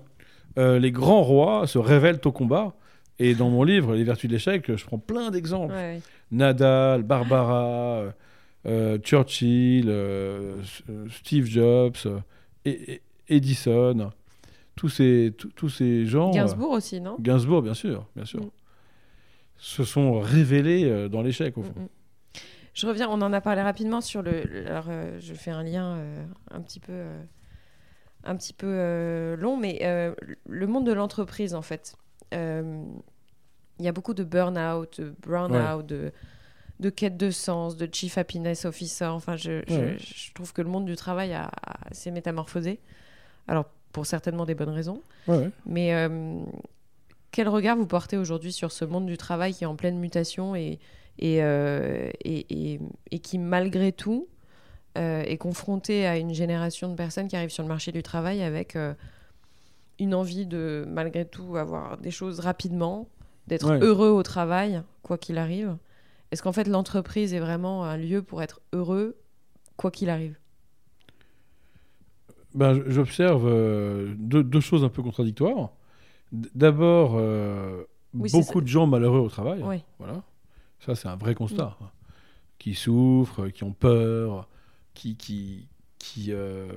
Euh, 0.58 0.80
les 0.80 0.92
grands 0.92 1.24
rois 1.24 1.66
se 1.68 1.78
révèlent 1.78 2.20
au 2.26 2.32
combat. 2.32 2.74
Et 3.20 3.36
dans 3.36 3.50
mon 3.50 3.64
livre, 3.64 3.96
Les 3.96 4.04
vertus 4.04 4.28
de 4.30 4.34
l'échec, 4.36 4.76
je 4.76 4.84
prends 4.86 4.98
plein 4.98 5.30
d'exemples. 5.32 5.74
Ouais, 5.74 5.96
ouais. 5.96 6.02
Nadal, 6.32 7.04
Barbara, 7.04 7.98
euh, 8.00 8.12
euh, 8.66 8.98
Churchill, 9.00 9.86
euh, 9.90 10.56
Steve 11.12 11.46
Jobs, 11.46 11.98
et- 12.66 12.94
et- 12.94 13.02
Edison, 13.30 14.12
tous 14.76 14.90
ces, 14.90 15.34
tous- 15.38 15.52
tous 15.56 15.70
ces 15.70 16.06
gens. 16.06 16.32
Gainsbourg 16.32 16.72
aussi, 16.72 17.00
non? 17.00 17.16
Gainsbourg, 17.20 17.62
bien 17.62 17.74
sûr, 17.76 18.08
bien 18.16 18.26
sûr. 18.26 18.42
Mm. 18.42 18.50
Se 19.58 19.84
sont 19.84 20.20
révélés 20.20 21.08
dans 21.10 21.22
l'échec, 21.22 21.58
au 21.58 21.64
fond. 21.64 21.74
Mm, 21.76 21.82
mm. 21.84 21.88
Je 22.74 22.88
reviens, 22.88 23.10
on 23.10 23.22
en 23.22 23.34
a 23.34 23.42
parlé 23.42 23.62
rapidement 23.62 24.02
sur 24.02 24.22
le. 24.22 24.44
le- 24.44 24.68
Alors, 24.68 24.86
euh, 24.90 25.18
je 25.20 25.34
fais 25.34 25.52
un 25.52 25.64
lien 25.64 25.96
euh, 25.98 26.24
un 26.52 26.62
petit 26.62 26.80
peu, 26.80 26.94
euh, 26.94 27.22
un 28.24 28.36
petit 28.36 28.54
peu 28.54 29.36
long, 29.40 29.58
mais 29.58 29.80
le 30.48 30.68
monde 30.68 30.86
de 30.86 30.94
l'entreprise, 30.94 31.54
en 31.56 31.62
fait. 31.62 31.96
Il 32.34 33.86
y 33.86 33.88
a 33.88 33.92
beaucoup 33.92 34.14
de 34.14 34.24
burn-out, 34.24 35.02
de 35.02 35.14
brown-out, 35.22 35.86
de, 35.86 36.12
de 36.80 36.90
quête 36.92 37.18
de 37.18 37.32
sens, 37.32 37.76
de 37.78 37.90
chief 37.92 38.18
happiness 38.18 38.66
officer. 38.66 39.06
Enfin, 39.06 39.36
je, 39.36 39.64
je- 39.68 39.74
Ouais. 39.74 39.98
je 40.00 40.32
trouve 40.34 40.54
que 40.54 40.62
le 40.62 40.70
monde 40.70 40.86
du 40.86 40.96
travail 40.96 41.34
a, 41.34 41.46
a- 41.66 41.94
s'est 41.94 42.12
métamorphosé. 42.12 42.80
Alors, 43.48 43.66
pour 43.92 44.06
certainement 44.06 44.46
des 44.46 44.54
bonnes 44.56 44.70
raisons. 44.70 45.02
Ouais. 45.28 45.50
Mais 45.66 45.94
quel 47.32 47.50
regard 47.50 47.76
vous 47.76 47.88
portez 47.88 48.18
aujourd'hui 48.18 48.52
sur 48.54 48.72
ce 48.72 48.86
monde 48.86 49.06
du 49.08 49.18
travail 49.18 49.54
qui 49.54 49.64
est 49.64 49.68
en 49.68 49.76
pleine 49.76 49.98
mutation 50.00 50.56
et, 50.56 50.80
et, 51.20 51.44
euh, 51.44 52.10
et, 52.24 52.74
et- 52.74 52.80
et 53.12 53.20
qui, 53.20 53.38
malgré 53.38 53.92
tout, 53.92 54.28
euh, 54.98 55.22
est 55.24 55.38
confronté 55.38 56.06
à 56.06 56.18
une 56.18 56.34
génération 56.34 56.90
de 56.90 56.96
personnes 56.96 57.28
qui 57.28 57.36
arrivent 57.36 57.50
sur 57.50 57.64
le 57.64 57.70
marché 57.70 57.92
du 57.92 58.04
travail 58.04 58.42
avec 58.44 58.76
euh, 58.76 58.94
une 60.00 60.14
envie 60.16 60.46
de, 60.46 60.84
malgré 60.88 61.26
tout, 61.26 61.56
avoir 61.58 61.98
des 61.98 62.12
choses 62.12 62.40
rapidement, 62.40 63.08
d'être 63.48 63.70
Ouais. 63.70 63.80
heureux 63.82 64.10
au 64.10 64.24
travail, 64.24 64.82
quoi 65.04 65.18
qu'il 65.18 65.38
arrive 65.38 65.78
Est-ce 66.32 66.42
qu'en 66.44 66.52
fait 66.54 66.68
l'entreprise 66.68 67.34
est 67.34 67.40
vraiment 67.40 67.84
un 67.86 67.98
lieu 67.98 68.22
pour 68.22 68.42
être 68.42 68.62
heureux, 68.74 69.16
quoi 69.78 69.92
qu'il 69.92 70.10
arrive? 70.10 70.36
Ben, 72.54 72.84
j'observe 72.88 73.48
euh, 73.48 74.14
deux, 74.18 74.44
deux 74.44 74.60
choses 74.60 74.84
un 74.84 74.90
peu 74.90 75.02
contradictoires. 75.02 75.70
D'abord, 76.34 77.14
euh, 77.16 77.84
Oui, 78.14 78.30
beaucoup 78.32 78.62
de 78.62 78.68
gens 78.68 78.88
malheureux 78.88 79.20
au 79.20 79.30
travail. 79.30 79.62
Oui. 79.64 79.84
Voilà. 80.00 80.22
Ça, 80.82 80.96
c'est 80.96 81.08
un 81.08 81.16
vrai 81.16 81.36
constat. 81.36 81.78
Qui 82.58 82.74
souffrent, 82.74 83.48
qui 83.50 83.64
ont 83.64 83.74
peur, 83.74 84.48
qui, 84.94 85.16
qui, 85.16 85.68
qui, 86.00 86.28
euh, 86.30 86.68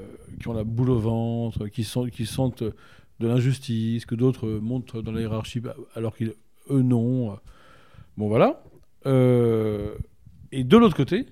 ont 0.46 0.52
la 0.52 0.64
boule 0.64 0.90
au 0.90 0.98
ventre, 0.98 1.68
qui, 1.68 1.84
sont, 1.84 2.06
qui 2.06 2.26
sentent 2.26 2.62
de 2.62 3.26
l'injustice, 3.28 4.06
que 4.06 4.14
d'autres 4.14 4.48
montent 4.48 4.96
dans 4.96 5.12
la 5.12 5.20
hiérarchie 5.20 5.62
alors 5.94 6.16
qu'eux 6.16 6.36
non. 6.70 7.38
Bon 8.16 8.28
voilà. 8.28 8.62
Euh, 9.06 9.94
et 10.52 10.64
de 10.64 10.76
l'autre 10.76 10.96
côté, 10.96 11.26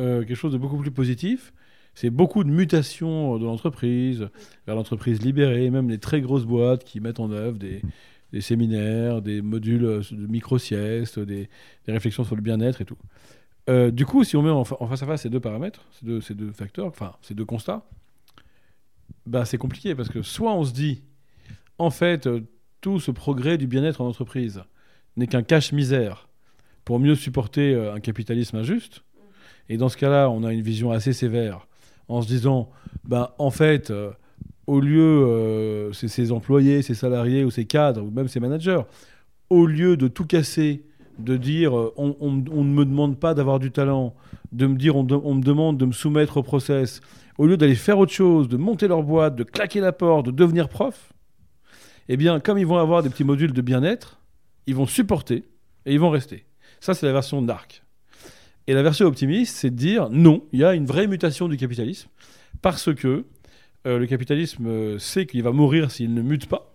euh, 0.00 0.20
quelque 0.20 0.34
chose 0.34 0.52
de 0.52 0.58
beaucoup 0.58 0.78
plus 0.78 0.90
positif, 0.90 1.52
c'est 1.94 2.10
beaucoup 2.10 2.42
de 2.42 2.50
mutations 2.50 3.38
de 3.38 3.44
l'entreprise 3.44 4.28
vers 4.66 4.76
l'entreprise 4.76 5.22
libérée, 5.22 5.70
même 5.70 5.90
les 5.90 5.98
très 5.98 6.22
grosses 6.22 6.46
boîtes 6.46 6.84
qui 6.84 7.00
mettent 7.00 7.20
en 7.20 7.30
œuvre 7.30 7.58
des, 7.58 7.82
des 8.32 8.40
séminaires, 8.40 9.22
des 9.22 9.42
modules 9.42 10.00
de 10.10 10.26
micro-siestes, 10.26 11.18
des, 11.18 11.48
réflexions 11.86 12.24
sur 12.24 12.36
le 12.36 12.42
bien-être 12.42 12.80
et 12.80 12.84
tout. 12.84 12.98
Euh, 13.70 13.90
du 13.90 14.06
coup, 14.06 14.24
si 14.24 14.36
on 14.36 14.42
met 14.42 14.50
en, 14.50 14.64
fa- 14.64 14.76
en 14.80 14.86
face 14.86 15.02
à 15.02 15.06
face 15.06 15.22
ces 15.22 15.30
deux 15.30 15.40
paramètres, 15.40 15.86
ces 16.20 16.34
deux, 16.34 16.50
facteurs, 16.52 16.86
enfin 16.86 17.14
ces 17.22 17.34
deux 17.34 17.44
constats, 17.44 17.84
bah, 19.26 19.44
c'est 19.44 19.58
compliqué 19.58 19.94
parce 19.94 20.08
que 20.08 20.22
soit 20.22 20.52
on 20.54 20.64
se 20.64 20.72
dit, 20.72 21.02
en 21.78 21.90
fait, 21.90 22.26
euh, 22.26 22.40
tout 22.80 22.98
ce 22.98 23.10
progrès 23.10 23.58
du 23.58 23.66
bien-être 23.66 24.00
en 24.00 24.08
entreprise 24.08 24.62
n'est 25.16 25.26
qu'un 25.26 25.42
cache-misère 25.42 26.28
pour 26.84 26.98
mieux 26.98 27.14
supporter 27.14 27.74
euh, 27.74 27.94
un 27.94 28.00
capitalisme 28.00 28.56
injuste, 28.56 29.04
et 29.68 29.76
dans 29.76 29.88
ce 29.88 29.96
cas-là, 29.96 30.28
on 30.28 30.42
a 30.42 30.52
une 30.52 30.62
vision 30.62 30.90
assez 30.90 31.12
sévère 31.12 31.68
en 32.08 32.20
se 32.20 32.26
disant, 32.26 32.70
bah, 33.04 33.34
en 33.38 33.50
fait, 33.50 33.90
euh, 33.90 34.10
au 34.66 34.80
lieu, 34.80 35.00
euh, 35.00 35.92
c'est 35.92 36.08
ses 36.08 36.32
employés, 36.32 36.82
ses 36.82 36.94
salariés 36.94 37.44
ou 37.44 37.50
ses 37.50 37.64
cadres, 37.64 38.02
ou 38.02 38.10
même 38.10 38.28
ses 38.28 38.40
managers, 38.40 38.82
au 39.50 39.66
lieu 39.66 39.96
de 39.96 40.08
tout 40.08 40.26
casser, 40.26 40.84
de 41.18 41.36
dire 41.36 41.76
euh, 41.76 41.92
on, 41.96 42.30
ne 42.30 42.72
me 42.72 42.84
demande 42.84 43.18
pas 43.18 43.34
d'avoir 43.34 43.58
du 43.58 43.70
talent, 43.70 44.14
de 44.52 44.66
me 44.66 44.76
dire 44.76 44.96
on 44.96 45.04
me 45.04 45.42
demande 45.42 45.78
de 45.78 45.86
me 45.86 45.92
soumettre 45.92 46.38
au 46.38 46.42
process, 46.42 47.00
au 47.38 47.46
lieu 47.46 47.56
d'aller 47.56 47.74
faire 47.74 47.98
autre 47.98 48.12
chose, 48.12 48.48
de 48.48 48.56
monter 48.56 48.88
leur 48.88 49.02
boîte, 49.02 49.36
de 49.36 49.44
claquer 49.44 49.80
la 49.80 49.92
porte, 49.92 50.26
de 50.26 50.30
devenir 50.30 50.68
prof, 50.68 51.12
eh 52.08 52.16
bien, 52.16 52.40
comme 52.40 52.58
ils 52.58 52.66
vont 52.66 52.78
avoir 52.78 53.02
des 53.02 53.10
petits 53.10 53.24
modules 53.24 53.52
de 53.52 53.62
bien-être, 53.62 54.20
ils 54.66 54.74
vont 54.74 54.86
supporter 54.86 55.44
et 55.86 55.92
ils 55.92 56.00
vont 56.00 56.10
rester. 56.10 56.46
Ça, 56.80 56.94
c'est 56.94 57.06
la 57.06 57.12
version 57.12 57.42
dark. 57.42 57.82
Et 58.66 58.74
la 58.74 58.82
version 58.82 59.06
optimiste, 59.06 59.56
c'est 59.56 59.70
de 59.70 59.76
dire 59.76 60.08
non, 60.10 60.44
il 60.52 60.60
y 60.60 60.64
a 60.64 60.74
une 60.74 60.86
vraie 60.86 61.06
mutation 61.06 61.48
du 61.48 61.56
capitalisme 61.56 62.08
parce 62.60 62.94
que 62.94 63.24
euh, 63.86 63.98
le 63.98 64.06
capitalisme 64.06 64.66
euh, 64.66 64.98
sait 64.98 65.26
qu'il 65.26 65.42
va 65.42 65.52
mourir 65.52 65.90
s'il 65.90 66.14
ne 66.14 66.22
mute 66.22 66.46
pas, 66.46 66.72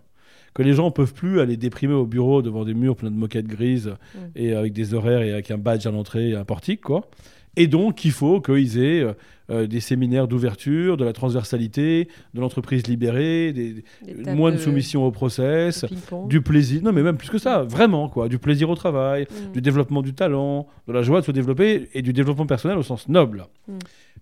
que 0.54 0.62
les 0.62 0.72
gens 0.72 0.90
peuvent 0.90 1.14
plus 1.14 1.40
aller 1.40 1.56
déprimer 1.56 1.94
au 1.94 2.06
bureau 2.06 2.42
devant 2.42 2.64
des 2.64 2.74
murs 2.74 2.96
pleins 2.96 3.10
de 3.10 3.16
moquettes 3.16 3.46
grises 3.46 3.94
et 4.34 4.54
avec 4.54 4.72
des 4.72 4.94
horaires 4.94 5.22
et 5.22 5.32
avec 5.32 5.50
un 5.50 5.58
badge 5.58 5.86
à 5.86 5.90
l'entrée 5.90 6.30
et 6.30 6.34
un 6.36 6.44
portique, 6.44 6.80
quoi. 6.80 7.08
Et 7.56 7.66
donc, 7.66 8.04
il 8.04 8.12
faut 8.12 8.40
qu'ils 8.40 8.78
aient 8.78 9.04
euh, 9.50 9.66
des 9.66 9.80
séminaires 9.80 10.28
d'ouverture, 10.28 10.96
de 10.96 11.04
la 11.04 11.12
transversalité, 11.12 12.08
de 12.34 12.40
l'entreprise 12.40 12.86
libérée, 12.86 13.52
des, 13.52 13.84
Des 14.06 14.34
moins 14.34 14.50
de 14.52 14.56
de- 14.56 14.60
soumission 14.60 15.04
au 15.04 15.10
process, 15.10 15.84
du 16.28 16.40
plaisir, 16.40 16.82
non 16.82 16.92
mais 16.92 17.02
même 17.02 17.16
plus 17.16 17.30
que 17.30 17.38
ça, 17.38 17.62
vraiment 17.62 18.08
quoi, 18.08 18.28
du 18.28 18.38
plaisir 18.38 18.70
au 18.70 18.74
travail, 18.76 19.26
Mm. 19.30 19.52
du 19.54 19.60
développement 19.60 20.02
du 20.02 20.14
talent, 20.14 20.66
de 20.86 20.92
la 20.92 21.02
joie 21.02 21.20
de 21.20 21.26
se 21.26 21.32
développer 21.32 21.88
et 21.94 22.02
du 22.02 22.12
développement 22.12 22.46
personnel 22.46 22.78
au 22.78 22.82
sens 22.82 23.08
noble. 23.08 23.46
Mm. 23.66 23.72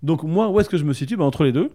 Donc 0.03 0.23
moi, 0.23 0.49
où 0.51 0.59
est-ce 0.61 0.69
que 0.71 0.79
je 0.79 0.85
me 0.85 0.95
situe? 0.95 1.17
Ben, 1.17 1.25
Entre 1.25 1.45
les 1.45 1.53
deux, 1.53 1.71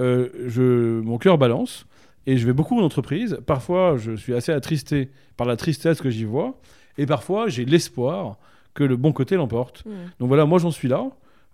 je, 0.00 1.00
mon 1.00 1.18
cœur 1.18 1.38
balance 1.38 1.86
et 2.26 2.36
je 2.36 2.46
vais 2.46 2.52
beaucoup 2.52 2.78
en 2.78 2.82
entreprise. 2.82 3.38
Parfois, 3.46 3.96
je 3.96 4.12
suis 4.16 4.34
assez 4.34 4.52
attristé 4.52 5.08
par 5.36 5.46
la 5.46 5.56
tristesse 5.56 6.00
que 6.00 6.10
j'y 6.10 6.24
vois 6.24 6.58
et 6.98 7.06
parfois, 7.06 7.48
j'ai 7.48 7.64
l'espoir 7.64 8.38
que 8.74 8.84
le 8.84 8.96
bon 8.96 9.12
côté 9.12 9.36
l'emporte. 9.36 9.84
Mm. 9.86 9.90
Donc 10.20 10.28
voilà, 10.28 10.46
moi 10.46 10.58
j'en 10.58 10.70
suis 10.70 10.88
là. 10.88 11.04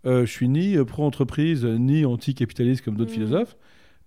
Euh, 0.05 0.25
je 0.27 0.31
suis 0.31 0.49
ni 0.49 0.77
euh, 0.77 0.85
pro-entreprise, 0.85 1.65
euh, 1.65 1.77
ni 1.79 2.05
anti-capitaliste 2.05 2.85
comme 2.85 2.95
d'autres 2.97 3.11
Mhm. 3.11 3.17
philosophes. 3.17 3.57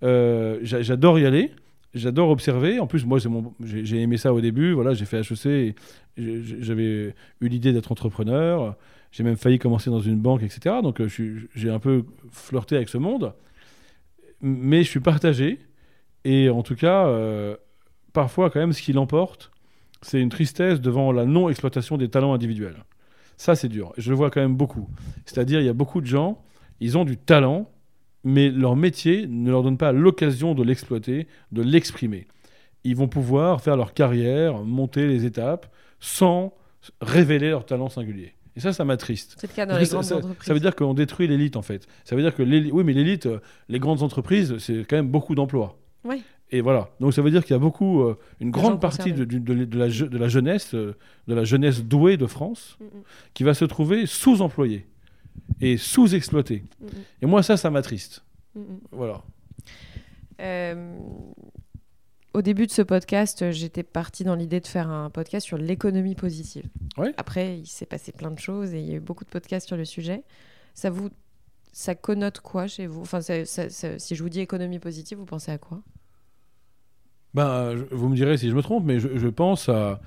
Euh, 0.03 0.59
j'a- 0.61 0.81
j'adore 0.81 1.19
y 1.19 1.25
aller. 1.25 1.51
J'adore 1.95 2.29
observer. 2.29 2.79
En 2.79 2.87
plus, 2.87 3.03
moi, 3.05 3.17
mon- 3.27 3.53
j'ai 3.63 3.99
aimé 3.99 4.15
ça 4.17 4.31
au 4.33 4.39
début. 4.41 4.71
Voilà, 4.73 4.93
j'ai 4.93 5.05
fait 5.05 5.17
HEC. 5.21 5.75
J'avais 6.17 7.13
eu 7.41 7.47
l'idée 7.47 7.73
d'être 7.73 7.91
entrepreneur. 7.91 8.75
J'ai 9.11 9.23
même 9.23 9.37
failli 9.37 9.57
commencer 9.57 9.89
dans 9.89 9.99
une 9.99 10.17
banque, 10.19 10.43
etc. 10.43 10.75
Donc, 10.83 11.01
euh, 11.01 11.07
j'ai 11.55 11.69
un 11.69 11.79
peu 11.79 12.03
flirté 12.31 12.75
avec 12.75 12.89
ce 12.89 12.97
monde. 12.99 13.33
Mais 14.41 14.83
je 14.83 14.89
suis 14.89 14.99
partagé. 14.99 15.59
Et 16.25 16.49
en 16.49 16.63
tout 16.63 16.75
cas, 16.75 17.07
euh, 17.07 17.55
parfois, 18.13 18.49
quand 18.49 18.59
même, 18.59 18.73
ce 18.73 18.81
qui 18.81 18.93
l'emporte, 18.93 19.51
c'est 20.01 20.19
une 20.19 20.29
tristesse 20.29 20.81
devant 20.81 21.11
la 21.11 21.25
non-exploitation 21.25 21.97
des 21.97 22.09
talents 22.09 22.33
individuels. 22.33 22.83
Ça, 23.37 23.55
c'est 23.55 23.69
dur. 23.69 23.93
Je 23.97 24.09
le 24.09 24.15
vois 24.15 24.29
quand 24.29 24.41
même 24.41 24.55
beaucoup. 24.55 24.89
C'est-à-dire, 25.25 25.59
il 25.59 25.65
y 25.65 25.69
a 25.69 25.73
beaucoup 25.73 26.01
de 26.01 26.05
gens, 26.05 26.43
ils 26.79 26.97
ont 26.97 27.05
du 27.05 27.17
talent, 27.17 27.69
mais 28.23 28.49
leur 28.49 28.75
métier 28.75 29.27
ne 29.27 29.49
leur 29.49 29.63
donne 29.63 29.77
pas 29.77 29.91
l'occasion 29.91 30.55
de 30.55 30.63
l'exploiter, 30.63 31.27
de 31.51 31.61
l'exprimer. 31.61 32.27
Ils 32.83 32.95
vont 32.95 33.07
pouvoir 33.07 33.61
faire 33.61 33.77
leur 33.77 33.93
carrière, 33.93 34.63
monter 34.63 35.07
les 35.07 35.25
étapes, 35.25 35.73
sans 35.99 36.53
révéler 37.01 37.49
leur 37.49 37.65
talent 37.65 37.89
singulier. 37.89 38.33
Et 38.59 38.61
ça, 38.61 38.73
ça 38.73 38.83
m'attriste. 38.83 39.37
C'est 39.39 39.49
le 39.49 39.55
cas 39.55 39.65
dans 39.65 39.77
les 39.77 39.85
grandes 39.85 40.03
ça- 40.03 40.17
entreprises. 40.17 40.45
ça 40.45 40.53
veut 40.53 40.59
dire 40.59 40.75
qu'on 40.75 40.93
détruit 40.93 41.29
l'élite, 41.29 41.55
en 41.55 41.61
fait. 41.61 41.87
Ça 42.03 42.13
veut 42.17 42.21
dire 42.21 42.35
que 42.35 42.43
l'élite, 42.43 42.73
oui, 42.73 42.83
mais 42.83 42.91
l'élite, 42.91 43.25
euh, 43.25 43.39
les 43.69 43.79
grandes 43.79 44.03
entreprises, 44.03 44.57
c'est 44.57 44.85
quand 44.85 44.97
même 44.97 45.07
beaucoup 45.07 45.33
d'emplois. 45.33 45.77
Oui. 46.03 46.23
Et 46.51 46.59
voilà. 46.59 46.89
Donc 46.99 47.13
ça 47.13 47.21
veut 47.21 47.31
dire 47.31 47.43
qu'il 47.45 47.53
y 47.53 47.55
a 47.55 47.59
beaucoup, 47.59 48.01
euh, 48.01 48.17
une 48.41 48.51
grande 48.51 48.81
partie 48.81 49.13
de, 49.13 49.77
la, 49.77 49.87
je- 49.87 50.05
de 50.05 50.17
la 50.17 50.27
jeunesse, 50.27 50.73
euh, 50.75 50.95
de 51.27 51.33
la 51.35 51.45
jeunesse 51.45 51.83
douée 51.85 52.17
de 52.17 52.25
France, 52.25 52.77
Mm, 52.81 52.83
mm, 52.85 53.01
qui 53.33 53.43
va 53.45 53.53
se 53.53 53.63
trouver 53.65 54.05
sous-employée 54.05 54.87
et 55.61 55.77
sous-exploitée. 55.77 56.63
mm, 56.81 56.85
Et 57.21 57.25
moi, 57.27 57.43
ça, 57.43 57.55
ça 57.55 57.69
m'attriste. 57.69 58.25
Voilà. 58.91 59.23
Euh, 60.41 60.97
au 62.33 62.41
début 62.41 62.67
de 62.67 62.71
ce 62.71 62.81
podcast, 62.81 63.41
euh, 63.41 63.51
j'étais 63.51 63.83
partie 63.83 64.23
dans 64.23 64.35
l'idée 64.35 64.59
de 64.59 64.67
faire 64.67 64.89
un 64.89 65.09
podcast 65.09 65.45
sur 65.45 65.57
l'économie 65.57 66.15
positive. 66.15 66.65
Ouais. 66.97 67.13
Après, 67.17 67.57
il 67.59 67.65
s'est 67.67 67.85
passé 67.85 68.11
plein 68.11 68.31
de 68.31 68.39
choses 68.39 68.73
et 68.73 68.79
il 68.79 68.85
y 68.87 68.91
a 68.91 68.95
eu 68.95 68.99
beaucoup 68.99 69.23
de 69.25 69.29
podcasts 69.29 69.67
sur 69.67 69.77
le 69.77 69.85
sujet. 69.85 70.23
Ça 70.73 70.89
vous, 70.89 71.09
ça 71.71 71.95
connote 71.95 72.39
quoi 72.39 72.67
chez 72.67 72.85
vous? 72.87 73.01
Enfin, 73.01 73.21
ça- 73.21 73.45
ça- 73.45 73.69
ça- 73.69 73.97
si 73.99 74.15
je 74.15 74.23
vous 74.23 74.29
dis 74.29 74.39
économie 74.39 74.79
positive, 74.79 75.17
vous 75.17 75.25
pensez 75.25 75.51
à 75.51 75.57
quoi? 75.57 75.81
Ben, 77.33 77.75
je- 77.75 77.95
vous 77.95 78.09
me 78.09 78.15
direz 78.15 78.37
si 78.37 78.49
je 78.49 78.55
me 78.55 78.61
trompe, 78.61 78.85
mais 78.85 78.99
je, 78.99 79.17
je 79.17 79.27
pense 79.27 79.69
à, 79.69 79.99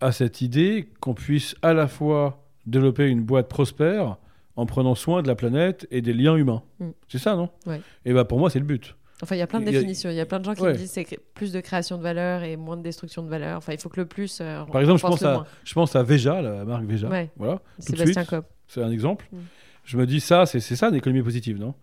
à 0.00 0.10
cette 0.12 0.40
idée 0.40 0.88
qu'on 1.00 1.14
puisse 1.14 1.54
à 1.62 1.72
la 1.74 1.86
fois 1.86 2.44
développer 2.66 3.08
une 3.08 3.22
boîte 3.22 3.48
prospère 3.48 4.16
en 4.56 4.66
prenant 4.66 4.94
soin 4.94 5.22
de 5.22 5.28
la 5.28 5.34
planète 5.34 5.86
et 5.90 6.00
des 6.00 6.12
liens 6.12 6.36
humains. 6.36 6.62
Mm. 6.80 6.90
C'est 7.08 7.18
ça, 7.18 7.36
non? 7.36 7.50
Ouais. 7.66 7.80
Et 8.04 8.12
ben 8.12 8.24
pour 8.24 8.38
moi, 8.38 8.50
c'est 8.50 8.58
le 8.58 8.64
but. 8.64 8.96
Enfin, 9.24 9.34
il 9.36 9.40
y 9.40 9.42
a 9.42 9.46
plein 9.46 9.60
de 9.60 9.64
définitions. 9.64 10.08
Il 10.10 10.16
y 10.16 10.20
a 10.20 10.26
plein 10.26 10.38
de 10.38 10.44
gens 10.44 10.54
qui 10.54 10.62
Ouais. 10.62 10.72
me 10.72 10.76
disent 10.78 10.90
c'est 10.92 11.06
plus 11.34 11.52
de 11.52 11.60
création 11.60 11.98
de 11.98 12.02
valeur 12.02 12.42
et 12.44 12.56
moins 12.56 12.76
de 12.76 12.82
destruction 12.82 13.22
de 13.22 13.28
valeur. 13.28 13.56
Enfin, 13.58 13.72
il 13.72 13.78
faut 13.80 13.88
que 13.88 14.00
le 14.00 14.06
plus. 14.06 14.38
euh, 14.40 14.64
Par 14.64 14.80
exemple, 14.80 14.98
je 15.00 15.06
pense, 15.06 15.22
à, 15.22 15.44
je 15.64 15.74
pense 15.74 15.96
à 15.96 16.02
Veja, 16.02 16.40
la 16.40 16.64
marque 16.64 16.84
Veja. 16.84 17.08
Ouais. 17.08 17.30
Voilà. 17.36 17.60
Sébastien. 17.78 18.24
C'est 18.68 18.82
un 18.82 18.90
exemple. 18.90 19.26
Mm. 19.32 19.36
Je 19.84 19.96
me 19.98 20.06
dis, 20.06 20.20
ça, 20.20 20.46
c'est 20.46 20.60
ça 20.60 20.88
l'économie 20.90 21.22
positive, 21.22 21.58
non? 21.58 21.74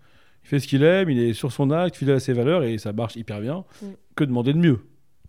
Il 0.43 0.47
fait 0.47 0.59
ce 0.59 0.67
qu'il 0.67 0.81
aime, 0.83 1.09
il 1.09 1.19
est 1.19 1.33
sur 1.33 1.51
son 1.51 1.69
acte, 1.69 1.95
fidèle 1.97 2.15
à 2.15 2.19
ses 2.19 2.33
valeurs 2.33 2.63
et 2.63 2.77
ça 2.79 2.93
marche 2.93 3.15
hyper 3.15 3.41
bien. 3.41 3.63
Mm. 3.81 3.85
Que 4.15 4.23
demander 4.23 4.53
de 4.53 4.57
mieux? 4.59 4.79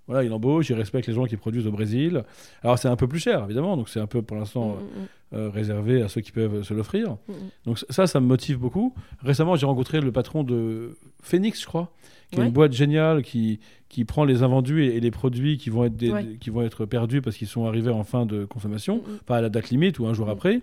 Voilà, 0.06 0.24
il 0.24 0.32
embauche, 0.32 0.68
il 0.70 0.74
respecte 0.74 1.06
les 1.06 1.14
gens 1.14 1.24
qui 1.26 1.36
produisent 1.36 1.66
au 1.66 1.70
Brésil. 1.70 2.24
Alors, 2.62 2.78
c'est 2.78 2.88
un 2.88 2.96
peu 2.96 3.06
plus 3.06 3.20
cher, 3.20 3.44
évidemment, 3.44 3.76
donc 3.76 3.88
c'est 3.88 4.00
un 4.00 4.06
peu 4.06 4.20
pour 4.22 4.36
l'instant 4.36 4.70
Mm, 4.70 5.00
mm, 5.02 5.06
euh, 5.34 5.48
réservé 5.50 6.02
à 6.02 6.08
ceux 6.08 6.20
qui 6.20 6.32
peuvent 6.32 6.62
se 6.62 6.74
l'offrir. 6.74 7.12
mm. 7.28 7.32
Donc, 7.66 7.78
ça, 7.88 8.06
ça 8.06 8.20
me 8.20 8.26
motive 8.26 8.58
beaucoup. 8.58 8.94
Récemment, 9.22 9.56
j'ai 9.56 9.66
rencontré 9.66 10.00
le 10.00 10.12
patron 10.12 10.44
de 10.44 10.96
Phoenix, 11.22 11.60
je 11.60 11.66
crois, 11.66 11.92
qui 12.30 12.40
est 12.40 12.44
une 12.44 12.50
boîte 12.50 12.72
géniale 12.72 13.22
qui, 13.22 13.60
qui 13.88 14.04
prend 14.04 14.24
les 14.24 14.42
invendus 14.42 14.84
et, 14.84 14.96
et 14.96 15.00
les 15.00 15.10
produits 15.10 15.58
qui 15.58 15.68
vont 15.70 15.84
être, 15.84 15.96
des- 15.96 16.10
Ouais. 16.12 16.22
des- 16.24 16.36
qui 16.38 16.50
vont 16.50 16.62
être 16.62 16.86
perdus 16.86 17.20
parce 17.22 17.36
qu'ils 17.36 17.46
sont 17.48 17.66
arrivés 17.66 17.90
en 17.90 18.04
fin 18.04 18.24
de 18.26 18.44
consommation 18.46 18.96
Mm, 18.96 19.10
mm. 19.12 19.18
enfin 19.24 19.34
à 19.36 19.40
la 19.42 19.48
date 19.50 19.68
limite 19.70 19.98
ou 19.98 20.06
un 20.06 20.14
jour 20.14 20.26
Mm. 20.28 20.30
après, 20.30 20.54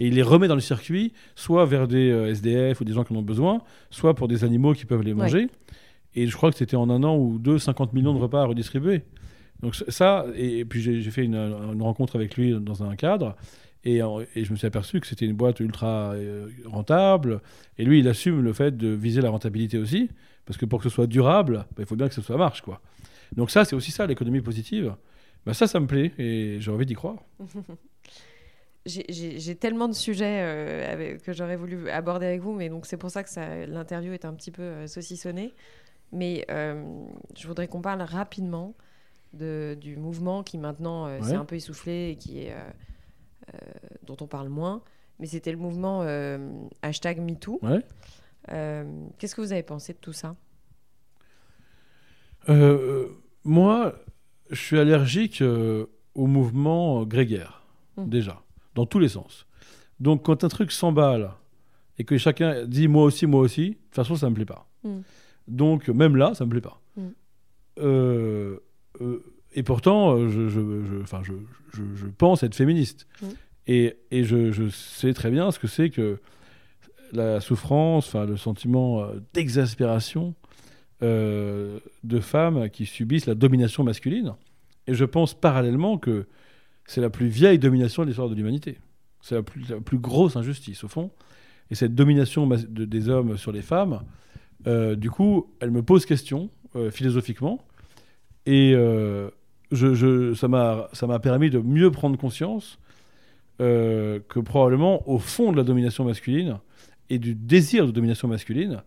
et 0.00 0.06
il 0.06 0.14
les 0.14 0.22
remet 0.22 0.46
dans 0.48 0.54
le 0.54 0.60
circuit, 0.60 1.12
soit 1.34 1.64
vers 1.66 1.88
des 1.88 2.10
euh, 2.10 2.28
SDF 2.30 2.80
ou 2.80 2.84
des 2.84 2.92
gens 2.92 3.02
qui 3.04 3.12
en 3.12 3.16
ont 3.16 3.22
besoin, 3.22 3.62
soit 3.90 4.14
pour 4.14 4.28
des 4.28 4.44
animaux 4.44 4.74
qui 4.74 4.84
peuvent 4.86 5.02
les 5.02 5.12
Ouais. 5.12 5.18
manger. 5.22 5.48
Et 6.14 6.26
je 6.26 6.36
crois 6.36 6.50
que 6.50 6.56
c'était 6.56 6.76
en 6.76 6.88
un 6.90 7.02
an 7.04 7.16
ou 7.16 7.38
deux, 7.38 7.58
50 7.58 7.92
millions 7.92 8.14
de 8.14 8.18
repas 8.18 8.42
à 8.42 8.46
redistribuer. 8.46 9.02
Donc 9.60 9.74
ça, 9.74 10.24
et, 10.36 10.60
et 10.60 10.64
puis 10.64 10.80
j'ai 10.80 11.00
j'ai 11.02 11.10
fait 11.10 11.24
une, 11.24 11.34
une 11.34 11.82
rencontre 11.82 12.14
avec 12.14 12.36
lui 12.36 12.54
dans 12.60 12.84
un 12.84 12.94
cadre, 12.94 13.34
et, 13.94 14.02
en- 14.02 14.20
et 14.20 14.44
je 14.44 14.50
me 14.52 14.56
suis 14.56 14.66
aperçu 14.66 15.00
que 15.00 15.06
c'était 15.06 15.26
une 15.26 15.36
boîte 15.36 15.60
ultra 15.60 16.12
euh, 16.14 16.48
rentable, 16.66 17.40
et 17.78 17.84
lui, 17.84 18.00
il 18.00 18.08
assume 18.08 18.42
le 18.42 18.52
fait 18.52 18.76
de 18.76 18.88
viser 18.88 19.20
la 19.20 19.30
rentabilité 19.30 19.78
aussi, 19.78 20.10
parce 20.46 20.56
que 20.58 20.66
pour 20.66 20.78
que 20.80 20.88
ce 20.88 20.94
soit 20.94 21.06
durable, 21.06 21.66
bah, 21.76 21.80
il 21.82 21.86
faut 21.86 21.96
bien 21.96 22.08
que 22.08 22.14
ce 22.14 22.22
soit 22.22 22.36
marche, 22.36 22.62
quoi. 22.62 22.80
Donc 23.36 23.50
ça, 23.50 23.64
c'est 23.64 23.76
aussi 23.76 23.90
ça, 23.90 24.06
l'économie 24.06 24.40
positive. 24.40 24.94
Bah, 25.46 25.54
ça, 25.54 25.66
ça 25.66 25.78
me 25.80 25.86
plaît, 25.86 26.12
et 26.18 26.56
j'ai 26.60 26.70
envie 26.70 26.86
d'y 26.86 26.94
croire. 26.94 27.16
J'ai- 28.86 29.54
tellement 29.56 29.86
de 29.88 29.92
sujets 29.92 30.38
euh, 30.40 30.90
avec- 30.92 31.22
que 31.22 31.32
j'aurais 31.34 31.56
voulu 31.56 31.90
aborder 31.90 32.24
avec 32.24 32.40
vous, 32.40 32.54
mais 32.54 32.70
donc 32.70 32.86
c'est 32.86 32.96
pour 32.96 33.10
ça 33.10 33.22
que 33.22 33.66
l'interview 33.66 34.12
est 34.14 34.24
un 34.24 34.32
petit 34.32 34.50
peu 34.50 34.62
euh, 34.62 34.86
saucissonnée. 34.86 35.52
Mais 36.10 36.46
je 36.48 37.46
voudrais 37.46 37.68
qu'on 37.68 37.82
parle 37.82 38.00
rapidement 38.00 38.74
de, 39.34 39.76
du 39.78 39.96
mouvement 39.98 40.42
qui 40.42 40.56
maintenant 40.56 41.06
s'est 41.22 41.32
Ouais. 41.32 41.36
un 41.36 41.44
peu 41.44 41.56
essoufflé 41.56 42.10
et 42.12 42.16
qui 42.16 42.38
est, 42.44 42.54
dont 44.06 44.16
on 44.20 44.26
parle 44.26 44.48
moins, 44.48 44.82
mais 45.18 45.26
c'était 45.26 45.52
le 45.52 45.58
mouvement 45.58 46.02
euh, 46.02 46.38
hashtag 46.82 47.20
MeToo. 47.20 47.58
Ouais. 47.62 47.80
Euh, 48.52 48.84
Qu'est-ce 49.18 49.34
que 49.34 49.40
vous 49.40 49.52
avez 49.52 49.62
pensé 49.62 49.92
de 49.92 49.98
tout 49.98 50.12
ça? 50.12 50.36
Euh, 52.48 53.08
moi, 53.44 53.94
je 54.50 54.56
suis 54.60 54.78
allergique 54.78 55.42
euh, 55.42 55.86
au 56.14 56.26
mouvement 56.26 57.04
grégaire, 57.04 57.62
Mm. 57.96 58.08
déjà, 58.08 58.42
dans 58.74 58.86
tous 58.86 58.98
les 59.00 59.08
sens. 59.08 59.46
Donc, 60.00 60.24
quand 60.24 60.44
un 60.44 60.48
truc 60.48 60.70
s'emballe 60.70 61.32
et 61.98 62.04
que 62.04 62.16
chacun 62.16 62.64
dit 62.64 62.86
moi 62.88 63.02
aussi, 63.04 63.26
moi 63.26 63.40
aussi, 63.40 63.70
de 63.70 63.74
toute 63.74 63.94
façon, 63.94 64.14
ça 64.14 64.30
me 64.30 64.34
plaît 64.34 64.44
pas. 64.44 64.68
Mm. 64.84 65.00
Donc, 65.48 65.88
même 65.88 66.14
là, 66.16 66.34
ça 66.34 66.44
me 66.44 66.50
plaît 66.50 66.60
pas. 66.60 66.80
Euh, 66.98 67.10
euh, 67.80 68.27
et 69.58 69.62
pourtant, 69.62 70.14
euh, 70.16 70.28
je, 70.28 70.48
je, 70.48 70.60
je- 70.60 71.02
enfin, 71.02 71.22
je, 71.24 71.32
pense 72.16 72.42
être 72.42 72.54
féministe. 72.54 73.06
Mm. 73.22 73.26
Et, 73.66 73.96
et 74.10 74.24
je, 74.24 74.68
sais 74.70 75.12
très 75.12 75.30
bien 75.30 75.50
ce 75.50 75.58
que 75.58 75.66
c'est 75.66 75.90
que 75.90 76.18
la 77.12 77.40
souffrance, 77.40 78.06
enfin, 78.08 78.24
le 78.24 78.36
sentiment 78.36 79.02
euh, 79.02 79.20
d'exaspération 79.34 80.34
euh, 81.02 81.78
de 82.04 82.20
femmes 82.20 82.70
qui 82.70 82.86
subissent 82.86 83.26
la 83.26 83.34
domination 83.34 83.84
masculine. 83.84 84.34
Et 84.86 84.94
je 84.94 85.04
pense 85.04 85.34
parallèlement 85.34 85.98
que 85.98 86.26
c'est 86.86 87.00
la 87.00 87.10
plus 87.10 87.26
vieille 87.28 87.58
domination 87.58 88.02
de 88.02 88.08
l'histoire 88.08 88.28
de 88.28 88.34
l'humanité. 88.34 88.78
C'est 89.20 89.34
la 89.34 89.42
plus, 89.42 89.68
la 89.68 89.80
plus 89.80 89.98
grosse 89.98 90.36
injustice, 90.36 90.84
au 90.84 90.88
fond. 90.88 91.10
Et 91.70 91.74
cette 91.74 91.94
domination 91.94 92.46
de- 92.46 92.84
des 92.84 93.08
hommes 93.08 93.36
sur 93.36 93.52
les 93.52 93.62
femmes, 93.62 94.02
euh, 94.66 94.94
du 94.96 95.10
coup, 95.10 95.52
elle 95.60 95.70
me 95.70 95.82
pose 95.82 96.06
question, 96.06 96.48
euh, 96.76 96.90
philosophiquement. 96.90 97.62
Et 98.46 98.72
euh, 98.74 99.30
je, 99.72 100.34
ça 100.34 100.48
m'a 100.48 101.18
permis 101.18 101.50
de 101.50 101.58
mieux 101.58 101.90
prendre 101.90 102.16
conscience 102.16 102.78
euh, 103.60 104.20
que 104.28 104.38
probablement, 104.38 105.08
au 105.08 105.18
fond 105.18 105.50
de 105.50 105.56
la 105.56 105.64
domination 105.64 106.04
masculine 106.04 106.58
et 107.10 107.18
du 107.18 107.34
désir 107.34 107.86
de 107.86 107.90
domination 107.90 108.28
masculine, 108.28 108.82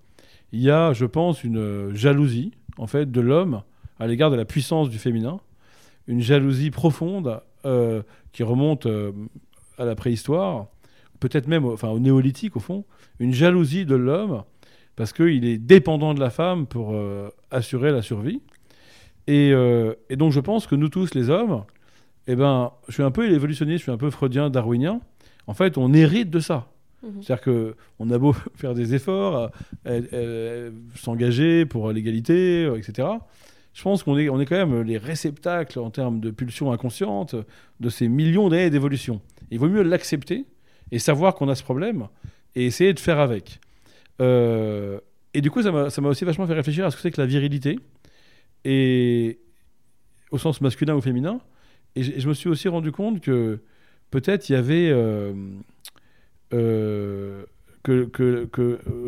il 0.54 0.62
y 0.62 0.70
a, 0.70 0.94
je 0.94 1.06
pense, 1.06 1.44
une 1.44 1.94
jalousie, 1.94 2.52
en 2.78 2.88
fait, 2.88 3.12
de 3.12 3.22
l'homme 3.22 3.64
à 4.00 4.08
l'égard 4.08 4.32
de 4.32 4.36
la 4.36 4.46
puissance 4.46 4.90
du 4.90 4.98
féminin, 4.98 5.40
une 6.08 6.22
jalousie 6.22 6.72
profonde 6.72 7.42
euh, 7.66 8.02
qui 8.32 8.44
remonte 8.44 8.86
euh, 8.86 9.12
à 9.78 9.86
la 9.86 9.96
préhistoire, 9.96 10.68
peut-être 11.20 11.48
même 11.48 11.66
enfin, 11.66 11.90
au 11.90 12.00
néolithique, 12.00 12.56
au 12.56 12.60
fond, 12.60 12.86
une 13.20 13.34
jalousie 13.34 13.86
de 13.86 13.96
l'homme 13.96 14.44
parce 14.96 15.14
qu'il 15.14 15.46
est 15.46 15.58
dépendant 15.58 16.14
de 16.14 16.20
la 16.20 16.30
femme 16.30 16.66
pour 16.66 16.96
assurer 17.50 17.92
la 17.92 18.02
survie. 18.02 18.42
Et, 19.32 19.54
euh, 19.54 19.94
et 20.10 20.18
donc, 20.18 20.34
je 20.34 20.42
pense 20.42 20.68
que 20.68 20.76
nous 20.76 20.90
tous, 20.90 21.14
les 21.16 21.30
hommes, 21.30 21.64
eh 22.28 22.36
ben, 22.36 22.74
je 22.90 22.96
suis 22.96 23.04
un 23.04 23.12
peu 23.12 23.32
évolutionniste, 23.32 23.78
je 23.78 23.84
suis 23.84 23.92
un 23.92 23.98
peu 23.98 24.10
freudien, 24.10 24.50
darwinien. 24.50 25.00
En 25.48 25.54
fait, 25.54 25.78
on 25.78 25.94
hérite 25.94 26.30
de 26.30 26.42
ça. 26.42 26.68
Mhm. 27.02 27.22
C'est-à-dire 27.22 27.42
que 27.42 27.76
on 27.98 28.10
a 28.12 28.18
beau 28.18 28.34
faire 28.56 28.74
des 28.74 28.94
efforts, 28.94 29.50
euh, 29.88 30.02
euh, 30.12 30.72
s'engager 30.96 31.66
pour 31.66 31.94
l'égalité, 31.94 32.70
etc. 32.76 33.08
Je 33.74 33.82
pense 33.84 34.04
qu'on 34.04 34.18
est, 34.18 34.28
on 34.28 34.42
est 34.42 34.46
quand 34.46 34.68
même 34.68 34.82
les 34.82 34.98
réceptacles 34.98 35.80
en 35.80 35.92
termes 35.92 36.20
de 36.20 36.30
pulsions 36.30 36.74
inconscientes 36.74 37.38
de 37.80 37.90
ces 37.90 38.10
millions 38.10 38.50
d'années 38.50 38.70
d'évolution. 38.70 39.22
Il 39.50 39.60
vaut 39.60 39.70
mieux 39.70 39.82
l'accepter 39.82 40.46
et 40.92 41.00
savoir 41.00 41.36
qu'on 41.36 41.48
a 41.48 41.56
ce 41.56 41.64
problème 41.64 42.10
et 42.56 42.66
essayer 42.66 42.92
de 42.92 43.00
faire 43.00 43.22
avec. 43.22 43.62
Euh, 44.20 45.00
et 45.34 45.40
du 45.40 45.50
coup, 45.50 45.62
ça 45.62 45.72
m'a 45.72 45.90
ça 45.90 46.02
m'a 46.02 46.10
aussi 46.10 46.26
vachement 46.26 46.48
fait 46.48 46.54
réfléchir 46.54 46.86
à 46.86 46.92
ce 46.92 46.98
que 46.98 47.02
c'est 47.02 47.12
que 47.12 47.22
la 47.22 47.28
virilité, 47.28 47.80
et 48.66 49.39
au 50.32 50.38
sens 50.38 50.62
masculin 50.62 50.95
ou 50.95 51.01
féminin. 51.01 51.39
Et, 51.95 52.03
je 52.20 52.28
me 52.28 52.34
suis 52.34 52.49
aussi 52.49 52.68
rendu 52.68 52.91
compte 52.91 53.22
que 53.22 53.59
peut-être 54.12 54.49
il 54.49 54.53
y 54.53 54.55
avait 54.55 54.89
euh, 54.89 55.34
euh, 56.53 57.45
que, 57.84 58.05
que, 58.05 58.45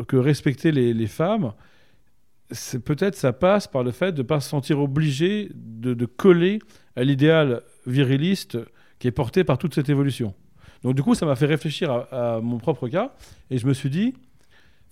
que, 0.06 0.16
respecter 0.16 0.72
les, 0.72 1.06
femmes, 1.06 1.52
peut-être 2.84 3.14
ça 3.14 3.32
passe 3.32 3.68
par 3.68 3.84
le 3.84 3.92
fait 3.92 4.12
de 4.12 4.22
ne 4.22 4.26
pas 4.26 4.40
se 4.40 4.48
sentir 4.48 4.80
obligé 4.80 5.50
de, 5.54 6.06
coller 6.06 6.58
à 6.96 7.04
l'idéal 7.04 7.62
viriliste 7.86 8.58
qui 8.98 9.08
est 9.08 9.12
porté 9.12 9.44
par 9.44 9.58
toute 9.58 9.74
cette 9.74 9.88
évolution. 9.88 10.34
Donc 10.82 10.94
du 10.94 11.02
coup, 11.02 11.14
ça 11.14 11.24
m'a 11.24 11.36
fait 11.36 11.46
réfléchir 11.46 11.90
à, 11.90 12.36
à 12.36 12.40
mon 12.40 12.58
propre 12.58 12.88
cas 12.88 13.14
et 13.50 13.58
je 13.58 13.66
me 13.66 13.72
suis 13.72 13.90
dit, 13.90 14.14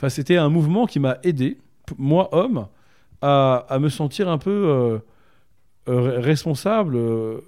c'était 0.08 0.36
un 0.36 0.48
mouvement 0.48 0.86
qui 0.86 1.00
m'a 1.00 1.18
aidé, 1.22 1.58
moi 1.98 2.28
homme, 2.34 2.66
à, 3.22 3.64
à 3.68 3.78
me 3.78 3.88
sentir 3.88 4.28
un 4.28 4.38
peu 4.38 4.50
euh, 4.50 4.98
euh, 5.88 6.20
responsable, 6.20 6.96
euh, 6.96 7.38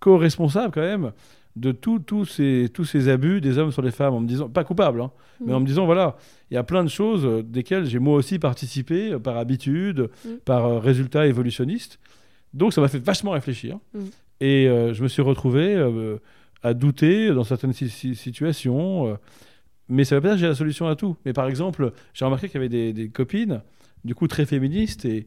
co-responsable 0.00 0.72
quand 0.72 0.80
même 0.80 1.12
de 1.56 1.70
tout- 1.72 2.00
tous 2.00 2.24
ces, 2.24 2.68
tous 2.72 2.84
ces 2.84 3.08
abus 3.08 3.40
des 3.40 3.58
hommes 3.58 3.70
sur 3.70 3.82
les 3.82 3.92
femmes, 3.92 4.14
en 4.14 4.20
me 4.20 4.26
disant, 4.26 4.48
pas 4.48 4.64
coupable, 4.64 5.00
hein, 5.00 5.10
mais 5.44 5.52
en 5.52 5.60
me 5.60 5.66
disant, 5.66 5.86
voilà, 5.86 6.16
il 6.50 6.54
y 6.54 6.56
a 6.56 6.64
plein 6.64 6.82
de 6.82 6.88
choses 6.88 7.24
euh, 7.24 7.42
desquelles 7.42 7.86
j'ai 7.86 7.98
moi 8.00 8.16
aussi 8.16 8.38
participé 8.38 9.12
euh, 9.12 9.18
par 9.18 9.36
habitude, 9.36 10.08
Mm. 10.24 10.28
par 10.44 10.66
euh, 10.66 10.78
résultat 10.78 11.26
évolutionniste. 11.26 12.00
Donc 12.54 12.72
ça 12.72 12.80
m'a 12.80 12.88
fait 12.88 12.98
vachement 13.04 13.32
réfléchir. 13.32 13.78
Mm. 13.94 13.98
Et 14.40 14.66
je 14.92 15.02
me 15.02 15.08
suis 15.08 15.22
retrouvé 15.22 15.76
à 16.62 16.74
douter 16.74 17.30
dans 17.32 17.44
certaines 17.44 17.72
si- 17.72 17.88
si- 17.88 18.14
situations. 18.16 19.16
mais 19.88 20.04
ça 20.04 20.16
veut 20.16 20.20
pas 20.20 20.28
dire 20.28 20.34
que 20.36 20.40
j'ai 20.40 20.46
la 20.48 20.54
solution 20.56 20.86
à 20.88 20.96
tout. 20.96 21.16
Mais 21.24 21.32
par 21.32 21.46
exemple, 21.46 21.92
j'ai 22.14 22.24
remarqué 22.24 22.48
qu'il 22.48 22.56
y 22.56 22.58
avait 22.58 22.68
des, 22.68 22.92
des 22.92 23.08
copines, 23.10 23.62
du 24.04 24.14
coup 24.14 24.26
très 24.28 24.46
féministes, 24.46 25.04
et, 25.04 25.26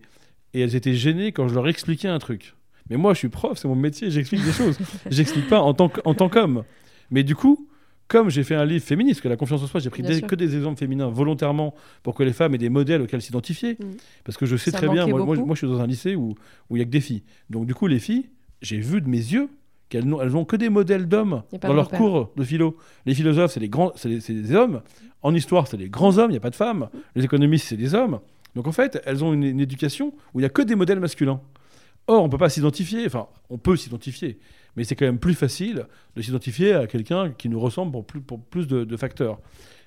et 0.53 0.61
elles 0.61 0.75
étaient 0.75 0.93
gênées 0.93 1.32
quand 1.32 1.47
je 1.47 1.55
leur 1.55 1.67
expliquais 1.67 2.07
un 2.07 2.19
truc. 2.19 2.55
Mais 2.89 2.97
moi, 2.97 3.13
je 3.13 3.19
suis 3.19 3.30
prof, 3.30 3.57
c'est 3.57 3.67
mon 3.67 3.75
métier, 3.75 4.09
j'explique 4.11 4.43
des 4.45 4.51
choses. 4.53 4.78
J'explique 5.11 5.49
pas 5.49 5.59
en 5.59 5.73
tant 5.73 5.89
qu'homme. 6.30 6.63
Mais 7.11 7.23
du 7.23 7.36
coup, 7.36 7.67
comme 8.07 8.30
j'ai 8.30 8.43
fait 8.43 8.55
un 8.55 8.63
livre 8.63 8.84
féministe, 8.86 9.19
que 9.19 9.28
la 9.28 9.36
confiance 9.36 9.61
en 9.61 9.67
soi, 9.67 9.82
j'ai 9.82 9.89
pris 9.89 10.03
des- 10.03 10.21
que 10.21 10.36
des 10.36 10.55
exemples 10.55 10.80
féminins 10.80 11.09
volontairement 11.09 11.73
pour 12.03 12.15
que 12.15 12.23
les 12.23 12.32
femmes 12.32 12.55
aient 12.55 12.59
des 12.59 12.69
modèles 12.69 13.01
auxquels 13.01 13.21
s'identifier. 13.21 13.73
Mm. 13.73 13.86
Parce 14.23 14.38
que 14.38 14.45
je 14.45 14.55
sais 14.55 14.71
Ça 14.71 14.78
très 14.78 14.88
bien, 14.88 15.05
moi, 15.05 15.19
moi, 15.19 15.36
beaucoup. 15.36 15.45
moi, 15.47 15.55
je 15.55 15.59
suis 15.59 15.67
dans 15.67 15.82
un 15.82 15.88
lycée 15.88 16.15
où 16.15 16.36
où 16.69 16.78
il 16.78 16.80
y 16.80 16.82
a 16.82 16.86
que 16.86 16.89
des 16.89 17.01
filles. 17.01 17.23
Donc 17.49 17.65
du 17.65 17.73
coup, 17.75 17.88
les 17.88 17.99
filles, 17.99 18.30
j'ai 18.61 18.80
vu 18.80 19.01
de 19.01 19.09
mes 19.09 19.17
yeux 19.17 19.49
qu'elles 19.89 20.05
n'ont 20.05 20.21
elles 20.21 20.36
ont 20.38 20.45
que 20.45 20.55
des 20.55 20.69
modèles 20.69 21.07
d'hommes 21.09 21.43
dans 21.61 21.73
leurs 21.73 21.89
cours 21.89 22.32
de 22.38 22.43
philo. 22.45 22.78
Les 23.05 23.13
philosophes, 23.13 23.51
c'est 23.51 24.30
des 24.34 24.55
hommes. 24.55 24.82
En 25.21 25.34
histoire, 25.36 25.67
c'est 25.67 25.78
des 25.78 25.89
grands 25.89 26.17
hommes. 26.17 26.30
Il 26.30 26.34
n'y 26.34 26.38
a 26.38 26.41
pas 26.41 26.49
de 26.51 26.55
femmes. 26.55 26.89
Les 27.15 27.25
économistes, 27.25 27.67
c'est 27.67 27.75
des 27.78 27.93
hommes. 27.95 28.19
Donc 28.58 28.68
en 28.68 28.72
fait, 28.74 29.01
elles 29.05 29.24
ont 29.24 29.34
une, 29.34 29.43
une 29.43 29.60
éducation 29.62 30.14
où 30.34 30.39
il 30.39 30.41
n'y 30.41 30.45
a 30.45 30.49
que 30.49 30.62
des 30.62 30.76
modèles 30.76 30.99
masculins. 30.99 31.39
Or, 32.08 32.24
on 32.24 32.30
peut 32.30 32.38
pas 32.38 32.49
s'identifier. 32.49 33.05
Enfin, 33.05 33.28
on 33.49 33.58
peut 33.58 33.76
s'identifier, 33.76 34.39
mais 34.76 34.84
c'est 34.84 34.95
quand 34.95 35.05
même 35.05 35.20
plus 35.20 35.34
facile 35.36 35.86
de 36.16 36.22
s'identifier 36.22 36.74
à 36.74 36.88
quelqu'un 36.88 37.32
qui 37.32 37.49
nous 37.49 37.60
ressemble 37.60 37.91
pour 37.91 38.05
plus, 38.05 38.22
pour 38.22 38.39
plus 38.41 38.68
de, 38.68 38.84
de 38.84 38.97
facteurs. 38.97 39.39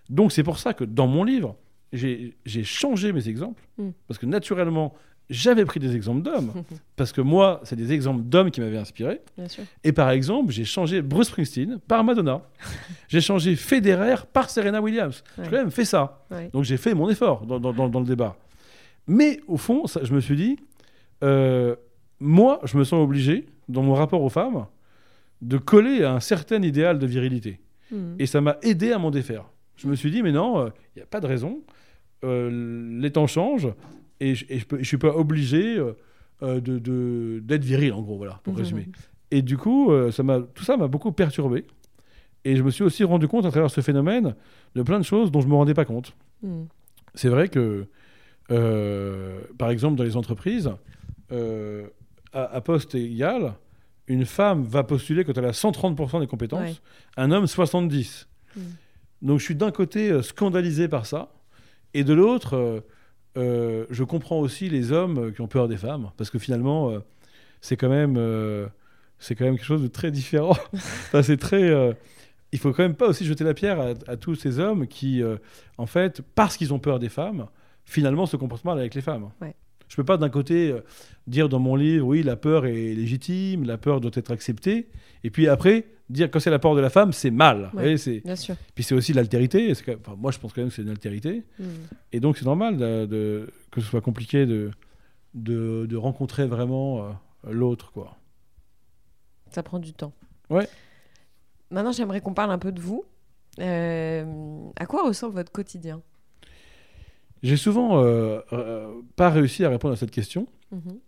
Donc 0.09 0.33
c'est 0.33 0.43
pour 0.43 0.59
ça 0.59 0.73
que 0.75 0.85
dans 0.85 1.07
mon 1.07 1.25
livre, 1.25 1.57
j'ai 1.93 2.35
changé 2.65 3.13
mes 3.13 3.29
exemples 3.29 3.63
Mm. 3.79 3.91
parce 4.07 4.19
que 4.19 4.27
naturellement, 4.27 4.95
j'avais 5.31 5.65
pris 5.65 5.79
des 5.81 5.95
exemples 5.97 6.23
d'hommes 6.23 6.53
parce 6.97 7.13
que 7.13 7.21
moi, 7.21 7.61
c'est 7.65 7.77
des 7.77 7.93
exemples 7.93 8.23
d'hommes 8.25 8.51
qui 8.51 8.61
m'avaient 8.61 8.77
inspiré. 8.79 9.21
Bien 9.39 9.49
sûr. 9.49 9.63
Et 9.85 9.93
par 9.93 10.11
exemple, 10.11 10.53
j'ai 10.53 10.65
changé 10.65 11.03
Bruce 11.03 11.29
Springsteen 11.29 11.79
par 11.89 12.03
Madonna. 12.05 12.43
j'ai 13.09 13.21
changé 13.21 13.57
Federer 13.57 14.17
par 14.33 14.51
Serena 14.51 14.81
Williams. 14.83 15.23
Ouais. 15.39 15.45
J'ai 15.45 15.51
quand 15.51 15.57
même 15.57 15.71
fait 15.71 15.85
ça. 15.85 16.25
Ouais. 16.31 16.51
Donc 16.53 16.65
j'ai 16.65 16.77
fait 16.77 16.95
mon 16.95 17.09
effort 17.09 17.47
dans, 17.47 17.59
dans- 17.61 17.73
dans- 17.73 17.89
dans 17.89 18.01
le 18.01 18.07
débat. 18.07 18.37
Mais 19.11 19.41
au 19.49 19.57
fond, 19.57 19.87
ça- 19.89 20.05
je 20.05 20.15
me 20.15 20.21
suis 20.21 20.37
dit, 20.37 20.57
euh, 21.25 21.75
moi, 22.21 22.61
je 22.65 22.79
me 22.79 22.85
sens 22.85 23.03
obligé, 23.03 23.47
dans 23.69 23.83
mon 23.83 23.95
rapport 23.95 24.23
aux 24.23 24.29
femmes, 24.29 24.67
de 25.43 25.59
coller 25.59 26.05
à 26.05 26.13
un 26.15 26.21
certain 26.21 26.63
idéal 26.63 26.99
de 26.99 27.07
virilité. 27.07 27.59
Mhm. 27.91 28.17
Et 28.21 28.27
ça 28.27 28.41
m'a 28.41 28.57
aidé 28.63 28.93
à 28.93 28.99
m'en 28.99 29.11
défaire. 29.11 29.45
Je 29.77 29.89
me 29.89 29.97
suis 29.97 30.11
dit, 30.11 30.23
mais 30.23 30.33
non, 30.33 30.67
il 30.67 30.99
n'y 30.99 31.03
a 31.03 31.07
pas 31.07 31.21
de 31.21 31.27
raison. 31.27 31.61
Euh, 32.25 33.01
les 33.01 33.11
temps 33.11 33.27
changent 33.27 33.73
et 34.21 34.35
je 34.35 34.45
ne 34.77 34.83
suis 34.85 34.99
pas 34.99 35.15
obligé 35.17 35.77
euh, 35.79 35.93
euh, 36.43 36.61
de- 36.61 36.79
de- 36.79 37.41
d'être 37.43 37.65
viril, 37.65 37.93
en 37.95 38.03
gros, 38.03 38.17
voilà, 38.17 38.41
pour 38.45 38.53
Mhm. 38.53 38.59
résumer. 38.61 38.89
Et 39.33 39.43
du 39.43 39.57
coup, 39.57 39.91
euh, 39.91 40.11
ça 40.13 40.23
tout 40.55 40.65
ça 40.65 40.77
m'a 40.77 40.87
beaucoup 40.89 41.13
perturbé. 41.13 41.65
Et 42.45 42.57
je 42.57 42.63
me 42.63 42.71
suis 42.71 42.85
aussi 42.85 43.03
rendu 43.05 43.27
compte 43.29 43.45
à 43.47 43.51
travers 43.51 43.71
ce 43.71 43.81
phénomène 43.81 44.35
de 44.75 44.83
plein 44.83 44.99
de 44.99 45.05
choses 45.05 45.31
dont 45.31 45.41
je 45.41 45.47
ne 45.47 45.51
me 45.53 45.57
rendais 45.57 45.75
pas 45.75 45.85
compte. 45.85 46.15
Mhm. 46.43 46.67
C'est 47.15 47.29
vrai 47.29 47.49
que, 47.49 47.59
euh, 47.59 47.89
par 48.51 49.71
exemple, 49.71 49.97
dans 49.97 50.05
les 50.05 50.17
entreprises, 50.17 50.71
euh, 51.33 51.87
à, 52.33 52.45
à 52.45 52.61
poste 52.61 52.95
égal, 52.95 53.55
une 54.07 54.27
femme 54.27 54.65
va 54.65 54.83
postuler 54.83 55.25
quand 55.25 55.37
elle 55.39 55.45
a 55.45 55.53
130% 55.53 56.21
des 56.21 56.27
compétences, 56.27 56.61
Ouais. 56.63 56.75
un 57.17 57.31
homme 57.31 57.45
70%. 57.47 58.27
Mm. 58.57 58.61
Donc 59.23 59.39
je 59.39 59.45
suis 59.45 59.55
d'un 59.55 59.71
côté 59.71 60.11
euh, 60.11 60.23
scandalisé 60.23 60.89
par 60.89 61.07
ça, 61.07 61.29
et 61.95 62.05
de 62.05 62.13
l'autre, 62.15 62.55
euh, 62.57 62.81
euh, 63.37 63.87
je 63.91 64.03
comprends 64.03 64.41
aussi 64.41 64.69
les 64.69 64.91
hommes 64.93 65.19
euh, 65.19 65.31
qui 65.31 65.41
ont 65.41 65.47
peur 65.49 65.69
des 65.69 65.77
femmes, 65.77 66.11
parce 66.17 66.31
que 66.31 66.39
finalement, 66.39 66.91
euh, 66.91 66.99
c'est 67.61 67.77
quand 67.77 67.89
même, 67.91 68.17
euh, 68.17 68.67
c'est 69.19 69.35
quand 69.35 69.45
même 69.45 69.57
quelque 69.57 69.67
chose 69.67 69.83
de 69.83 69.89
très 69.89 70.11
différent. 70.11 70.57
Enfin, 70.75 71.23
c'est 71.23 71.37
très, 71.37 71.63
euh, 71.71 71.93
il 72.53 72.59
faut 72.59 72.73
quand 72.73 72.83
même 72.83 72.95
pas 72.97 73.07
aussi 73.09 73.25
jeter 73.25 73.45
la 73.45 73.55
pierre 73.55 73.79
à, 73.81 73.89
à 74.09 74.17
tous 74.17 74.35
ces 74.35 74.59
hommes 74.59 74.87
qui, 74.89 75.23
euh, 75.23 75.37
en 75.79 75.87
fait, 75.87 76.23
parce 76.35 76.57
qu'ils 76.57 76.73
ont 76.75 76.79
peur 76.81 76.99
des 76.99 77.09
femmes, 77.11 77.47
finalement 77.91 78.27
se 78.27 78.37
comportent 78.37 78.65
mal 78.65 78.79
avec 78.79 78.95
les 78.95 79.01
femmes. 79.01 79.31
Ouais. 79.41 79.55
Je 79.89 79.97
peux 79.97 80.05
pas 80.05 80.17
d'un 80.17 80.29
côté 80.31 80.71
euh, 80.71 80.81
dire 81.27 81.49
dans 81.49 81.59
mon 81.59 81.75
livre, 81.75 82.07
oui, 82.07 82.23
la 82.23 82.37
peur 82.37 82.65
est 82.67 82.95
légitime, 82.95 83.65
la 83.65 83.77
peur 83.77 84.01
doit 84.01 84.13
être 84.15 84.31
acceptée, 84.31 84.89
et 85.25 85.31
puis 85.31 85.49
après 85.49 85.87
dire 86.09 86.31
quand 86.31 86.39
c'est 86.41 86.51
l'apport 86.51 86.77
de 86.77 86.81
la 86.81 86.91
femme, 86.91 87.13
c'est 87.13 87.31
mal. 87.33 87.71
Ouais. 87.75 87.97
c'est- 87.97 88.25
Bien 88.25 88.37
sûr. 88.37 88.55
Puis 88.75 88.85
c'est 88.85 88.95
aussi 88.95 89.13
l'altérité. 89.13 89.73
enfin, 89.73 90.15
moi, 90.17 90.31
je 90.31 90.39
pense 90.39 90.53
quand 90.53 90.61
même 90.61 90.69
que 90.71 90.75
c'est 90.77 90.83
une 90.83 90.89
altérité. 90.91 91.45
Mm. 91.59 91.65
Et 92.13 92.21
donc, 92.21 92.37
c'est 92.39 92.45
normal 92.45 92.77
de, 92.77 93.07
de- 93.07 93.51
que 93.73 93.81
ce 93.81 93.87
soit 93.89 94.01
compliqué 94.01 94.47
de, 94.47 94.71
de, 95.35 95.87
de 95.89 95.97
rencontrer 95.97 96.47
vraiment 96.47 97.05
euh, 97.05 97.11
l'autre. 97.53 97.91
quoi. 97.93 98.17
Ça 99.51 99.63
prend 99.65 99.79
du 99.81 99.93
temps. 99.93 100.13
Ouais. 100.51 100.69
Maintenant, 101.71 101.93
j'aimerais 101.93 102.21
qu'on 102.21 102.35
parle 102.35 102.51
un 102.53 102.59
peu 102.59 102.71
de 102.73 102.81
vous. 102.81 103.05
Euh, 103.61 104.25
à 104.77 104.87
quoi 104.87 105.05
ressemble 105.07 105.35
votre 105.35 105.51
quotidien? 105.53 106.01
J'ai 107.43 107.57
souvent 107.57 108.03
euh, 108.05 108.41
euh, 108.53 108.89
pas 109.17 109.31
réussi 109.31 109.65
à 109.65 109.71
répondre 109.71 109.95
à 109.95 109.97
cette 109.97 110.11
question. 110.11 110.47
Mhm. 110.73 110.99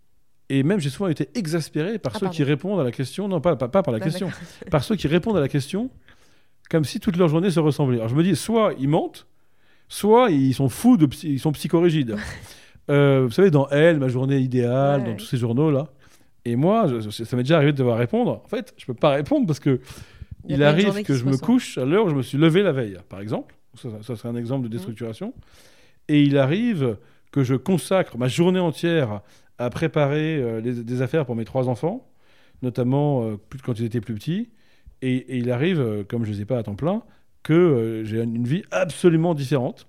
Et 0.49 0.63
même, 0.63 0.79
j'ai 0.79 0.89
souvent 0.89 1.07
été 1.07 1.29
exaspéré 1.35 1.99
par 1.99 2.11
Ah, 2.15 2.19
ceux 2.19 2.25
pardon. 2.25 2.35
qui 2.35 2.43
répondent 2.43 2.79
à 2.79 2.83
la 2.83 2.91
question. 2.91 3.27
Non, 3.27 3.39
pas, 3.41 3.55
pas, 3.55 3.67
pas 3.69 3.81
par 3.83 3.93
la 3.93 3.99
question. 3.99 4.29
par 4.71 4.83
ceux 4.83 4.95
qui 4.95 5.07
répondent 5.07 5.37
à 5.37 5.41
la 5.41 5.47
question 5.47 5.89
comme 6.69 6.85
si 6.85 6.99
toute 6.99 7.17
leur 7.17 7.27
journée 7.27 7.51
se 7.51 7.59
ressemblait. 7.59 7.97
Alors 7.97 8.09
je 8.09 8.15
me 8.15 8.23
dis, 8.23 8.35
soit 8.35 8.73
ils 8.79 8.87
mentent, 8.89 9.27
soit 9.87 10.31
ils 10.31 10.53
sont 10.53 10.69
fous, 10.69 10.97
de 10.97 11.07
ils 11.23 11.39
sont 11.39 11.51
psychorigides. 11.51 12.15
Euh, 12.89 13.21
vous 13.27 13.31
savez, 13.31 13.49
dans 13.49 13.69
Elle, 13.69 13.97
ma 13.97 14.09
journée 14.09 14.39
idéale, 14.39 14.99
Ouais, 14.99 15.05
dans 15.05 15.11
ouais. 15.11 15.15
tous 15.15 15.23
ces 15.25 15.37
journaux-là. 15.37 15.87
Et 16.43 16.57
moi, 16.57 16.85
je- 16.87 17.09
ça 17.23 17.37
m'est 17.37 17.43
déjà 17.43 17.55
arrivé 17.55 17.71
de 17.71 17.77
devoir 17.77 17.97
répondre. 17.97 18.41
En 18.43 18.47
fait, 18.49 18.73
je 18.75 18.85
peux 18.85 18.93
pas 18.93 19.11
répondre 19.11 19.47
parce 19.47 19.61
que 19.61 19.79
Il 20.49 20.61
arrive 20.63 21.01
que 21.03 21.13
je 21.13 21.23
me 21.23 21.29
ressemble. 21.31 21.45
couche 21.45 21.77
à 21.77 21.85
l'heure 21.85 22.07
où 22.07 22.09
je 22.09 22.15
me 22.15 22.21
suis 22.21 22.37
levé 22.37 22.61
la 22.61 22.73
veille, 22.73 22.97
par 23.07 23.21
exemple. 23.21 23.55
Ça, 23.75 23.89
ça- 23.89 24.03
ça 24.03 24.15
serait 24.17 24.27
un 24.27 24.35
exemple 24.35 24.67
de 24.67 24.75
Mmh. 24.75 24.81
Et 26.07 26.23
il 26.23 26.37
arrive 26.37 26.97
que 27.31 27.43
je 27.43 27.55
consacre 27.55 28.17
ma 28.17 28.27
journée 28.27 28.59
entière 28.59 29.21
à 29.57 29.69
préparer 29.69 30.37
euh, 30.37 30.61
des 30.61 31.01
affaires 31.01 31.25
pour 31.25 31.35
mes 31.35 31.45
trois 31.45 31.69
enfants, 31.69 32.07
notamment 32.61 33.23
euh, 33.23 33.37
quand 33.63 33.79
ils 33.79 33.85
étaient 33.85 34.01
plus 34.01 34.15
petits. 34.15 34.49
Et, 35.01 35.37
il 35.37 35.51
arrive, 35.51 35.79
euh, 35.81 36.03
comme 36.03 36.23
je 36.23 36.31
ne 36.31 36.35
les 36.35 36.41
ai 36.41 36.45
pas 36.45 36.57
à 36.57 36.63
temps 36.63 36.75
plein, 36.75 37.03
que 37.43 38.03
j'ai 38.05 38.21
une 38.21 38.45
vie 38.45 38.63
absolument 38.71 39.33
différente. 39.33 39.87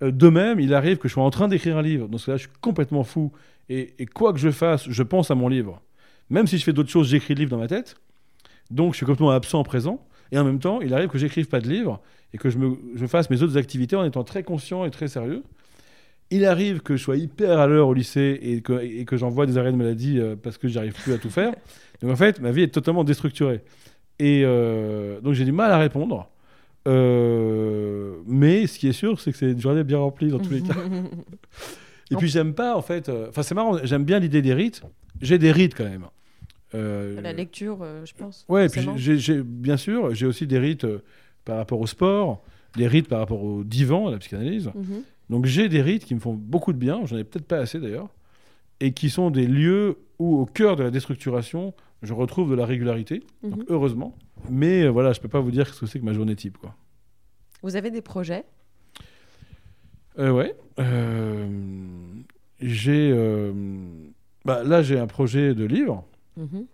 De 0.00 0.28
même, 0.28 0.60
il 0.60 0.74
arrive 0.74 0.98
que 0.98 1.08
je 1.08 1.14
sois 1.14 1.24
en 1.24 1.30
train 1.30 1.48
d'écrire 1.48 1.76
un 1.76 1.82
livre. 1.82 2.06
Dans 2.08 2.18
ce 2.18 2.26
cas-là, 2.26 2.36
je 2.36 2.42
suis 2.42 2.52
complètement 2.60 3.02
fou. 3.02 3.32
Et, 3.68 3.94
et 3.98 4.06
quoi 4.06 4.32
que 4.32 4.38
je 4.38 4.50
fasse, 4.50 4.88
je 4.88 5.02
pense 5.02 5.32
à 5.32 5.34
mon 5.34 5.48
livre. 5.48 5.82
Même 6.30 6.46
si 6.46 6.56
je 6.56 6.62
fais 6.62 6.72
d'autres 6.72 6.90
choses, 6.90 7.08
j'écris 7.08 7.34
le 7.34 7.40
livre 7.40 7.50
dans 7.50 7.58
ma 7.58 7.66
tête. 7.66 7.96
Donc, 8.70 8.92
je 8.92 8.98
suis 8.98 9.06
complètement 9.06 9.32
absent 9.32 9.64
présent. 9.64 10.06
Et 10.30 10.38
en 10.38 10.44
même 10.44 10.60
temps, 10.60 10.80
il 10.80 10.94
arrive 10.94 11.08
que 11.08 11.18
j'écrive 11.18 11.48
pas 11.48 11.60
de 11.60 11.68
livre 11.68 12.00
et 12.34 12.36
que 12.36 12.50
je, 12.50 12.58
me, 12.58 12.76
je 12.96 13.06
fasse 13.06 13.30
mes 13.30 13.42
autres 13.42 13.56
activités 13.56 13.94
en 13.94 14.04
étant 14.04 14.24
très 14.24 14.42
conscient 14.42 14.84
et 14.84 14.90
très 14.90 15.06
sérieux. 15.06 15.44
Il 16.30 16.44
arrive 16.44 16.80
que 16.80 16.96
je 16.96 17.02
sois 17.02 17.16
hyper 17.16 17.60
à 17.60 17.68
l'heure 17.68 17.86
au 17.86 17.94
lycée 17.94 18.38
et 18.42 18.60
que, 18.60 18.82
et 18.82 19.04
que 19.04 19.16
j'envoie 19.16 19.46
des 19.46 19.56
arrêts 19.56 19.70
de 19.70 19.76
maladie 19.76 20.18
euh, 20.18 20.34
parce 20.34 20.58
que 20.58 20.66
j'arrive 20.66 20.94
plus 20.94 21.12
à 21.12 21.18
tout 21.18 21.30
faire. 21.30 21.54
Donc 22.02 22.10
en 22.10 22.16
fait, 22.16 22.40
ma 22.40 22.50
vie 22.50 22.62
est 22.62 22.74
totalement 22.74 23.04
déstructurée. 23.04 23.62
Et 24.18 24.42
euh, 24.44 25.20
donc 25.20 25.34
j'ai 25.34 25.44
du 25.44 25.52
mal 25.52 25.72
à 25.72 25.78
répondre. 25.78 26.28
Euh, 26.86 28.16
mais 28.26 28.66
ce 28.66 28.78
qui 28.78 28.88
est 28.88 28.92
sûr, 28.92 29.20
c'est 29.20 29.32
que 29.32 29.38
c'est 29.38 29.50
une 29.50 29.60
journée 29.60 29.82
bien 29.82 29.98
remplie 29.98 30.28
dans 30.28 30.38
tous 30.38 30.52
les 30.52 30.60
cas. 30.60 30.74
Et 32.10 32.16
puis 32.16 32.28
j'aime 32.28 32.54
pas 32.54 32.76
en 32.76 32.82
fait. 32.82 33.08
Enfin 33.28 33.42
c'est 33.42 33.54
marrant. 33.56 33.78
J'aime 33.82 34.04
bien 34.04 34.20
l'idée 34.20 34.42
des 34.42 34.54
rites. 34.54 34.82
J'ai 35.20 35.38
des 35.38 35.50
rites 35.50 35.74
quand 35.74 35.84
même. 35.84 36.06
Euh, 36.74 37.20
La 37.22 37.32
lecture, 37.32 37.84
je 38.04 38.12
pense. 38.12 38.44
Ouais, 38.48 38.68
bien 39.44 39.76
sûr, 39.76 40.14
j'ai 40.14 40.26
aussi 40.26 40.46
des 40.46 40.58
rites 40.58 40.86
par 41.44 41.56
rapport 41.56 41.80
au 41.80 41.86
sport, 41.86 42.42
des 42.76 42.86
rites 42.86 43.08
par 43.08 43.18
rapport 43.20 43.42
au 43.42 43.64
divan, 43.64 44.08
à 44.08 44.10
la 44.10 44.18
psychanalyse. 44.18 44.70
Mhm. 44.74 45.02
Donc 45.30 45.46
j'ai 45.46 45.68
des 45.68 45.80
rites 45.82 46.04
qui 46.04 46.14
me 46.14 46.20
font 46.20 46.34
beaucoup 46.34 46.72
de 46.72 46.78
bien, 46.78 47.04
j'en 47.06 47.16
ai 47.16 47.24
peut-être 47.24 47.46
pas 47.46 47.58
assez 47.58 47.78
d'ailleurs, 47.80 48.08
et 48.80 48.92
qui 48.92 49.10
sont 49.10 49.30
des 49.30 49.46
lieux 49.46 49.98
où, 50.18 50.36
au 50.40 50.46
cœur 50.46 50.76
de 50.76 50.82
la 50.82 50.90
déstructuration, 50.90 51.74
je 52.02 52.12
retrouve 52.12 52.50
de 52.50 52.54
la 52.54 52.66
régularité, 52.66 53.22
donc 53.42 53.58
Mhm. 53.58 53.64
heureusement. 53.68 54.14
Mais 54.50 54.82
euh, 54.82 54.88
voilà, 54.90 55.12
je 55.12 55.20
peux 55.20 55.28
pas 55.28 55.40
vous 55.40 55.50
dire 55.50 55.72
ce 55.72 55.80
que 55.80 55.86
c'est 55.86 55.98
que 56.00 56.04
ma 56.04 56.12
journée 56.12 56.36
type, 56.36 56.58
quoi. 56.58 56.74
Vous 57.62 57.76
avez 57.76 57.90
des 57.90 58.02
projets? 58.02 58.44
Euh, 60.18 60.30
ouais. 60.30 60.54
Euh, 60.78 61.48
j'ai, 62.60 63.10
euh, 63.12 63.52
bah, 64.44 64.62
là, 64.64 64.82
j'ai 64.82 64.98
un 64.98 65.06
projet 65.06 65.54
de 65.54 65.64
livre. 65.64 66.04
Mhm. 66.36 66.66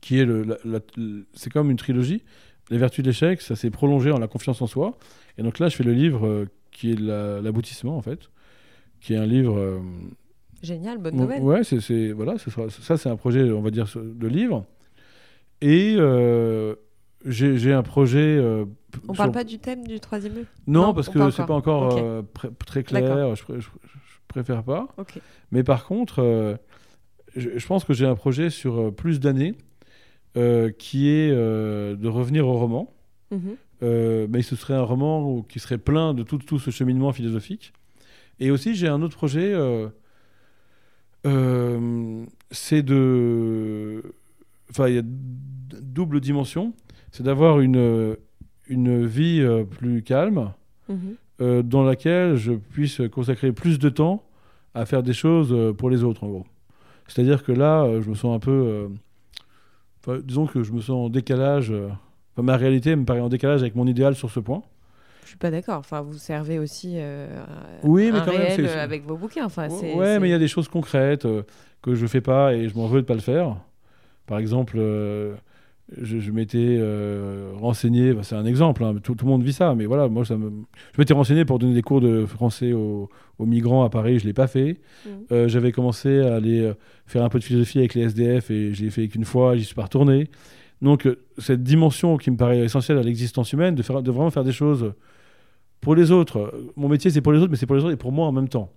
qui 0.00 0.20
est 0.20 0.24
le, 0.24 0.44
la- 0.44 0.58
la- 0.64 0.78
le- 0.96 1.26
c'est 1.34 1.50
comme 1.52 1.72
une 1.72 1.76
trilogie. 1.76 2.22
Les 2.70 2.78
vertus 2.78 3.02
de 3.02 3.08
l'échec, 3.08 3.40
ça 3.40 3.56
s'est 3.56 3.70
prolongé 3.70 4.10
en 4.10 4.18
la 4.18 4.28
confiance 4.28 4.60
en 4.62 4.66
soi. 4.66 4.96
Et 5.38 5.42
donc 5.42 5.58
là, 5.58 5.68
je 5.68 5.76
fais 5.76 5.84
le 5.84 5.92
livre 5.92 6.26
euh, 6.26 6.46
qui 6.70 6.92
est 6.92 7.00
la- 7.00 7.40
l'aboutissement 7.40 7.96
en 7.96 8.02
fait, 8.02 8.30
qui 9.00 9.14
est 9.14 9.16
un 9.16 9.26
livre. 9.26 9.56
euh, 9.58 9.78
Génial, 10.62 10.98
bonne 10.98 11.16
nouvelle. 11.16 11.42
ouais, 11.42 11.62
c'est, 11.64 12.12
voilà, 12.12 12.36
ce 12.38 12.50
sera- 12.50 12.68
ça 12.68 12.96
c'est 12.96 13.08
un 13.08 13.16
projet, 13.16 13.50
on 13.52 13.62
va 13.62 13.70
dire, 13.70 13.86
de 13.96 14.26
livre. 14.26 14.64
Et 15.60 15.94
euh, 15.98 16.74
j'ai, 17.24 17.72
un 17.72 17.82
projet. 17.82 18.38
On 18.40 19.14
sur- 19.14 19.14
parle 19.14 19.32
pas 19.32 19.44
du 19.44 19.58
thème 19.58 19.86
du 19.86 19.98
troisième 20.00 20.34
lieu 20.34 20.46
Non, 20.66 20.88
Non, 20.88 20.94
parce 20.94 21.08
que 21.08 21.30
c'est 21.30 21.46
pas 21.46 21.54
encore 21.54 22.24
très 22.66 22.82
clair. 22.82 23.34
Je, 23.34 23.44
pr- 23.44 23.58
je- 23.60 23.68
je 23.68 24.18
préfère 24.28 24.62
pas. 24.62 24.88
Mais 25.52 25.62
par 25.64 25.84
contre, 25.86 26.58
je, 27.36 27.50
je 27.56 27.66
pense 27.66 27.84
que 27.84 27.92
j'ai 27.94 28.06
un 28.06 28.14
projet 28.14 28.50
sur 28.50 28.94
plus 28.94 29.20
d'années 29.20 29.54
euh, 30.38 30.70
qui 30.70 31.08
est 31.08 31.32
euh, 31.32 31.96
de 31.96 32.06
revenir 32.06 32.46
au 32.46 32.52
roman. 32.52 32.94
Mhm. 33.32 33.56
Euh, 33.82 34.28
mais 34.30 34.42
ce 34.42 34.54
serait 34.54 34.74
un 34.74 34.82
roman 34.82 35.42
qui 35.42 35.58
serait 35.58 35.78
plein 35.78 36.14
de 36.14 36.22
tout, 36.22 36.38
tout 36.38 36.60
ce 36.60 36.70
cheminement 36.70 37.12
philosophique. 37.12 37.72
Et 38.38 38.52
aussi, 38.52 38.76
j'ai 38.76 38.86
un 38.86 39.02
autre 39.02 39.16
projet. 39.16 39.52
c'est 42.52 42.82
de. 42.82 44.02
Enfin, 44.70 44.88
il 44.88 44.94
y 44.94 44.98
a 44.98 45.02
double 45.04 46.20
dimension. 46.20 46.72
C'est 47.10 47.24
d'avoir 47.24 47.58
une, 47.58 48.16
une 48.68 49.04
vie 49.06 49.44
plus 49.70 50.02
calme 50.02 50.52
Mhm. 50.88 51.62
dans 51.64 51.82
laquelle 51.82 52.36
je 52.36 52.52
puisse 52.52 53.02
consacrer 53.12 53.52
plus 53.52 53.78
de 53.78 53.88
temps 53.88 54.24
à 54.74 54.86
faire 54.86 55.02
des 55.02 55.12
choses 55.12 55.74
pour 55.76 55.90
les 55.90 56.04
autres, 56.04 56.24
en 56.24 56.28
gros. 56.28 56.46
C'est-à-dire 57.08 57.42
que 57.42 57.52
là, 57.52 58.00
je 58.00 58.08
me 58.08 58.14
sens 58.14 58.36
un 58.36 58.38
peu... 58.38 58.88
euh, 60.06 60.12
enfin, 60.14 60.20
disons 60.24 60.46
que 60.46 60.62
je 60.62 60.72
me 60.72 60.80
sens 60.80 60.90
en 61.06 61.08
décalage... 61.08 61.70
euh, 61.70 61.88
enfin, 62.34 62.42
ma 62.42 62.56
réalité 62.56 62.94
me 62.96 63.04
paraît 63.04 63.20
en 63.20 63.28
décalage 63.28 63.60
avec 63.62 63.74
mon 63.74 63.86
idéal 63.86 64.14
sur 64.14 64.30
ce 64.30 64.40
point. 64.40 64.62
Je 65.24 65.28
suis 65.30 65.38
pas 65.38 65.50
d'accord. 65.50 65.78
Enfin, 65.78 66.00
vous 66.00 66.14
servez 66.16 66.58
aussi 66.58 66.94
euh, 66.96 67.42
Oui, 67.82 68.10
mais 68.10 68.18
un 68.18 68.24
quand 68.24 68.32
même, 68.32 68.40
réel 68.40 68.68
c'est- 68.68 68.78
avec 68.78 69.04
vos 69.06 69.16
bouquins. 69.16 69.44
Enfin, 69.44 69.68
c'est, 69.68 69.94
ouais, 69.94 70.06
c'est- 70.06 70.18
mais 70.20 70.28
il 70.28 70.30
y 70.30 70.34
a 70.34 70.38
des 70.38 70.48
choses 70.48 70.68
concrètes 70.68 71.26
euh, 71.26 71.42
que 71.82 71.94
je 71.94 72.06
fais 72.06 72.20
pas 72.22 72.54
et 72.54 72.68
je 72.68 72.74
m'en 72.76 72.86
veux 72.86 73.02
de 73.02 73.06
pas 73.06 73.14
le 73.14 73.20
faire. 73.20 73.56
Par 74.26 74.38
exemple, 74.38 74.76
euh, 74.78 75.34
je, 75.96 76.18
je 76.18 76.30
m'étais 76.30 76.76
euh, 76.78 77.52
renseigné, 77.54 78.12
bah, 78.12 78.22
c'est 78.22 78.34
un 78.34 78.44
exemple, 78.44 78.84
hein, 78.84 78.94
tout, 79.02 79.14
tout 79.14 79.24
le 79.24 79.30
monde 79.30 79.42
vit 79.42 79.52
ça, 79.52 79.74
mais 79.74 79.86
voilà, 79.86 80.08
moi, 80.08 80.24
ça 80.24 80.36
me... 80.36 80.50
je 80.94 81.00
m'étais 81.00 81.14
renseigné 81.14 81.44
pour 81.44 81.58
donner 81.58 81.74
des 81.74 81.82
cours 81.82 82.00
de 82.00 82.26
français 82.26 82.72
aux, 82.72 83.08
aux 83.38 83.46
migrants 83.46 83.84
à 83.84 83.90
Paris, 83.90 84.18
je 84.18 84.26
l'ai 84.26 84.34
pas 84.34 84.46
fait. 84.46 84.80
Mhm. 85.06 85.12
Euh, 85.32 85.48
J'avais 85.48 85.72
commencé 85.72 86.20
à 86.20 86.36
aller 86.36 86.60
euh, 86.60 86.74
faire 87.06 87.24
un 87.24 87.28
peu 87.28 87.38
de 87.38 87.44
philosophie 87.44 87.78
avec 87.78 87.94
les 87.94 88.02
SDF 88.02 88.50
et 88.50 88.74
je 88.74 88.84
l'ai 88.84 88.90
fait 88.90 89.08
qu'une 89.08 89.24
fois, 89.24 89.56
j'y 89.56 89.64
suis 89.64 89.74
pas 89.74 89.84
retourné. 89.84 90.28
Donc, 90.82 91.08
cette 91.38 91.62
dimension 91.62 92.18
qui 92.18 92.30
me 92.30 92.36
paraît 92.36 92.60
essentielle 92.60 92.98
à 92.98 93.02
l'existence 93.02 93.52
humaine, 93.52 93.74
de, 93.74 93.82
faire, 93.82 94.02
de 94.02 94.10
vraiment 94.10 94.30
faire 94.30 94.44
des 94.44 94.52
choses 94.52 94.92
pour 95.80 95.94
les 95.94 96.10
autres. 96.12 96.52
Mon 96.76 96.88
métier, 96.88 97.10
c'est 97.10 97.20
pour 97.20 97.32
les 97.32 97.40
autres, 97.40 97.50
mais 97.50 97.56
c'est 97.56 97.66
pour 97.66 97.76
les 97.76 97.82
autres 97.82 97.94
et 97.94 97.96
pour 97.96 98.12
moi 98.12 98.26
en 98.26 98.32
même 98.32 98.48
temps. 98.48 98.70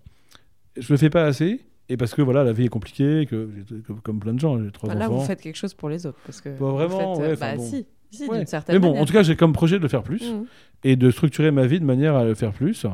Je 0.77 0.91
le 0.91 0.97
fais 0.97 1.09
pas 1.09 1.25
assez, 1.25 1.61
et 1.91 1.97
parce 1.97 2.13
que 2.13 2.21
voilà, 2.21 2.43
la 2.43 2.53
vie 2.53 2.65
est 2.65 2.69
compliquée, 2.69 3.25
que 3.29 3.49
comme, 3.85 4.01
comme 4.01 4.19
plein 4.19 4.33
de 4.33 4.39
gens, 4.39 4.61
j'ai 4.63 4.71
trois 4.71 4.89
Enfin, 4.89 4.97
là, 4.99 5.07
enfants. 5.09 5.17
vous 5.19 5.25
faites 5.25 5.41
quelque 5.41 5.55
chose 5.57 5.73
pour 5.73 5.89
les 5.89 6.05
autres. 6.05 6.19
Parce 6.25 6.39
que 6.41 6.49
Pas 6.49 6.71
vraiment, 6.71 7.15
faites, 7.15 7.23
euh, 7.25 7.29
ouais, 7.31 7.35
bah, 7.37 7.55
bon. 7.55 7.63
si, 7.63 7.85
si 8.11 8.27
Ouais. 8.27 8.37
d'une 8.39 8.47
certaine 8.47 8.75
Mais 8.75 8.79
bon, 8.79 8.87
manière. 8.89 9.01
en 9.03 9.05
tout 9.05 9.13
cas, 9.13 9.23
j'ai 9.23 9.35
comme 9.35 9.53
projet 9.53 9.77
de 9.77 9.83
le 9.83 9.87
faire 9.89 10.03
plus 10.03 10.31
Mhm. 10.31 10.45
et 10.83 10.95
de 10.95 11.11
structurer 11.11 11.51
ma 11.51 11.65
vie 11.67 11.79
de 11.79 11.85
manière 11.85 12.15
à 12.15 12.23
le 12.25 12.33
faire 12.35 12.51
plus. 12.53 12.85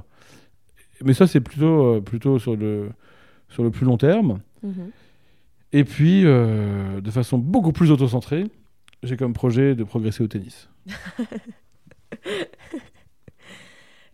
Mais 1.04 1.14
ça, 1.14 1.28
c'est 1.28 1.42
plutôt, 1.42 1.96
euh, 1.96 2.02
plutôt 2.02 2.40
sur, 2.40 2.56
le, 2.56 2.90
sur 3.50 3.64
le 3.64 3.70
plus 3.72 3.86
long 3.86 3.98
terme. 3.98 4.40
Mhm. 4.64 4.90
Et 5.74 5.84
puis, 5.84 6.24
euh, 6.26 7.02
de 7.02 7.12
façon 7.12 7.38
beaucoup 7.38 7.72
plus 7.72 7.92
autocentrée, 7.92 8.46
j'ai 9.04 9.16
comme 9.18 9.34
projet 9.34 9.76
de 9.76 9.84
progresser 9.84 10.24
au 10.24 10.28
tennis. 10.28 10.70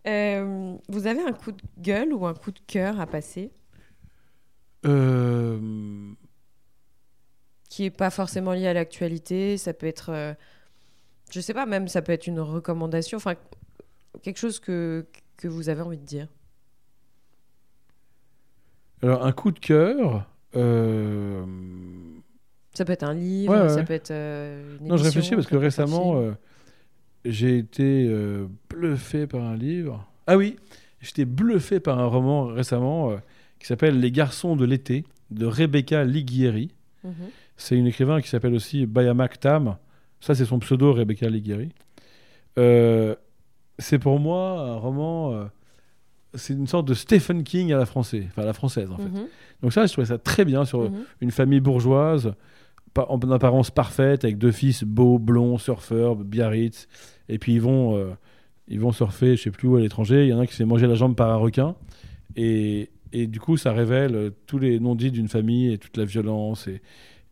Euh, 0.06 0.74
vous 0.88 1.06
avez 1.06 1.22
un 1.22 1.32
coup 1.32 1.50
de 1.52 1.62
gueule 1.80 2.12
ou 2.12 2.26
un 2.26 2.34
coup 2.34 2.50
de 2.50 2.60
cœur 2.66 3.00
à 3.00 3.06
passer? 3.06 3.50
Euh, 4.84 5.58
qui 7.68 7.84
est 7.84 7.90
pas 7.90 8.10
forcément 8.10 8.52
lié 8.52 8.66
à 8.68 8.72
l'actualité 8.74 9.56
Ça 9.58 9.72
peut 9.74 9.86
être, 9.86 10.10
euh, 10.10 10.34
je 11.30 11.40
sais 11.40 11.54
pas, 11.54 11.66
même 11.66 11.88
ça 11.88 12.02
peut 12.02 12.12
être 12.12 12.26
une 12.26 12.40
recommandation. 12.40 13.16
Enfin, 13.16 13.34
quelque 14.22 14.38
chose 14.38 14.60
que 14.60 15.06
que 15.36 15.48
vous 15.48 15.68
avez 15.68 15.82
envie 15.82 15.98
de 15.98 16.04
dire. 16.04 16.28
alors, 19.02 19.24
un 19.26 19.32
coup 19.32 19.50
de 19.50 19.58
cœur. 19.58 20.26
euh, 20.56 21.44
Ça 22.74 22.84
peut 22.84 22.92
être 22.92 23.02
un 23.02 23.14
livre, 23.14 23.52
Ouais, 23.52 23.60
ouais, 23.62 23.68
ça 23.68 23.82
peut 23.82 23.92
être 23.94 24.12
euh, 24.12 24.76
une 24.80 24.88
Non, 24.88 24.96
je 24.96 25.04
réfléchis 25.04 25.34
parce 25.34 25.46
que 25.48 25.56
récemment, 25.56 26.16
euh, 26.20 26.32
j'ai 27.24 27.58
été 27.58 28.06
euh, 28.08 28.46
bluffé 28.70 29.26
par 29.26 29.42
un 29.42 29.56
livre. 29.56 30.06
Ah 30.26 30.36
oui, 30.36 30.56
j'étais 31.00 31.24
bluffé 31.24 31.80
par 31.80 31.98
un 31.98 32.06
roman 32.06 32.44
récemment 32.46 33.10
euh, 33.10 33.16
qui 33.64 33.68
s'appelle 33.68 33.98
Les 33.98 34.10
garçons 34.10 34.56
de 34.56 34.64
l'été 34.66 35.04
de 35.30 35.46
Rebecca 35.46 36.04
Lighieri. 36.04 36.70
Mhm. 37.02 37.12
C'est 37.56 37.76
une 37.78 37.86
écrivain 37.86 38.20
qui 38.20 38.28
s'appelle 38.28 38.52
aussi 38.54 38.84
Bayamak 38.84 39.40
Tam. 39.40 39.76
Ça, 40.20 40.34
c'est 40.34 40.44
son 40.44 40.58
pseudo, 40.58 40.92
Rebecca 40.92 41.26
Alighieri. 41.26 41.70
Euh, 42.58 43.14
c'est 43.78 43.98
pour 43.98 44.20
moi 44.20 44.60
un 44.60 44.76
roman. 44.76 45.32
euh, 45.32 45.44
c'est 46.34 46.52
une 46.52 46.66
sorte 46.66 46.86
de 46.88 46.94
Stephen 46.94 47.42
King 47.44 47.72
à 47.72 47.78
la 47.78 47.86
française, 47.86 48.24
enfin 48.28 48.42
à 48.42 48.46
la 48.46 48.52
française 48.52 48.90
en 48.90 48.96
fait. 48.98 49.04
Mhm. 49.08 49.26
Donc 49.62 49.72
ça, 49.72 49.86
je 49.86 49.92
trouvais 49.92 50.06
ça 50.08 50.18
très 50.18 50.44
bien 50.44 50.64
sur 50.64 50.82
Mhm. 50.90 51.04
une 51.22 51.30
famille 51.30 51.60
bourgeoise, 51.60 52.34
en 52.96 53.18
apparence 53.30 53.70
parfaite, 53.70 54.24
avec 54.24 54.36
deux 54.38 54.52
fils 54.52 54.84
beaux, 54.84 55.18
blonds, 55.18 55.58
surfeurs, 55.58 56.16
Biarritz, 56.16 56.86
et 57.28 57.38
puis 57.38 57.54
ils 57.54 57.60
vont, 57.62 57.96
euh, 57.96 58.10
ils 58.68 58.78
vont 58.80 58.92
surfer, 58.92 59.36
je 59.36 59.42
sais 59.44 59.50
plus 59.50 59.68
où 59.68 59.76
à 59.76 59.80
l'étranger. 59.80 60.24
Il 60.26 60.28
y 60.30 60.32
en 60.34 60.38
a 60.38 60.42
un 60.42 60.46
qui 60.46 60.52
se 60.52 60.58
fait 60.58 60.64
manger 60.64 60.86
la 60.86 60.94
jambe 60.96 61.14
par 61.16 61.30
un 61.30 61.36
requin, 61.36 61.76
et, 62.36 62.90
et 63.14 63.26
du 63.26 63.40
coup, 63.40 63.56
ça 63.56 63.72
révèle 63.72 64.14
euh, 64.14 64.30
tous 64.46 64.58
les 64.58 64.78
non-dits 64.80 65.10
d'une 65.12 65.28
famille 65.28 65.72
et 65.72 65.78
toute 65.78 65.96
la 65.96 66.04
violence 66.04 66.66
et, 66.66 66.82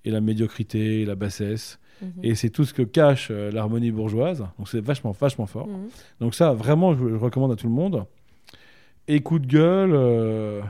et 0.05 0.11
la 0.11 0.21
médiocrité, 0.21 1.03
et 1.03 1.05
la 1.05 1.15
bassesse. 1.17 1.79
Mhm. 2.01 2.11
Et 2.23 2.35
c'est 2.35 2.51
tout 2.51 2.65
ce 2.65 2.73
que 2.73 2.83
cache 2.83 3.29
euh, 3.31 3.51
l'harmonie 3.51 3.91
bourgeoise. 3.91 4.45
Donc 4.59 4.69
c'est 4.69 4.81
vachement, 4.81 5.11
vachement 5.13 5.47
fort. 5.47 5.67
Mhm. 5.67 5.89
Donc 6.21 6.35
ça, 6.35 6.53
vraiment, 6.53 6.95
je, 6.95 7.09
je 7.09 7.15
recommande 7.17 7.53
à 7.53 7.57
tout 7.57 7.67
le 7.67 7.73
monde. 7.75 8.05
Et 9.09 9.21
coup 9.21 9.39
de 9.39 9.47
gueule. 9.47 9.93
euh, 9.95 10.61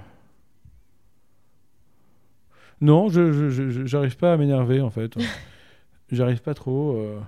Non, 2.80 3.08
je 3.08 3.84
j'arrive 3.86 4.16
pas 4.16 4.32
à 4.32 4.36
m'énerver 4.36 4.80
en 4.80 4.90
fait. 4.90 5.12
j'arrive 6.10 6.42
pas 6.42 6.54
trop. 6.54 6.96
euh. 6.96 7.18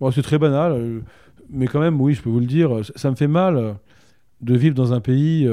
Bon, 0.00 0.10
c'est 0.10 0.22
très 0.22 0.38
banal, 0.38 1.02
mais 1.50 1.66
quand 1.66 1.80
même, 1.80 2.00
oui, 2.00 2.14
je 2.14 2.22
peux 2.22 2.30
vous 2.30 2.40
le 2.40 2.46
dire, 2.46 2.84
ça, 2.96 3.10
me 3.10 3.16
fait 3.16 3.28
mal 3.28 3.76
de 4.40 4.56
vivre 4.56 4.74
dans 4.74 4.92
un 4.92 5.00
pays 5.00 5.46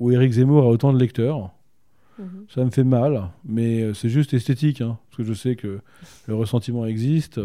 où 0.00 0.10
Éric 0.10 0.32
Zemmour 0.32 0.64
a 0.64 0.68
autant 0.68 0.92
de 0.92 0.98
lecteurs. 0.98 1.50
Mhm. 2.18 2.46
Ça 2.52 2.64
me 2.64 2.70
fait 2.70 2.84
mal, 2.84 3.30
mais 3.44 3.82
euh, 3.82 3.94
c'est 3.94 4.08
juste 4.08 4.34
esthétique, 4.34 4.80
hein, 4.80 4.98
parce 5.08 5.18
que 5.18 5.22
je 5.24 5.32
sais 5.34 5.54
que 5.56 5.80
le 6.26 6.34
ressentiment 6.34 6.84
existe. 6.86 7.40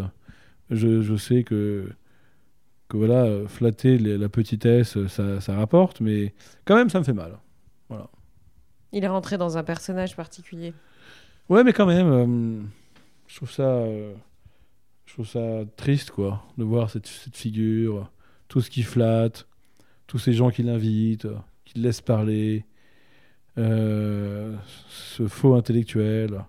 Je, 0.70 1.00
je 1.00 1.14
sais 1.16 1.44
que, 1.44 1.88
que 2.88 2.96
voilà, 2.96 3.46
flatter 3.46 3.98
les- 3.98 4.18
la 4.18 4.28
petitesse, 4.28 5.06
ça, 5.06 5.40
ça 5.40 5.56
rapporte, 5.56 6.00
mais 6.00 6.34
quand 6.64 6.74
même, 6.74 6.90
ça 6.90 6.98
me 6.98 7.04
fait 7.04 7.12
mal. 7.12 7.38
Il 8.92 9.04
est 9.04 9.08
rentré 9.08 9.36
dans 9.36 9.58
un 9.58 9.64
personnage 9.64 10.16
particulier. 10.16 10.72
Ouais, 11.48 11.62
mais 11.64 11.72
quand 11.72 11.86
même, 11.86 12.06
euh, 12.10 12.62
je 13.28 13.36
trouve 13.36 13.50
ça, 13.50 13.62
euh, 13.62 14.14
je 15.06 15.12
trouve 15.12 15.26
ça 15.26 15.64
triste, 15.76 16.10
quoi, 16.10 16.44
de 16.56 16.64
voir 16.64 16.88
cette, 16.90 17.06
cette 17.06 17.36
figure, 17.36 18.10
tout 18.48 18.60
ce 18.60 18.70
qui 18.70 18.82
flatte, 18.82 19.46
tous 20.06 20.18
ces 20.18 20.32
gens 20.32 20.50
qui 20.50 20.62
l'invitent, 20.62 21.28
qui 21.76 21.82
laissent 21.82 22.00
parler, 22.00 22.64
euh, 23.58 24.56
ce 24.88 25.28
faux 25.28 25.54
intellectuel. 25.54 26.42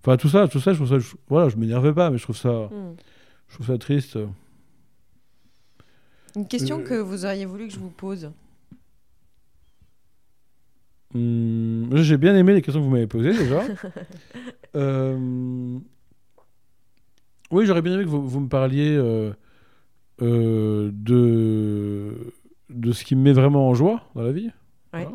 Enfin, 0.00 0.16
tout 0.16 0.28
ça, 0.28 0.48
tout 0.48 0.58
ça, 0.60 0.72
je 0.72 0.78
trouve 0.78 0.88
ça, 0.88 0.98
je- 0.98 1.14
voilà, 1.28 1.48
je 1.48 1.56
m'énerve 1.56 1.94
pas, 1.94 2.10
mais 2.10 2.18
je 2.18 2.24
trouve 2.24 2.36
ça, 2.36 2.68
Mhm. 2.72 2.96
je 3.48 3.54
trouve 3.54 3.66
ça 3.68 3.78
triste. 3.78 4.18
Une 6.34 6.48
question 6.48 6.80
Euh, 6.80 6.82
que 6.82 6.94
vous 6.94 7.24
auriez 7.24 7.46
voulu 7.46 7.68
que 7.68 7.74
je 7.74 7.78
vous 7.78 7.90
pose. 7.90 8.30
Hum, 11.14 11.88
J'ai 11.92 12.16
bien 12.18 12.34
aimé 12.36 12.52
les 12.54 12.60
questions 12.62 12.80
que 12.80 12.84
vous 12.84 12.90
m'avez 12.90 13.06
posées 13.06 13.32
déjà. 13.32 13.62
Euh, 14.74 15.78
Oui, 17.50 17.64
j'aurais 17.64 17.80
bien 17.80 17.94
aimé 17.94 18.04
que 18.04 18.10
vous, 18.10 18.28
vous 18.28 18.40
me 18.40 18.48
parliez 18.48 18.94
euh, 18.94 19.32
euh, 20.20 20.90
de, 20.92 22.34
de 22.70 22.92
ce 22.92 23.04
qui 23.04 23.14
me 23.16 23.22
met 23.22 23.32
vraiment 23.32 23.68
en 23.68 23.74
joie 23.74 24.02
dans 24.14 24.22
la 24.22 24.32
vie. 24.32 24.50
Ouais. 24.92 25.06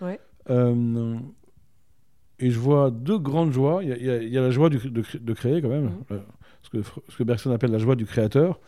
Ouais. 0.00 0.20
Euh, 0.50 1.16
et 2.38 2.50
je 2.50 2.58
vois 2.58 2.90
deux 2.90 3.18
grandes 3.18 3.52
joies. 3.52 3.82
Il 3.82 3.88
y 3.88 3.92
a, 4.10 4.22
y 4.22 4.26
y 4.28 4.34
la 4.34 4.50
joie 4.50 4.68
du- 4.70 4.90
de, 4.90 5.02
cré- 5.02 5.18
de 5.18 5.32
créer 5.32 5.62
quand 5.62 5.68
même, 5.68 5.84
Mhm. 5.84 5.92
euh, 6.12 6.18
ce, 6.62 6.70
que, 6.70 6.78
ce 7.08 7.16
que 7.16 7.22
Bergson 7.22 7.50
appelle 7.52 7.70
la 7.70 7.78
joie 7.78 7.96
du 7.96 8.04
créateur. 8.06 8.60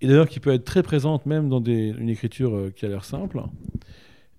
Et 0.00 0.06
d'ailleurs 0.06 0.28
qui 0.28 0.38
peut 0.40 0.50
être 0.52 0.64
très 0.64 0.82
présente 0.82 1.26
même 1.26 1.48
dans 1.48 1.60
des- 1.60 1.88
une 1.98 2.08
écriture 2.08 2.54
euh, 2.54 2.70
qui 2.70 2.86
a 2.86 2.88
l'air 2.88 3.04
simple. 3.04 3.42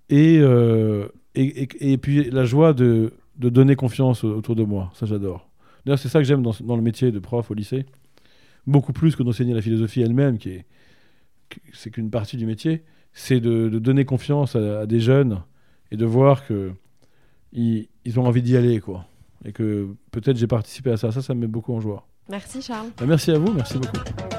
Et, 0.10 0.40
euh, 0.40 1.10
et, 1.36 1.64
et- 1.64 1.92
et 1.94 1.98
puis 1.98 2.30
la 2.32 2.46
joie 2.46 2.74
de, 2.74 3.14
de 3.38 3.50
donner 3.50 3.76
confiance 3.76 4.24
au- 4.24 4.36
autour 4.38 4.56
de 4.56 4.64
moi. 4.64 4.90
Ça, 4.94 5.06
j'adore. 5.06 5.50
D'ailleurs, 5.86 6.00
c'est 6.00 6.10
ça 6.10 6.20
que 6.20 6.26
j'aime 6.26 6.42
dans, 6.42 6.54
dans 6.62 6.76
le 6.76 6.82
métier 6.82 7.12
de 7.12 7.20
prof 7.20 7.52
au 7.52 7.54
lycée. 7.54 7.86
Beaucoup 8.66 8.94
plus 8.94 9.16
que 9.16 9.24
d'enseigner 9.24 9.54
la 9.54 9.62
philosophie 9.62 10.02
elle-même, 10.02 10.38
qui 10.38 10.50
est 10.50 10.66
c'est 11.74 11.92
qu'une 11.92 12.10
partie 12.10 12.38
du 12.38 12.46
métier. 12.46 12.84
C'est 13.14 13.40
de, 13.40 13.70
de 13.70 13.80
donner 13.80 14.06
confiance 14.06 14.56
à, 14.56 14.82
à 14.82 14.86
des 14.86 15.00
jeunes 15.00 15.42
et 15.92 15.98
de 15.98 16.06
voir 16.06 16.46
que 16.46 16.72
ils, 17.52 17.88
ils 18.06 18.20
ont 18.20 18.26
envie 18.26 18.42
d'y 18.44 18.56
aller, 18.56 18.80
quoi. 18.80 19.06
Et 19.46 19.52
que 19.52 19.96
peut-être 20.12 20.38
j'ai 20.38 20.48
participé 20.48 20.92
à 20.92 20.98
ça. 20.98 21.12
Ça, 21.12 21.22
ça 21.22 21.34
me 21.34 21.42
met 21.42 21.48
beaucoup 21.48 21.74
en 21.74 21.80
joie. 21.80 22.08
Merci 22.30 22.62
Charles. 22.62 22.90
Bah, 22.98 23.06
merci 23.08 23.32
à 23.32 23.40
vous, 23.40 23.52
merci 23.52 23.78
beaucoup. 23.80 24.39